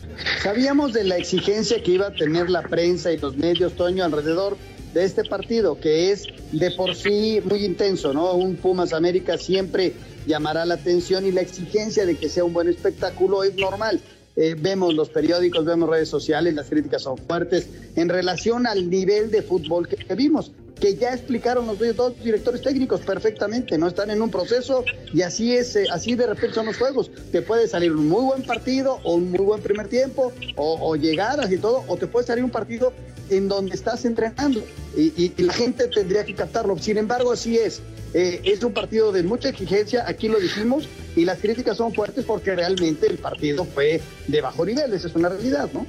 Sabíamos 0.42 0.94
de 0.94 1.04
la 1.04 1.18
exigencia 1.18 1.82
que 1.84 1.92
iba 1.92 2.08
a 2.08 2.14
tener 2.14 2.50
la 2.50 2.62
prensa 2.62 3.12
y 3.12 3.18
los 3.18 3.36
medios, 3.36 3.74
Toño, 3.74 4.04
alrededor 4.04 4.58
de 4.94 5.04
este 5.04 5.24
partido, 5.24 5.80
que 5.80 6.12
es 6.12 6.28
de 6.52 6.72
por 6.72 6.96
sí 6.96 7.42
muy 7.44 7.66
intenso, 7.66 8.14
¿no? 8.14 8.34
Un 8.34 8.56
Pumas 8.56 8.94
América 8.94 9.38
siempre 9.38 9.94
llamará 10.26 10.66
la 10.66 10.76
atención 10.76 11.26
y 11.26 11.32
la 11.32 11.42
exigencia 11.42 12.06
de 12.06 12.16
que 12.16 12.30
sea 12.30 12.44
un 12.44 12.54
buen 12.54 12.68
espectáculo 12.68 13.44
es 13.44 13.56
normal. 13.56 14.02
Eh, 14.38 14.56
vemos 14.58 14.94
los 14.94 15.10
periódicos, 15.10 15.66
vemos 15.66 15.90
redes 15.90 16.08
sociales, 16.08 16.54
las 16.54 16.70
críticas 16.70 17.04
son 17.04 17.18
fuertes 17.18 17.68
en 17.98 18.08
relación 18.08 18.66
al 18.66 18.90
nivel 18.90 19.30
de 19.30 19.42
fútbol 19.42 19.90
que, 19.90 19.98
que 19.98 20.16
vimos 20.16 20.54
que 20.82 20.96
ya 20.96 21.14
explicaron 21.14 21.68
los 21.68 21.78
dos 21.96 22.22
directores 22.22 22.62
técnicos 22.62 23.02
perfectamente, 23.02 23.78
no 23.78 23.88
están 23.88 24.10
en 24.10 24.22
un 24.22 24.32
proceso 24.32 24.84
y 25.14 25.22
así 25.22 25.56
es, 25.56 25.76
eh, 25.76 25.86
así 25.92 26.16
de 26.16 26.28
repente 26.28 26.56
son 26.56 26.66
los 26.66 26.78
juegos. 26.78 27.12
Te 27.32 27.42
puede 27.42 27.68
salir 27.68 27.92
un 27.92 28.10
muy 28.10 28.24
buen 28.24 28.44
partido 28.44 29.00
o 29.04 29.14
un 29.14 29.30
muy 29.30 29.40
buen 29.40 29.62
primer 29.62 29.88
tiempo 29.88 30.34
o, 30.56 30.90
o 30.90 30.96
llegadas 30.96 31.52
y 31.52 31.58
todo, 31.58 31.86
o 31.88 31.96
te 31.98 32.08
puede 32.08 32.26
salir 32.26 32.44
un 32.44 32.50
partido 32.50 32.92
en 33.30 33.48
donde 33.48 33.76
estás 33.76 34.04
entrenando 34.06 34.64
y, 34.96 35.32
la 35.42 35.54
gente 35.54 35.88
tendría 35.88 36.26
que 36.26 36.36
captarlo. 36.36 36.78
Sin 36.78 36.98
embargo, 36.98 37.32
así 37.32 37.58
es. 37.58 37.82
Eh, 38.14 38.42
es 38.44 38.62
un 38.64 38.74
partido 38.74 39.12
de 39.14 39.24
mucha 39.24 39.50
exigencia, 39.50 40.04
aquí 40.06 40.28
lo 40.28 40.38
dijimos, 40.40 40.90
y 41.16 41.24
las 41.24 41.40
críticas 41.40 41.78
son 41.78 41.94
fuertes 41.94 42.26
porque 42.26 42.54
realmente 42.56 43.08
el 43.08 43.18
partido 43.18 43.64
fue 43.64 44.02
de 44.28 44.42
bajo 44.42 44.66
nivel, 44.66 44.92
esa 44.94 45.08
es 45.08 45.16
una 45.16 45.30
realidad, 45.30 45.70
¿no? 45.74 45.86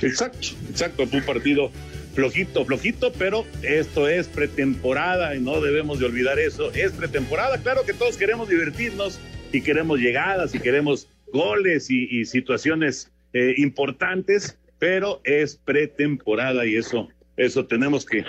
Exacto, 0.00 0.48
exacto, 0.70 1.06
fue 1.08 1.18
un 1.18 1.26
partido 1.26 1.70
flojito, 2.16 2.64
flojito, 2.64 3.12
pero 3.12 3.44
esto 3.62 4.08
es 4.08 4.26
pretemporada 4.26 5.36
y 5.36 5.40
no 5.40 5.60
debemos 5.60 6.00
de 6.00 6.06
olvidar 6.06 6.38
eso. 6.38 6.72
Es 6.72 6.92
pretemporada, 6.92 7.62
claro 7.62 7.84
que 7.84 7.92
todos 7.92 8.16
queremos 8.16 8.48
divertirnos 8.48 9.20
y 9.52 9.60
queremos 9.60 10.00
llegadas 10.00 10.54
y 10.54 10.58
queremos 10.58 11.08
goles 11.30 11.90
y, 11.90 12.08
y 12.10 12.24
situaciones 12.24 13.12
eh, 13.34 13.54
importantes, 13.58 14.58
pero 14.78 15.20
es 15.24 15.56
pretemporada 15.56 16.64
y 16.66 16.76
eso 16.76 17.08
eso 17.36 17.66
tenemos 17.66 18.06
que 18.06 18.20
eh, 18.20 18.24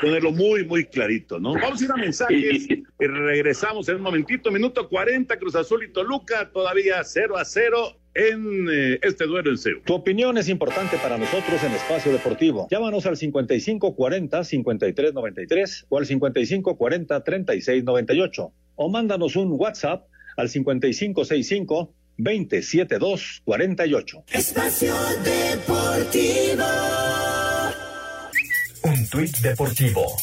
tenerlo 0.00 0.30
muy, 0.30 0.64
muy 0.64 0.84
clarito, 0.84 1.40
¿no? 1.40 1.54
Vamos 1.54 1.80
a 1.80 1.84
ir 1.84 1.90
a 1.90 1.96
mensajes 1.96 2.68
y 2.70 2.84
regresamos 3.00 3.88
en 3.88 3.96
un 3.96 4.02
momentito. 4.02 4.52
Minuto 4.52 4.88
40, 4.88 5.36
Cruz 5.40 5.56
Azul 5.56 5.82
y 5.82 5.92
Toluca, 5.92 6.50
todavía 6.52 7.02
0 7.02 7.36
a 7.36 7.44
0 7.44 7.96
en 8.14 8.68
eh, 8.70 9.00
este 9.02 9.26
duelo 9.26 9.50
en 9.50 9.58
CEU. 9.58 9.82
Tu 9.84 9.92
opinión 9.92 10.38
es 10.38 10.48
importante 10.48 10.96
para 10.98 11.18
nosotros 11.18 11.60
en 11.64 11.72
Espacio 11.72 12.12
Deportivo. 12.12 12.68
Llámanos 12.70 13.06
al 13.06 13.16
5540-5393 13.16 15.86
o 15.88 15.98
al 15.98 16.06
5540-3698 16.06 18.52
o 18.76 18.88
mándanos 18.88 19.34
un 19.36 19.52
WhatsApp 19.52 20.06
al 20.36 20.48
5565 20.48 21.94
27248. 22.16 24.24
Espacio 24.32 24.94
Deportivo. 25.24 26.64
Un 28.84 29.08
tuit 29.08 29.36
deportivo. 29.38 30.16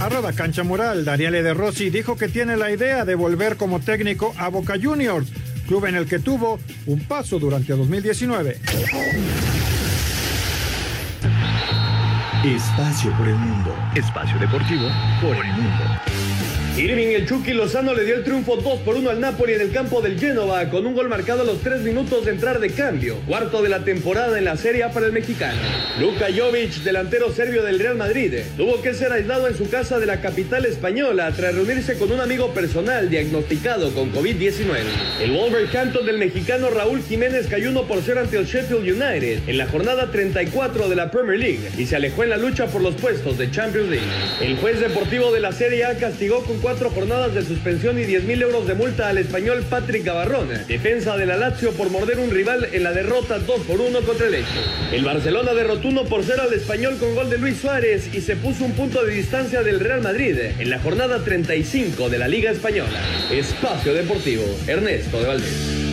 Arroba 0.00 0.32
Cancha 0.32 0.64
Mural, 0.64 1.04
Daniele 1.04 1.42
De 1.42 1.54
Rossi 1.54 1.90
dijo 1.90 2.16
que 2.16 2.28
tiene 2.28 2.56
la 2.56 2.70
idea 2.70 3.04
de 3.04 3.14
volver 3.14 3.56
como 3.56 3.80
técnico 3.80 4.34
a 4.38 4.48
Boca 4.48 4.74
Juniors, 4.82 5.30
club 5.64 5.86
en 5.86 5.96
el 5.96 6.06
que 6.06 6.18
tuvo 6.18 6.58
un 6.86 7.00
paso 7.00 7.38
durante 7.38 7.72
2019. 7.74 8.60
Espacio 12.44 13.10
por 13.16 13.26
el 13.26 13.36
mundo. 13.36 13.74
Espacio 13.94 14.38
deportivo 14.38 14.88
por 15.22 15.34
el 15.34 15.52
mundo. 15.52 16.13
Irving 16.76 17.14
el 17.14 17.24
Chucky 17.24 17.52
Lozano 17.52 17.94
le 17.94 18.04
dio 18.04 18.16
el 18.16 18.24
triunfo 18.24 18.56
2 18.56 18.80
por 18.80 18.96
1 18.96 19.08
al 19.08 19.20
Napoli 19.20 19.52
en 19.52 19.60
el 19.60 19.70
campo 19.70 20.02
del 20.02 20.18
Génova 20.18 20.68
con 20.70 20.84
un 20.84 20.94
gol 20.96 21.08
marcado 21.08 21.42
a 21.42 21.44
los 21.44 21.60
3 21.60 21.82
minutos 21.82 22.24
de 22.24 22.32
entrar 22.32 22.58
de 22.58 22.70
cambio. 22.70 23.16
Cuarto 23.28 23.62
de 23.62 23.68
la 23.68 23.84
temporada 23.84 24.36
en 24.38 24.44
la 24.44 24.56
Serie 24.56 24.82
A 24.82 24.90
para 24.90 25.06
el 25.06 25.12
mexicano. 25.12 25.60
Luka 26.00 26.26
Jovic, 26.36 26.82
delantero 26.82 27.30
serbio 27.30 27.62
del 27.62 27.78
Real 27.78 27.96
Madrid, 27.96 28.40
tuvo 28.56 28.82
que 28.82 28.92
ser 28.92 29.12
aislado 29.12 29.46
en 29.46 29.56
su 29.56 29.70
casa 29.70 30.00
de 30.00 30.06
la 30.06 30.20
capital 30.20 30.66
española 30.66 31.32
tras 31.36 31.54
reunirse 31.54 31.96
con 31.96 32.10
un 32.10 32.18
amigo 32.18 32.52
personal 32.52 33.08
diagnosticado 33.08 33.94
con 33.94 34.12
COVID-19. 34.12 34.66
El 35.22 35.30
Wolverhampton 35.30 36.04
del 36.04 36.18
mexicano 36.18 36.70
Raúl 36.70 37.00
Jiménez 37.08 37.46
cayó 37.46 37.70
1 37.70 37.86
por 37.86 38.02
0 38.04 38.22
ante 38.22 38.36
el 38.36 38.46
Sheffield 38.46 38.82
United 38.82 39.48
en 39.48 39.58
la 39.58 39.68
jornada 39.68 40.10
34 40.10 40.88
de 40.88 40.96
la 40.96 41.12
Premier 41.12 41.38
League 41.38 41.70
y 41.78 41.86
se 41.86 41.94
alejó 41.94 42.24
en 42.24 42.30
la 42.30 42.36
lucha 42.36 42.66
por 42.66 42.82
los 42.82 42.96
puestos 42.96 43.38
de 43.38 43.48
Champions 43.48 43.90
League. 43.90 44.06
El 44.40 44.56
juez 44.56 44.80
deportivo 44.80 45.30
de 45.30 45.38
la 45.38 45.52
Serie 45.52 45.84
A 45.84 45.94
castigó 45.96 46.42
con 46.42 46.63
cuatro 46.64 46.88
jornadas 46.88 47.34
de 47.34 47.44
suspensión 47.44 47.98
y 47.98 48.04
10 48.04 48.24
mil 48.24 48.40
euros 48.40 48.66
de 48.66 48.72
multa 48.72 49.08
al 49.08 49.18
español 49.18 49.62
Patrick 49.68 50.02
Gavarrón, 50.02 50.48
defensa 50.66 51.14
de 51.14 51.26
la 51.26 51.36
Lazio 51.36 51.72
por 51.72 51.90
morder 51.90 52.18
un 52.18 52.30
rival 52.30 52.66
en 52.72 52.84
la 52.84 52.92
derrota 52.92 53.38
2 53.38 53.60
por 53.66 53.82
1 53.82 54.00
contra 54.00 54.28
el 54.28 54.36
Elche. 54.36 54.60
El 54.90 55.04
Barcelona 55.04 55.52
derrotó 55.52 55.88
1 55.88 56.04
por 56.04 56.24
0 56.24 56.44
al 56.48 56.54
español 56.54 56.96
con 56.98 57.14
gol 57.14 57.28
de 57.28 57.36
Luis 57.36 57.58
Suárez 57.58 58.08
y 58.14 58.22
se 58.22 58.36
puso 58.36 58.64
un 58.64 58.72
punto 58.72 59.04
de 59.04 59.12
distancia 59.12 59.62
del 59.62 59.78
Real 59.78 60.00
Madrid 60.00 60.38
en 60.58 60.70
la 60.70 60.78
jornada 60.78 61.22
35 61.22 62.08
de 62.08 62.16
la 62.16 62.28
Liga 62.28 62.50
Española. 62.50 62.98
Espacio 63.30 63.92
Deportivo, 63.92 64.44
Ernesto 64.66 65.20
de 65.20 65.26
Valdés. 65.26 65.83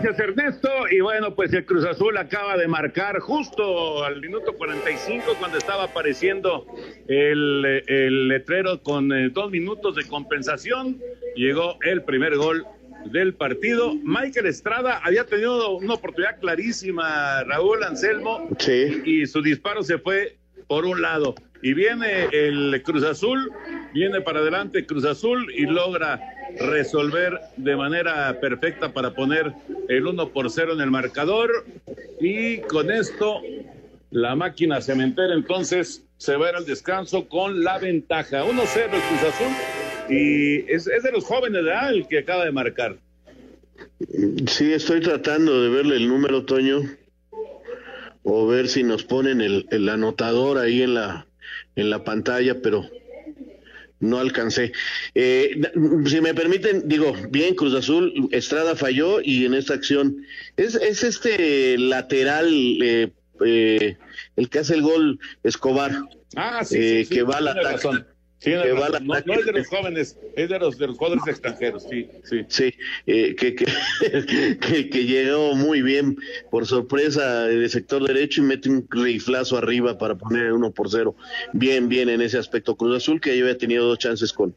Gracias 0.00 0.20
Ernesto. 0.20 0.68
Y 0.92 1.00
bueno, 1.00 1.34
pues 1.34 1.52
el 1.52 1.64
Cruz 1.66 1.84
Azul 1.84 2.16
acaba 2.18 2.56
de 2.56 2.68
marcar 2.68 3.18
justo 3.18 4.04
al 4.04 4.20
minuto 4.20 4.52
45 4.52 5.34
cuando 5.40 5.58
estaba 5.58 5.84
apareciendo 5.84 6.66
el, 7.08 7.82
el 7.88 8.28
letrero 8.28 8.80
con 8.80 9.12
eh, 9.12 9.28
dos 9.30 9.50
minutos 9.50 9.96
de 9.96 10.04
compensación. 10.06 11.00
Llegó 11.34 11.78
el 11.82 12.04
primer 12.04 12.36
gol 12.36 12.64
del 13.06 13.34
partido. 13.34 13.92
Michael 14.04 14.46
Estrada 14.46 15.00
había 15.02 15.24
tenido 15.24 15.70
una 15.76 15.94
oportunidad 15.94 16.38
clarísima, 16.38 17.42
Raúl 17.42 17.82
Anselmo, 17.82 18.48
Sí. 18.60 19.02
y 19.04 19.26
su 19.26 19.42
disparo 19.42 19.82
se 19.82 19.98
fue 19.98 20.36
por 20.68 20.84
un 20.84 21.02
lado. 21.02 21.34
Y 21.62 21.74
viene 21.74 22.28
el 22.32 22.80
Cruz 22.84 23.02
Azul, 23.04 23.50
viene 23.92 24.20
para 24.20 24.40
adelante 24.40 24.86
Cruz 24.86 25.04
Azul 25.04 25.52
y 25.52 25.62
logra 25.62 26.20
resolver 26.60 27.40
de 27.56 27.76
manera 27.76 28.38
perfecta 28.40 28.92
para 28.92 29.14
poner 29.14 29.52
el 29.88 30.06
1 30.06 30.28
por 30.30 30.50
0 30.50 30.74
en 30.74 30.80
el 30.80 30.90
marcador. 30.90 31.50
Y 32.20 32.58
con 32.62 32.90
esto, 32.90 33.40
la 34.10 34.36
máquina 34.36 34.80
cementera 34.80 35.34
entonces 35.34 36.04
se 36.16 36.36
va 36.36 36.46
a 36.46 36.50
ir 36.50 36.56
al 36.56 36.66
descanso 36.66 37.28
con 37.28 37.64
la 37.64 37.78
ventaja. 37.78 38.44
1-0 38.44 38.84
el 38.84 38.90
Cruz 38.90 39.22
Azul. 39.22 39.52
Y 40.08 40.72
es, 40.72 40.86
es 40.86 41.02
de 41.02 41.12
los 41.12 41.24
jóvenes, 41.24 41.64
¿verdad? 41.64 41.90
El 41.92 42.06
que 42.06 42.20
acaba 42.20 42.44
de 42.44 42.52
marcar. 42.52 42.96
Sí, 44.46 44.72
estoy 44.72 45.00
tratando 45.00 45.62
de 45.62 45.68
verle 45.68 45.96
el 45.96 46.08
número, 46.08 46.44
Toño, 46.44 46.80
o 48.22 48.46
ver 48.46 48.68
si 48.68 48.82
nos 48.82 49.04
ponen 49.04 49.40
el, 49.40 49.66
el 49.70 49.88
anotador 49.88 50.58
ahí 50.58 50.82
en 50.82 50.94
la, 50.94 51.27
en 51.78 51.90
la 51.90 52.04
pantalla, 52.04 52.60
pero 52.60 52.84
no 54.00 54.18
alcancé. 54.18 54.72
Eh, 55.14 55.60
si 56.06 56.20
me 56.20 56.34
permiten, 56.34 56.88
digo, 56.88 57.14
bien, 57.30 57.54
Cruz 57.54 57.74
Azul, 57.74 58.28
Estrada 58.32 58.76
falló 58.76 59.20
y 59.22 59.44
en 59.44 59.54
esta 59.54 59.74
acción 59.74 60.24
es, 60.56 60.74
es 60.74 61.02
este 61.02 61.78
lateral, 61.78 62.48
eh, 62.82 63.10
eh, 63.44 63.96
el 64.36 64.48
que 64.48 64.58
hace 64.58 64.74
el 64.74 64.82
gol, 64.82 65.18
Escobar, 65.42 65.92
Ah, 66.36 66.62
sí, 66.64 66.76
eh, 66.76 66.80
sí, 66.80 67.04
sí, 67.06 67.14
que 67.14 67.22
va 67.22 67.38
al 67.38 67.48
ataque. 67.48 67.68
razón. 67.76 68.06
Que 68.40 68.56
va 68.72 68.88
No, 69.00 69.16
es 69.16 69.46
de 69.46 69.52
los 69.52 69.66
jóvenes, 69.66 70.16
es 70.36 70.48
de 70.48 70.58
los, 70.60 70.78
de 70.78 70.86
los 70.86 70.96
jugadores 70.96 71.24
extranjeros, 71.26 71.84
sí, 71.90 72.08
sí. 72.22 72.44
Sí, 72.48 72.74
eh, 73.06 73.34
que, 73.34 73.56
que, 73.56 73.66
que, 74.60 74.90
que 74.90 75.04
llegó 75.04 75.56
muy 75.56 75.82
bien 75.82 76.16
por 76.50 76.64
sorpresa 76.66 77.46
de 77.46 77.68
sector 77.68 78.06
derecho 78.06 78.40
y 78.40 78.44
mete 78.44 78.68
un 78.68 78.86
riflazo 78.88 79.56
arriba 79.58 79.98
para 79.98 80.14
poner 80.14 80.52
uno 80.52 80.70
por 80.70 80.88
cero. 80.88 81.16
Bien, 81.52 81.88
bien 81.88 82.08
en 82.08 82.20
ese 82.20 82.38
aspecto. 82.38 82.76
Cruz 82.76 82.96
Azul 82.98 83.20
que 83.20 83.36
ya 83.36 83.42
había 83.42 83.58
tenido 83.58 83.86
dos 83.86 83.98
chances 83.98 84.32
con, 84.32 84.54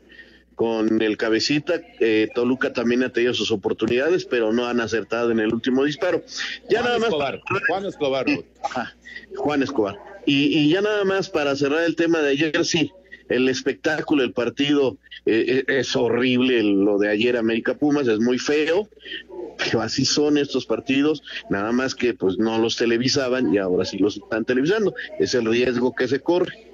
con 0.53 1.01
el 1.01 1.17
cabecita. 1.17 1.81
eh, 1.99 2.29
Toluca 2.35 2.73
también 2.73 3.01
ha 3.01 3.11
tenido 3.11 3.33
sus 3.33 3.49
oportunidades, 3.49 4.25
pero 4.25 4.53
no 4.53 4.67
han 4.67 4.79
acertado 4.79 5.31
en 5.31 5.39
el 5.39 5.51
último 5.51 5.85
disparo. 5.85 6.23
Ya 6.69 6.81
Juan 6.81 6.83
nada 6.83 6.99
más. 6.99 7.07
Escobar, 7.07 7.41
Juan 7.67 7.85
Escobar. 7.87 8.25
Ajá, 8.63 8.95
Juan 9.35 9.63
Escobar. 9.63 9.97
Y, 10.27 10.55
y 10.55 10.69
ya 10.69 10.81
nada 10.81 11.03
más 11.03 11.31
para 11.31 11.55
cerrar 11.55 11.83
el 11.83 11.95
tema 11.95 12.19
de 12.19 12.29
ayer, 12.29 12.63
sí, 12.63 12.91
el 13.31 13.49
espectáculo, 13.49 14.23
el 14.23 14.33
partido 14.33 14.97
eh, 15.25 15.63
eh, 15.67 15.79
es 15.79 15.95
horrible, 15.95 16.61
lo 16.63 16.97
de 16.97 17.09
ayer 17.09 17.37
América 17.37 17.75
Pumas 17.75 18.07
es 18.07 18.19
muy 18.19 18.37
feo, 18.37 18.87
pero 19.57 19.81
así 19.81 20.05
son 20.05 20.37
estos 20.37 20.65
partidos, 20.65 21.23
nada 21.49 21.71
más 21.71 21.95
que 21.95 22.13
pues 22.13 22.37
no 22.37 22.57
los 22.57 22.75
televisaban 22.75 23.53
y 23.53 23.57
ahora 23.57 23.85
sí 23.85 23.97
los 23.97 24.17
están 24.17 24.45
televisando, 24.45 24.93
es 25.19 25.33
el 25.33 25.45
riesgo 25.45 25.93
que 25.95 26.07
se 26.07 26.19
corre. 26.19 26.71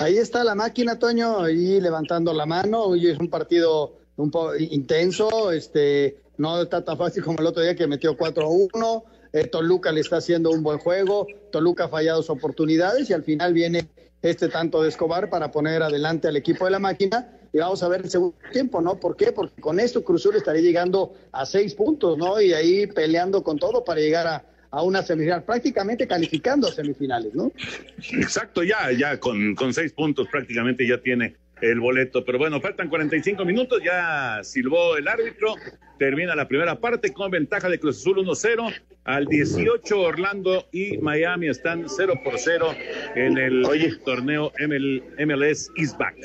Ahí 0.00 0.18
está 0.18 0.42
la 0.42 0.54
máquina, 0.54 0.98
Toño, 0.98 1.40
ahí 1.40 1.80
levantando 1.80 2.32
la 2.34 2.46
mano. 2.46 2.82
Hoy 2.82 3.06
es 3.06 3.18
un 3.18 3.28
partido 3.28 3.94
un 4.16 4.30
poco 4.30 4.56
intenso, 4.56 5.52
este, 5.52 6.16
no 6.36 6.62
está 6.62 6.84
tan 6.84 6.98
fácil 6.98 7.22
como 7.22 7.38
el 7.38 7.46
otro 7.46 7.62
día 7.62 7.76
que 7.76 7.86
metió 7.86 8.16
4 8.16 8.44
a 8.44 8.48
1. 8.48 9.04
Eh, 9.32 9.46
Toluca 9.46 9.92
le 9.92 10.00
está 10.00 10.18
haciendo 10.18 10.50
un 10.50 10.62
buen 10.62 10.78
juego, 10.78 11.26
Toluca 11.50 11.84
ha 11.84 11.88
fallado 11.88 12.22
sus 12.22 12.30
oportunidades 12.30 13.10
y 13.10 13.12
al 13.12 13.24
final 13.24 13.52
viene 13.52 13.88
este 14.30 14.48
tanto 14.48 14.82
de 14.82 14.88
Escobar 14.88 15.28
para 15.28 15.50
poner 15.50 15.82
adelante 15.82 16.28
al 16.28 16.36
equipo 16.36 16.64
de 16.64 16.70
la 16.70 16.78
máquina 16.78 17.28
y 17.52 17.58
vamos 17.58 17.82
a 17.82 17.88
ver 17.88 18.00
el 18.00 18.10
segundo 18.10 18.36
tiempo, 18.52 18.80
¿no? 18.80 18.98
¿Por 18.98 19.16
qué? 19.16 19.32
Porque 19.32 19.60
con 19.60 19.78
esto 19.78 20.02
Cruzul 20.02 20.36
estaría 20.36 20.62
llegando 20.62 21.14
a 21.30 21.46
seis 21.46 21.74
puntos, 21.74 22.18
¿no? 22.18 22.40
Y 22.40 22.52
ahí 22.52 22.86
peleando 22.86 23.44
con 23.44 23.58
todo 23.58 23.84
para 23.84 24.00
llegar 24.00 24.26
a, 24.26 24.44
a 24.70 24.82
una 24.82 25.02
semifinal, 25.02 25.44
prácticamente 25.44 26.08
calificando 26.08 26.66
a 26.66 26.72
semifinales, 26.72 27.34
¿no? 27.34 27.52
Exacto, 28.12 28.64
ya, 28.64 28.90
ya 28.90 29.20
con, 29.20 29.54
con 29.54 29.72
seis 29.72 29.92
puntos 29.92 30.26
prácticamente 30.32 30.86
ya 30.86 30.98
tiene 31.00 31.36
el 31.60 31.80
boleto. 31.80 32.24
Pero 32.24 32.38
bueno, 32.38 32.60
faltan 32.60 32.88
45 32.88 33.44
minutos, 33.44 33.80
ya 33.84 34.40
silbó 34.42 34.96
el 34.96 35.06
árbitro, 35.06 35.54
termina 35.98 36.34
la 36.34 36.48
primera 36.48 36.80
parte 36.80 37.12
con 37.12 37.30
ventaja 37.30 37.68
de 37.68 37.78
Cruz 37.78 38.00
Azul 38.00 38.18
1-0. 38.18 38.74
Al 39.04 39.26
18 39.26 40.00
Orlando 40.00 40.66
y 40.72 40.96
Miami 40.98 41.48
están 41.48 41.84
0 41.88 42.20
por 42.24 42.38
0 42.38 42.74
en 43.14 43.36
el 43.36 43.62
torneo 44.04 44.50
ML, 44.58 45.02
MLS 45.26 45.70
East 45.76 45.98
Back. 45.98 46.16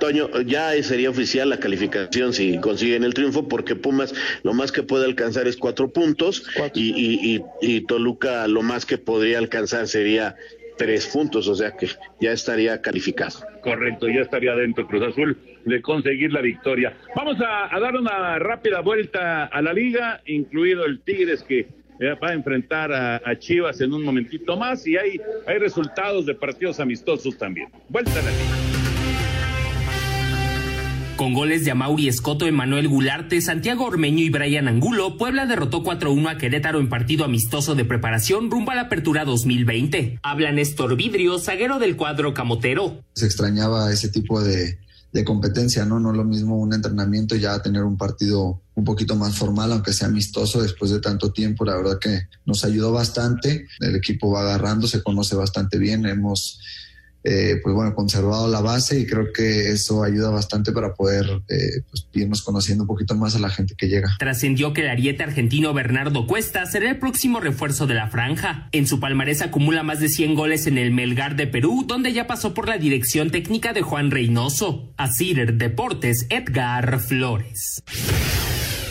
Toño, 0.00 0.28
ya 0.42 0.70
sería 0.82 1.10
oficial 1.10 1.48
la 1.48 1.58
calificación 1.58 2.32
si 2.32 2.58
consiguen 2.58 3.04
el 3.04 3.14
triunfo, 3.14 3.48
porque 3.48 3.74
Pumas 3.74 4.14
lo 4.42 4.52
más 4.52 4.72
que 4.72 4.82
puede 4.82 5.04
alcanzar 5.04 5.46
es 5.46 5.56
cuatro 5.56 5.90
puntos 5.90 6.46
y, 6.74 6.90
y, 6.90 7.36
y, 7.36 7.42
y 7.60 7.80
Toluca 7.82 8.46
lo 8.48 8.62
más 8.62 8.84
que 8.84 8.98
podría 8.98 9.38
alcanzar 9.38 9.86
sería 9.86 10.36
tres 10.76 11.06
puntos, 11.08 11.48
o 11.48 11.54
sea 11.54 11.76
que 11.76 11.88
ya 12.20 12.32
estaría 12.32 12.80
calificado. 12.80 13.40
Correcto, 13.62 14.08
ya 14.08 14.20
estaría 14.20 14.54
dentro 14.54 14.86
Cruz 14.86 15.02
Azul 15.02 15.36
de 15.64 15.82
conseguir 15.82 16.32
la 16.32 16.40
victoria. 16.40 16.96
Vamos 17.14 17.36
a, 17.40 17.74
a 17.74 17.80
dar 17.80 17.96
una 17.96 18.38
rápida 18.38 18.80
vuelta 18.80 19.44
a 19.46 19.60
la 19.60 19.72
liga, 19.72 20.22
incluido 20.24 20.84
el 20.86 21.00
Tigres 21.00 21.42
que 21.42 21.77
va 22.00 22.28
a 22.28 22.32
enfrentar 22.32 22.92
a, 22.92 23.16
a 23.16 23.38
Chivas 23.38 23.80
en 23.80 23.92
un 23.92 24.04
momentito 24.04 24.56
más 24.56 24.86
y 24.86 24.96
hay, 24.96 25.20
hay 25.46 25.58
resultados 25.58 26.26
de 26.26 26.34
partidos 26.34 26.80
amistosos 26.80 27.36
también. 27.36 27.68
Vuelta 27.88 28.12
a 28.12 28.22
la 28.22 28.30
liga. 28.30 28.78
Con 31.18 31.34
goles 31.34 31.64
de 31.64 31.72
Amauri 31.72 32.06
Escoto, 32.06 32.46
Emanuel 32.46 32.86
Gularte, 32.86 33.40
Santiago 33.40 33.84
Ormeño 33.84 34.22
y 34.22 34.30
Brian 34.30 34.68
Angulo, 34.68 35.16
Puebla 35.16 35.46
derrotó 35.46 35.82
4-1 35.82 36.30
a 36.30 36.38
Querétaro 36.38 36.78
en 36.78 36.88
partido 36.88 37.24
amistoso 37.24 37.74
de 37.74 37.84
preparación 37.84 38.52
rumbo 38.52 38.70
a 38.70 38.76
la 38.76 38.82
apertura 38.82 39.24
2020. 39.24 40.20
Habla 40.22 40.52
Néstor 40.52 40.94
Vidrio, 40.94 41.40
zaguero 41.40 41.80
del 41.80 41.96
cuadro 41.96 42.34
camotero. 42.34 43.02
Se 43.14 43.26
extrañaba 43.26 43.92
ese 43.92 44.10
tipo 44.10 44.40
de, 44.40 44.78
de 45.12 45.24
competencia, 45.24 45.84
¿no? 45.84 45.98
No 45.98 46.12
lo 46.12 46.22
mismo 46.22 46.56
un 46.56 46.72
entrenamiento 46.72 47.34
y 47.34 47.40
ya 47.40 47.60
tener 47.62 47.82
un 47.82 47.96
partido 47.96 48.62
un 48.78 48.84
poquito 48.84 49.16
más 49.16 49.36
formal, 49.36 49.72
aunque 49.72 49.92
sea 49.92 50.06
amistoso 50.06 50.62
después 50.62 50.92
de 50.92 51.00
tanto 51.00 51.32
tiempo, 51.32 51.64
la 51.64 51.76
verdad 51.76 51.98
que 51.98 52.28
nos 52.46 52.64
ayudó 52.64 52.92
bastante. 52.92 53.66
El 53.80 53.96
equipo 53.96 54.30
va 54.30 54.42
agarrando, 54.42 54.86
se 54.86 55.02
conoce 55.02 55.34
bastante 55.34 55.78
bien, 55.78 56.06
hemos 56.06 56.60
eh, 57.24 57.56
pues 57.60 57.74
bueno, 57.74 57.92
conservado 57.94 58.48
la 58.48 58.60
base 58.60 59.00
y 59.00 59.04
creo 59.04 59.32
que 59.34 59.70
eso 59.72 60.04
ayuda 60.04 60.30
bastante 60.30 60.70
para 60.70 60.94
poder 60.94 61.26
eh, 61.48 61.82
pues, 61.90 62.06
irnos 62.14 62.42
conociendo 62.42 62.84
un 62.84 62.86
poquito 62.86 63.16
más 63.16 63.34
a 63.34 63.40
la 63.40 63.50
gente 63.50 63.74
que 63.76 63.88
llega. 63.88 64.14
Trascendió 64.18 64.72
que 64.72 64.82
el 64.82 64.88
ariete 64.88 65.24
argentino 65.24 65.74
Bernardo 65.74 66.28
Cuesta 66.28 66.64
será 66.66 66.88
el 66.88 66.98
próximo 66.98 67.40
refuerzo 67.40 67.88
de 67.88 67.94
la 67.94 68.08
franja. 68.08 68.68
En 68.70 68.86
su 68.86 69.00
palmarés 69.00 69.42
acumula 69.42 69.82
más 69.82 69.98
de 69.98 70.08
100 70.08 70.36
goles 70.36 70.68
en 70.68 70.78
el 70.78 70.92
Melgar 70.92 71.34
de 71.34 71.48
Perú, 71.48 71.84
donde 71.86 72.12
ya 72.12 72.28
pasó 72.28 72.54
por 72.54 72.68
la 72.68 72.78
dirección 72.78 73.30
técnica 73.30 73.72
de 73.72 73.82
Juan 73.82 74.12
Reynoso. 74.12 74.94
Asir 74.96 75.54
Deportes, 75.54 76.26
Edgar 76.30 77.00
Flores. 77.00 77.82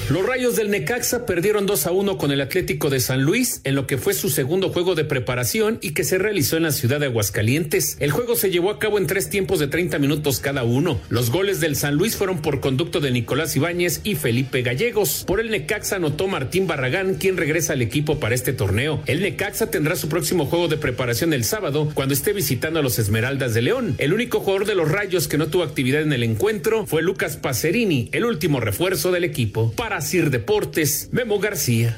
Los 0.09 0.25
Rayos 0.25 0.55
del 0.55 0.69
Necaxa 0.69 1.25
perdieron 1.25 1.65
2 1.65 1.85
a 1.85 1.91
1 1.91 2.17
con 2.17 2.31
el 2.31 2.39
Atlético 2.39 2.89
de 2.89 3.01
San 3.01 3.23
Luis 3.23 3.59
en 3.65 3.75
lo 3.75 3.87
que 3.87 3.97
fue 3.97 4.13
su 4.13 4.29
segundo 4.29 4.69
juego 4.69 4.95
de 4.95 5.03
preparación 5.03 5.79
y 5.81 5.91
que 5.91 6.05
se 6.05 6.17
realizó 6.17 6.55
en 6.55 6.63
la 6.63 6.71
ciudad 6.71 7.01
de 7.01 7.07
Aguascalientes. 7.07 7.97
El 7.99 8.11
juego 8.11 8.37
se 8.37 8.49
llevó 8.49 8.71
a 8.71 8.79
cabo 8.79 8.99
en 8.99 9.05
tres 9.05 9.29
tiempos 9.29 9.59
de 9.59 9.67
30 9.67 9.99
minutos 9.99 10.39
cada 10.39 10.63
uno. 10.63 10.97
Los 11.09 11.29
goles 11.29 11.59
del 11.59 11.75
San 11.75 11.95
Luis 11.95 12.15
fueron 12.15 12.41
por 12.41 12.61
conducto 12.61 13.01
de 13.01 13.11
Nicolás 13.11 13.53
Ibáñez 13.57 13.99
y 14.05 14.15
Felipe 14.15 14.61
Gallegos. 14.61 15.25
Por 15.27 15.41
el 15.41 15.51
Necaxa 15.51 15.97
anotó 15.97 16.29
Martín 16.29 16.67
Barragán, 16.67 17.15
quien 17.15 17.35
regresa 17.35 17.73
al 17.73 17.81
equipo 17.81 18.17
para 18.17 18.33
este 18.33 18.53
torneo. 18.53 19.03
El 19.07 19.21
Necaxa 19.21 19.71
tendrá 19.71 19.97
su 19.97 20.07
próximo 20.07 20.45
juego 20.45 20.69
de 20.69 20.77
preparación 20.77 21.33
el 21.33 21.43
sábado 21.43 21.91
cuando 21.93 22.13
esté 22.13 22.31
visitando 22.31 22.79
a 22.79 22.83
los 22.83 22.97
Esmeraldas 22.97 23.53
de 23.53 23.61
León. 23.61 23.95
El 23.97 24.13
único 24.13 24.39
jugador 24.39 24.67
de 24.67 24.75
los 24.75 24.89
Rayos 24.89 25.27
que 25.27 25.37
no 25.37 25.47
tuvo 25.47 25.63
actividad 25.63 26.01
en 26.01 26.13
el 26.13 26.23
encuentro 26.23 26.85
fue 26.85 27.01
Lucas 27.01 27.35
Pacerini, 27.35 28.07
el 28.13 28.23
último 28.23 28.61
refuerzo 28.61 29.11
del 29.11 29.25
equipo. 29.25 29.73
Sir 30.01 30.29
Deportes, 30.29 31.09
Memo 31.11 31.39
García. 31.39 31.97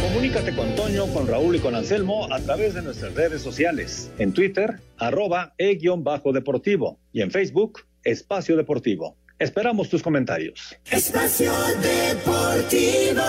Comunícate 0.00 0.54
con 0.54 0.74
Toño, 0.74 1.06
con 1.12 1.26
Raúl 1.26 1.56
y 1.56 1.58
con 1.58 1.74
Anselmo 1.74 2.32
a 2.32 2.40
través 2.40 2.74
de 2.74 2.82
nuestras 2.82 3.14
redes 3.14 3.42
sociales. 3.42 4.10
En 4.18 4.32
Twitter, 4.32 4.80
arroba 4.98 5.54
e-deportivo 5.58 7.00
y 7.12 7.22
en 7.22 7.30
Facebook, 7.30 7.80
Espacio 8.04 8.56
Deportivo. 8.56 9.16
Esperamos 9.38 9.88
tus 9.88 10.02
comentarios. 10.02 10.76
Espacio 10.90 11.52
Deportivo. 11.82 13.22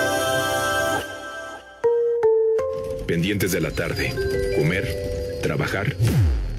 Pendientes 3.07 3.51
de 3.51 3.61
la 3.61 3.71
tarde. 3.71 4.13
Comer. 4.57 4.87
Trabajar. 5.41 5.95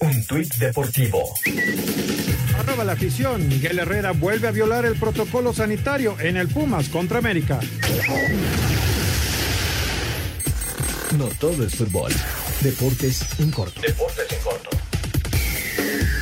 Un 0.00 0.26
tuit 0.26 0.54
deportivo. 0.56 1.34
Arroba 2.58 2.84
la 2.84 2.92
afición. 2.92 3.48
Miguel 3.48 3.78
Herrera 3.78 4.12
vuelve 4.12 4.48
a 4.48 4.50
violar 4.50 4.84
el 4.84 4.96
protocolo 4.96 5.52
sanitario 5.52 6.16
en 6.20 6.36
el 6.36 6.48
Pumas 6.48 6.88
contra 6.88 7.18
América. 7.18 7.60
No 11.16 11.26
todo 11.40 11.64
es 11.64 11.74
fútbol. 11.74 12.12
Deportes 12.60 13.24
en 13.38 13.50
corto. 13.50 13.80
Deportes 13.80 14.32
en 14.32 14.38
corto. 14.42 14.85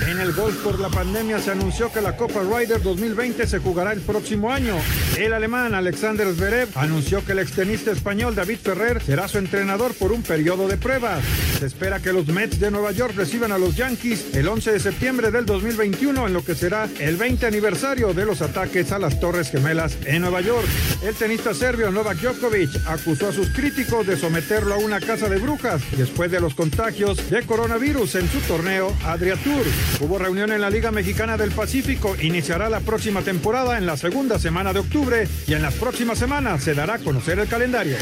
En 0.02 0.18
el 0.18 0.32
golf 0.32 0.56
por 0.62 0.78
la 0.80 0.88
pandemia 0.88 1.38
se 1.38 1.50
anunció 1.50 1.90
que 1.92 2.00
la 2.00 2.16
Copa 2.16 2.42
Ryder 2.42 2.82
2020 2.82 3.46
se 3.46 3.58
jugará 3.58 3.92
el 3.92 4.00
próximo 4.00 4.50
año. 4.50 4.76
El 5.16 5.32
alemán 5.32 5.74
Alexander 5.74 6.26
Zverev 6.34 6.68
anunció 6.74 7.24
que 7.24 7.32
el 7.32 7.38
extenista 7.38 7.90
español 7.90 8.34
David 8.34 8.58
Ferrer 8.62 9.02
será 9.02 9.28
su 9.28 9.38
entrenador 9.38 9.94
por 9.94 10.12
un 10.12 10.22
periodo 10.22 10.68
de 10.68 10.76
pruebas. 10.76 11.24
Se 11.58 11.66
espera 11.66 12.00
que 12.00 12.12
los 12.12 12.26
Mets 12.26 12.60
de 12.60 12.70
Nueva 12.70 12.92
York 12.92 13.14
reciban 13.16 13.52
a 13.52 13.58
los 13.58 13.76
Yankees 13.76 14.34
el 14.34 14.48
11 14.48 14.72
de 14.72 14.80
septiembre 14.80 15.30
del 15.30 15.46
2021 15.46 16.26
en 16.26 16.32
lo 16.32 16.44
que 16.44 16.54
será 16.54 16.88
el 16.98 17.16
20 17.16 17.46
aniversario 17.46 18.12
de 18.12 18.26
los 18.26 18.42
ataques 18.42 18.92
a 18.92 18.98
las 18.98 19.20
Torres 19.20 19.50
Gemelas 19.50 19.96
en 20.04 20.22
Nueva 20.22 20.40
York. 20.40 20.66
El 21.02 21.14
tenista 21.14 21.54
serbio 21.54 21.90
Novak 21.90 22.18
Djokovic 22.18 22.70
acusó 22.86 23.28
a 23.28 23.32
sus 23.32 23.48
críticos 23.50 24.06
de 24.06 24.16
someterlo 24.16 24.74
a 24.74 24.78
una 24.78 25.00
casa 25.00 25.28
de 25.28 25.38
brujas 25.38 25.82
después 25.96 26.30
de 26.30 26.40
los 26.40 26.54
contagios 26.54 27.30
de 27.30 27.42
coronavirus 27.42 28.16
en 28.16 28.28
su 28.28 28.40
torneo 28.40 28.92
Adria 29.04 29.36
Tour. 29.36 29.64
Hubo 30.00 30.18
reunión 30.18 30.52
en 30.52 30.60
la 30.60 30.70
Liga 30.70 30.90
Mexicana 30.90 31.36
del 31.36 31.50
Pacífico. 31.50 32.16
Iniciará 32.20 32.68
la 32.68 32.80
próxima 32.80 33.22
temporada 33.22 33.78
en 33.78 33.86
la 33.86 33.96
segunda 33.96 34.38
semana 34.38 34.72
de 34.72 34.80
octubre 34.80 35.26
y 35.46 35.54
en 35.54 35.62
las 35.62 35.74
próximas 35.74 36.18
semanas 36.18 36.62
se 36.62 36.74
dará 36.74 36.94
a 36.94 36.98
conocer 36.98 37.38
el 37.38 37.48
calendario. 37.48 37.96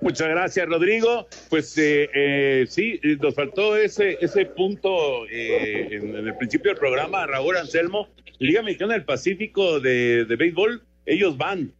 Muchas 0.00 0.28
gracias, 0.28 0.66
Rodrigo. 0.68 1.26
Pues 1.50 1.76
eh, 1.76 2.08
eh, 2.14 2.66
sí, 2.68 3.00
nos 3.20 3.34
faltó 3.34 3.76
ese, 3.76 4.16
ese 4.20 4.46
punto 4.46 5.26
eh, 5.26 5.88
en, 5.90 6.14
en 6.14 6.28
el 6.28 6.36
principio 6.36 6.70
del 6.70 6.78
programa, 6.78 7.26
Raúl 7.26 7.56
Anselmo. 7.56 8.08
Liga 8.38 8.62
Mexicana 8.62 8.92
del 8.94 9.04
Pacífico 9.04 9.80
de, 9.80 10.24
de 10.24 10.36
béisbol, 10.36 10.82
ellos 11.04 11.36
van. 11.36 11.72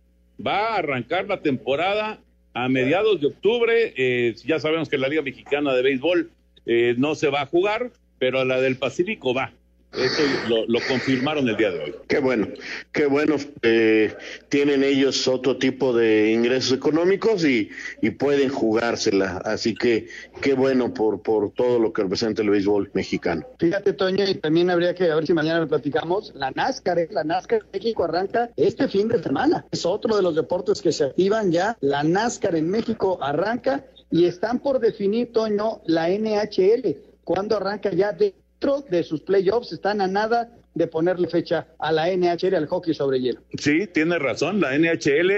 Va 0.44 0.74
a 0.74 0.78
arrancar 0.78 1.26
la 1.28 1.40
temporada 1.40 2.18
a 2.54 2.68
mediados 2.68 3.20
de 3.20 3.28
octubre. 3.28 3.94
Eh, 3.96 4.34
ya 4.44 4.58
sabemos 4.58 4.88
que 4.88 4.98
la 4.98 5.08
Liga 5.08 5.22
Mexicana 5.22 5.72
de 5.74 5.82
Béisbol 5.82 6.30
eh, 6.68 6.94
no 6.96 7.16
se 7.16 7.28
va 7.28 7.40
a 7.42 7.46
jugar, 7.46 7.90
pero 8.20 8.44
la 8.44 8.60
del 8.60 8.76
Pacífico 8.76 9.34
va. 9.34 9.52
Eso 9.90 10.22
lo, 10.50 10.66
lo 10.66 10.80
confirmaron 10.86 11.48
el 11.48 11.56
día 11.56 11.70
de 11.70 11.78
hoy. 11.78 11.94
Qué 12.08 12.18
bueno, 12.18 12.46
qué 12.92 13.06
bueno. 13.06 13.36
eh, 13.62 14.14
tienen 14.50 14.84
ellos 14.84 15.26
otro 15.26 15.56
tipo 15.56 15.96
de 15.96 16.30
ingresos 16.30 16.76
económicos 16.76 17.42
y, 17.46 17.70
y 18.02 18.10
pueden 18.10 18.50
jugársela. 18.50 19.38
Así 19.46 19.74
que 19.74 20.08
qué 20.42 20.52
bueno 20.52 20.92
por, 20.92 21.22
por 21.22 21.52
todo 21.52 21.78
lo 21.78 21.94
que 21.94 22.02
representa 22.02 22.42
el 22.42 22.50
béisbol 22.50 22.90
mexicano. 22.92 23.46
Fíjate, 23.58 23.94
Toño, 23.94 24.28
y 24.28 24.34
también 24.34 24.68
habría 24.68 24.94
que, 24.94 25.10
a 25.10 25.14
ver 25.14 25.26
si 25.26 25.32
mañana 25.32 25.60
lo 25.60 25.68
platicamos, 25.68 26.32
la 26.34 26.50
NASCAR, 26.50 26.98
¿eh? 26.98 27.08
la 27.10 27.24
NASCAR 27.24 27.62
en 27.62 27.70
México 27.72 28.04
arranca 28.04 28.50
este 28.56 28.88
fin 28.88 29.08
de 29.08 29.22
semana. 29.22 29.64
Es 29.70 29.86
otro 29.86 30.14
de 30.14 30.22
los 30.22 30.36
deportes 30.36 30.82
que 30.82 30.92
se 30.92 31.04
activan 31.04 31.50
ya. 31.50 31.78
La 31.80 32.02
NASCAR 32.02 32.56
en 32.56 32.68
México 32.68 33.18
arranca 33.22 33.86
y 34.10 34.24
están 34.24 34.60
por 34.60 34.80
definir, 34.80 35.32
Toño, 35.32 35.80
la 35.86 36.08
NHL. 36.08 36.96
¿Cuándo 37.24 37.56
arranca 37.56 37.90
ya 37.92 38.12
dentro 38.12 38.80
de 38.88 39.02
sus 39.02 39.20
playoffs? 39.20 39.72
Están 39.72 40.00
a 40.00 40.06
nada 40.06 40.50
de 40.74 40.86
ponerle 40.86 41.28
fecha 41.28 41.66
a 41.78 41.92
la 41.92 42.08
NHL, 42.08 42.54
al 42.54 42.66
hockey 42.66 42.94
sobre 42.94 43.20
hielo. 43.20 43.42
Sí, 43.58 43.86
tiene 43.86 44.18
razón. 44.18 44.60
La 44.60 44.78
NHL 44.78 45.30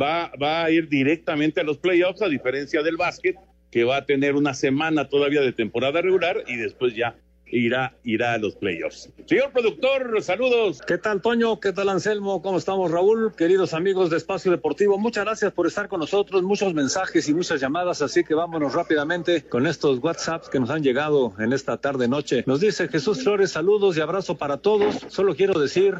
va, 0.00 0.32
va 0.40 0.64
a 0.64 0.70
ir 0.70 0.88
directamente 0.88 1.60
a 1.60 1.64
los 1.64 1.78
playoffs, 1.78 2.22
a 2.22 2.28
diferencia 2.28 2.82
del 2.82 2.96
básquet, 2.96 3.36
que 3.70 3.84
va 3.84 3.98
a 3.98 4.04
tener 4.04 4.34
una 4.34 4.52
semana 4.52 5.08
todavía 5.08 5.40
de 5.40 5.52
temporada 5.52 6.02
regular 6.02 6.44
y 6.46 6.56
después 6.56 6.94
ya 6.94 7.16
irá, 7.52 7.94
irá 8.02 8.32
a 8.32 8.38
los 8.38 8.56
playoffs. 8.56 9.10
Señor 9.26 9.52
productor, 9.52 10.22
saludos. 10.22 10.80
¿Qué 10.86 10.98
tal, 10.98 11.20
Toño? 11.20 11.60
¿Qué 11.60 11.72
tal, 11.72 11.88
Anselmo? 11.88 12.42
¿Cómo 12.42 12.58
estamos, 12.58 12.90
Raúl? 12.90 13.32
Queridos 13.36 13.74
amigos 13.74 14.10
de 14.10 14.16
Espacio 14.16 14.50
Deportivo, 14.50 14.98
muchas 14.98 15.24
gracias 15.24 15.52
por 15.52 15.66
estar 15.66 15.88
con 15.88 16.00
nosotros. 16.00 16.42
Muchos 16.42 16.74
mensajes 16.74 17.28
y 17.28 17.34
muchas 17.34 17.60
llamadas, 17.60 18.02
así 18.02 18.24
que 18.24 18.34
vámonos 18.34 18.72
rápidamente 18.74 19.42
con 19.42 19.66
estos 19.66 19.98
WhatsApps 19.98 20.48
que 20.48 20.58
nos 20.58 20.70
han 20.70 20.82
llegado 20.82 21.34
en 21.38 21.52
esta 21.52 21.76
tarde-noche. 21.76 22.42
Nos 22.46 22.60
dice 22.60 22.88
Jesús 22.88 23.22
Flores, 23.22 23.52
saludos 23.52 23.96
y 23.96 24.00
abrazo 24.00 24.36
para 24.36 24.56
todos. 24.56 24.98
Solo 25.08 25.36
quiero 25.36 25.60
decir, 25.60 25.94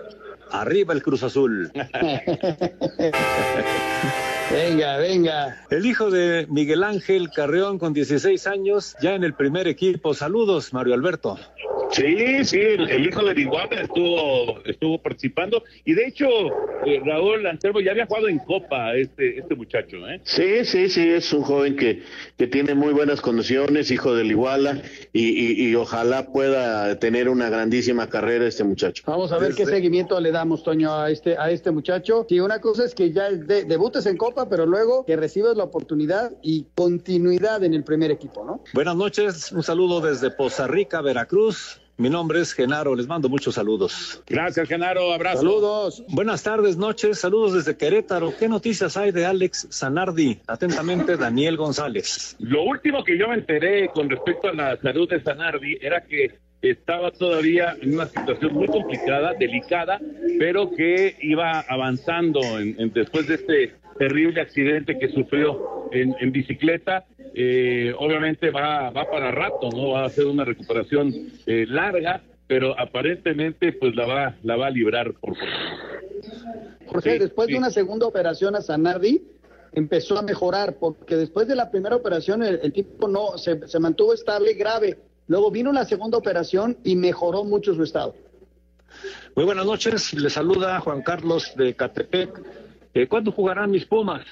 arriba 0.53 0.95
el 0.95 1.03
Cruz 1.03 1.23
Azul. 1.23 1.73
Venga, 4.51 4.99
venga. 4.99 5.65
El 5.71 5.87
hijo 5.87 6.11
de 6.11 6.47
Miguel 6.51 6.85
Ángel 6.85 7.31
Carreón 7.31 7.79
con 7.79 7.95
16 7.95 8.47
años, 8.47 8.95
ya 9.01 9.15
en 9.15 9.25
el 9.25 9.33
primer 9.33 9.67
equipo. 9.67 10.13
Saludos, 10.13 10.75
Mario 10.75 10.93
Alberto. 10.93 11.39
Sí, 11.93 12.45
sí, 12.45 12.59
el, 12.59 12.89
el 12.91 13.07
hijo 13.07 13.23
de 13.23 13.39
Iguana 13.41 13.83
estuvo, 13.83 14.61
estuvo 14.65 15.01
participando 15.03 15.63
y 15.85 15.93
de 15.93 16.07
hecho 16.07 16.27
eh, 16.87 17.01
Raúl 17.05 17.47
Anselmo 17.47 17.81
ya 17.81 17.91
había 17.91 18.07
jugado 18.07 18.29
en 18.29 18.39
Copa 18.39 18.95
este, 18.95 19.39
este 19.39 19.55
muchacho, 19.55 19.99
¿eh? 20.09 20.21
Sí, 20.25 20.65
sí, 20.65 20.89
sí, 20.89 21.07
es 21.07 21.31
un 21.35 21.43
joven 21.43 21.77
que, 21.77 22.03
que 22.39 22.47
tiene 22.47 22.75
muy 22.75 22.95
buenas 22.95 23.21
condiciones, 23.21 23.91
hijo 23.91 24.15
del 24.15 24.31
Iguala, 24.31 24.81
y, 25.13 25.29
y, 25.29 25.69
y 25.69 25.75
ojalá 25.75 26.29
pueda 26.33 26.99
tener 26.99 27.29
una 27.29 27.51
grandísima 27.51 28.09
carrera 28.09 28.47
este 28.47 28.65
muchacho. 28.65 29.03
Vamos 29.07 29.31
a 29.33 29.39
ver 29.39 29.55
qué 29.55 29.67
seguimiento 29.67 30.19
le 30.19 30.31
damos, 30.33 30.63
Toño, 30.65 30.95
a 30.95 31.11
este, 31.11 31.37
a 31.37 31.51
este 31.51 31.71
muchacho. 31.73 32.25
Sí, 32.27 32.41
una 32.41 32.61
cosa 32.63 32.87
es 32.87 32.95
que 32.95 33.13
ya 33.13 33.31
de- 33.31 33.65
debutes 33.65 34.07
en 34.07 34.17
Copa, 34.17 34.49
pero 34.49 34.65
luego 34.65 35.05
que 35.05 35.15
recibas 35.17 35.59
la 35.59 35.65
oportunidad 35.65 36.33
y 36.43 36.65
continuidad 36.75 37.63
en 37.65 37.75
el 37.75 37.85
primer 37.85 38.11
equipo, 38.11 38.45
¿no? 38.47 38.65
Buenas 38.73 38.97
noches, 38.97 39.53
un 39.53 39.63
saludo 39.63 40.01
desde 40.01 40.31
Poza 40.31 40.67
Rica, 40.67 41.03
Veracruz. 41.03 41.82
Mi 41.99 42.09
nombre 42.11 42.41
es 42.41 42.53
Genaro, 42.55 42.95
les 42.97 43.07
mando 43.07 43.29
muchos 43.29 43.55
saludos. 43.55 44.23
Gracias, 44.27 44.67
Genaro, 44.69 45.13
abrazo. 45.13 45.39
Saludos. 45.39 46.03
Buenas 46.09 46.43
tardes, 46.43 46.77
noches, 46.77 47.21
saludos 47.21 47.53
desde 47.53 47.77
Querétaro. 47.77 48.35
¿Qué 48.37 48.49
noticias 48.49 48.97
hay 48.97 49.13
de 49.13 49.27
Alex 49.27 49.69
Zanardi? 49.71 50.39
Atentamente, 50.47 51.17
Daniel 51.17 51.57
González. 51.57 52.35
Lo 52.41 52.63
último 52.65 53.05
que 53.05 53.17
yo 53.19 53.29
me 53.29 53.35
enteré 53.35 53.89
con 53.89 54.09
respecto 54.09 54.49
a 54.49 54.53
la 54.55 54.77
salud 54.81 55.09
de 55.09 55.23
Sanardi 55.23 55.77
era 55.81 56.03
que 56.03 56.39
estaba 56.63 57.11
todavía 57.11 57.77
en 57.81 57.95
una 57.95 58.07
situación 58.07 58.55
muy 58.55 58.69
complicada, 58.69 59.35
delicada, 59.39 60.01
pero 60.39 60.71
que 60.71 61.17
iba 61.21 61.61
avanzando 61.69 62.41
en, 62.59 62.75
en- 62.81 62.93
después 62.93 63.27
de 63.29 63.35
este 63.35 63.75
terrible 64.03 64.41
accidente 64.41 64.99
que 64.99 65.09
sufrió 65.13 65.89
en, 65.93 66.17
en 66.19 66.33
bicicleta. 66.33 67.05
Eh, 67.35 67.95
obviamente 67.97 68.51
va, 68.51 68.91
va 68.91 69.09
para 69.09 69.31
rato, 69.31 69.71
¿no? 69.71 69.91
Va 69.91 70.05
a 70.07 70.09
ser 70.09 70.27
una 70.27 70.45
recuperación 70.45 71.15
eh, 71.47 71.67
larga, 71.69 72.21
pero 72.49 72.75
aparentemente 72.77 73.73
pues 73.75 73.95
la 73.95 74.07
va, 74.07 74.35
la 74.43 74.57
va 74.57 74.67
a 74.67 74.71
librar 74.71 75.13
por 75.21 75.37
Jorge, 76.87 77.13
Sí, 77.13 77.19
después 77.21 77.47
sí. 77.47 77.53
de 77.53 77.59
una 77.61 77.71
segunda 77.71 78.05
operación 78.07 78.57
a 78.57 78.61
Sanardi, 78.61 79.23
empezó 79.73 80.19
a 80.19 80.23
mejorar, 80.23 80.75
porque 80.81 81.15
después 81.15 81.47
de 81.47 81.55
la 81.55 81.71
primera 81.71 81.95
operación 81.95 82.43
el, 82.43 82.59
el 82.61 82.73
tipo 82.73 83.07
no 83.07 83.39
se, 83.39 83.69
se 83.69 83.79
mantuvo 83.79 84.15
estable, 84.15 84.55
grave. 84.55 84.99
Luego 85.29 85.53
vino 85.53 85.73
la 85.73 85.85
segunda 85.85 86.19
operación 86.19 86.77
y 86.83 86.97
mejoró 86.97 87.45
mucho 87.45 87.73
su 87.73 87.85
estado. 87.85 88.17
Muy 89.37 89.45
buenas 89.45 89.65
noches, 89.65 90.13
le 90.13 90.29
saluda 90.29 90.81
Juan 90.81 91.03
Carlos 91.03 91.53
de 91.57 91.75
Catepec. 91.75 92.43
Eh, 92.95 93.07
¿Cuándo 93.09 93.33
jugarán 93.33 93.71
mis 93.71 93.85
Pumas? 93.87 94.25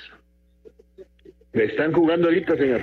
Están 1.53 1.93
jugando 1.93 2.29
ahorita, 2.29 2.57
señor. 2.57 2.81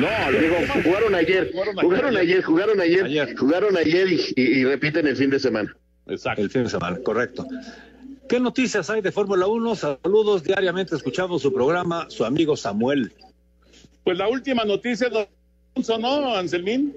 No, 0.00 0.38
digo, 0.40 0.56
jugaron 0.84 1.14
ayer, 1.14 1.50
jugaron 1.52 2.16
ayer, 2.16 2.42
jugaron 2.42 2.80
ayer, 2.80 3.36
jugaron 3.36 3.76
ayer 3.76 4.08
y, 4.12 4.20
y- 4.36 4.42
y 4.60 4.64
repiten 4.64 5.06
el 5.06 5.16
fin 5.16 5.30
de 5.30 5.38
semana. 5.38 5.74
Exacto. 6.06 6.42
El 6.42 6.50
fin 6.50 6.64
de 6.64 6.70
semana, 6.70 6.98
correcto. 7.02 7.46
¿Qué 8.28 8.40
noticias 8.40 8.88
hay 8.90 9.00
de 9.00 9.12
Fórmula 9.12 9.46
1? 9.46 9.74
Saludos, 9.76 10.42
diariamente 10.42 10.96
escuchamos 10.96 11.42
su 11.42 11.52
programa, 11.52 12.06
su 12.08 12.24
amigo 12.24 12.56
Samuel. 12.56 13.12
Pues 14.04 14.18
la 14.18 14.28
última 14.28 14.64
noticia, 14.64 15.08
don 15.08 15.26
Alonso, 15.74 15.98
¿no, 15.98 16.34
Anselmín? 16.36 16.94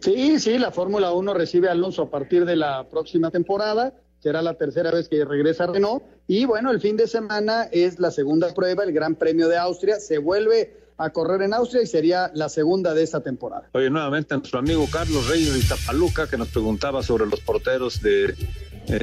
Sí, 0.00 0.38
sí, 0.40 0.58
la 0.58 0.70
Fórmula 0.70 1.12
1 1.12 1.34
recibe 1.34 1.68
a 1.68 1.72
Alonso 1.72 2.02
a 2.02 2.10
partir 2.10 2.44
de 2.44 2.56
la 2.56 2.88
próxima 2.88 3.30
temporada. 3.30 3.92
Será 4.20 4.42
la 4.42 4.54
tercera 4.54 4.90
vez 4.90 5.08
que 5.08 5.24
regresa 5.24 5.66
Renault. 5.66 6.04
Y 6.26 6.44
bueno, 6.44 6.70
el 6.70 6.80
fin 6.80 6.96
de 6.96 7.06
semana 7.06 7.64
es 7.72 7.98
la 7.98 8.10
segunda 8.10 8.52
prueba, 8.54 8.84
el 8.84 8.92
Gran 8.92 9.14
Premio 9.14 9.48
de 9.48 9.56
Austria. 9.56 9.98
Se 9.98 10.18
vuelve 10.18 10.76
a 10.98 11.10
correr 11.10 11.40
en 11.40 11.54
Austria 11.54 11.82
y 11.82 11.86
sería 11.86 12.30
la 12.34 12.50
segunda 12.50 12.92
de 12.92 13.02
esta 13.02 13.20
temporada. 13.20 13.70
Oye, 13.72 13.88
nuevamente 13.88 14.36
nuestro 14.36 14.58
amigo 14.58 14.86
Carlos 14.92 15.26
Reyes 15.28 15.54
de 15.54 15.58
Iztapaluca, 15.60 16.28
que 16.28 16.36
nos 16.36 16.48
preguntaba 16.48 17.02
sobre 17.02 17.24
los 17.24 17.40
porteros 17.40 18.02
de 18.02 18.26
eh, 18.26 18.34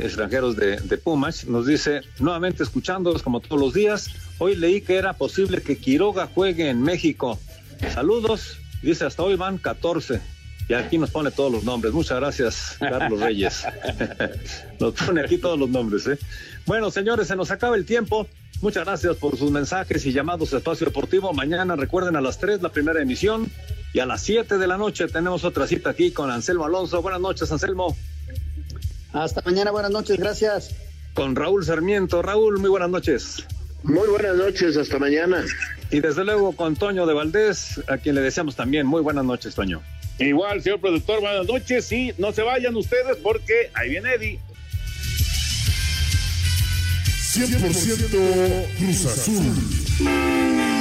extranjeros 0.04 0.56
de, 0.56 0.78
de 0.78 0.98
Pumas, 1.00 1.46
nos 1.48 1.66
dice, 1.66 2.02
nuevamente 2.20 2.62
escuchándolos 2.62 3.24
como 3.24 3.40
todos 3.40 3.60
los 3.60 3.74
días, 3.74 4.10
hoy 4.38 4.56
leí 4.56 4.82
que 4.82 4.98
era 4.98 5.14
posible 5.14 5.64
que 5.64 5.78
Quiroga 5.78 6.28
juegue 6.28 6.70
en 6.70 6.84
México. 6.84 7.40
Saludos, 7.92 8.60
dice 8.84 9.06
hasta 9.06 9.24
hoy 9.24 9.36
van 9.36 9.58
14. 9.58 10.37
Y 10.70 10.74
aquí 10.74 10.98
nos 10.98 11.12
pone 11.12 11.32
todos 11.32 11.52
los 11.52 11.64
nombres. 11.64 11.94
Muchas 11.94 12.20
gracias, 12.20 12.76
Carlos 12.80 13.20
Reyes. 13.22 13.64
nos 14.80 14.94
pone 14.94 15.22
aquí 15.22 15.38
todos 15.38 15.58
los 15.58 15.70
nombres. 15.70 16.08
¿eh? 16.08 16.20
Bueno, 16.66 16.92
señores, 16.92 17.28
se 17.28 17.36
nos 17.36 17.52
acaba 17.52 17.76
el 17.76 17.86
tiempo. 17.86 18.28
Muchas 18.62 18.86
gracias 18.86 19.16
por 19.18 19.38
sus 19.38 19.52
mensajes 19.52 20.06
y 20.06 20.12
llamados 20.12 20.54
a 20.54 20.58
Espacio 20.58 20.86
Deportivo. 20.86 21.32
Mañana 21.32 21.76
recuerden 21.76 22.16
a 22.16 22.22
las 22.22 22.40
3 22.40 22.62
la 22.62 22.70
primera 22.70 23.02
emisión 23.02 23.50
y 23.94 24.00
a 24.00 24.06
las 24.06 24.22
7 24.24 24.58
de 24.58 24.68
la 24.68 24.78
noche 24.78 25.08
tenemos 25.08 25.44
otra 25.44 25.68
cita 25.68 25.92
aquí 25.92 26.12
con 26.12 26.32
Anselmo 26.32 26.66
Alonso. 26.66 27.02
Buenas 27.02 27.22
noches, 27.22 27.52
Anselmo. 27.52 27.96
Hasta 29.14 29.42
mañana, 29.46 29.72
buenas 29.72 29.92
noches, 29.92 30.18
gracias. 30.18 30.76
Con 31.14 31.36
Raúl 31.36 31.64
Sarmiento. 31.64 32.22
Raúl, 32.22 32.60
muy 32.60 32.70
buenas 32.70 32.90
noches. 32.90 33.46
Muy 33.84 34.08
buenas 34.10 34.36
noches, 34.36 34.76
hasta 34.76 35.00
mañana. 35.00 35.46
Y 35.92 36.02
desde 36.02 36.26
luego 36.26 36.52
con 36.54 36.76
Toño 36.76 37.06
de 37.06 37.14
Valdés, 37.14 37.82
a 37.88 37.98
quien 37.98 38.16
le 38.16 38.22
deseamos 38.22 38.56
también 38.56 38.86
muy 38.86 39.02
buenas 39.02 39.24
noches, 39.24 39.56
Toño. 39.56 39.82
Igual, 40.20 40.62
señor 40.62 40.80
productor, 40.80 41.22
buenas 41.22 41.46
noches. 41.46 41.92
Y 41.92 42.14
no 42.18 42.32
se 42.32 42.42
vayan 42.42 42.76
ustedes 42.76 43.18
porque 43.22 43.70
ahí 43.74 43.90
viene 43.92 44.14
Eddie. 44.14 44.40
100% 47.34 48.78
Cruz 48.78 49.06
Azul. 49.06 50.77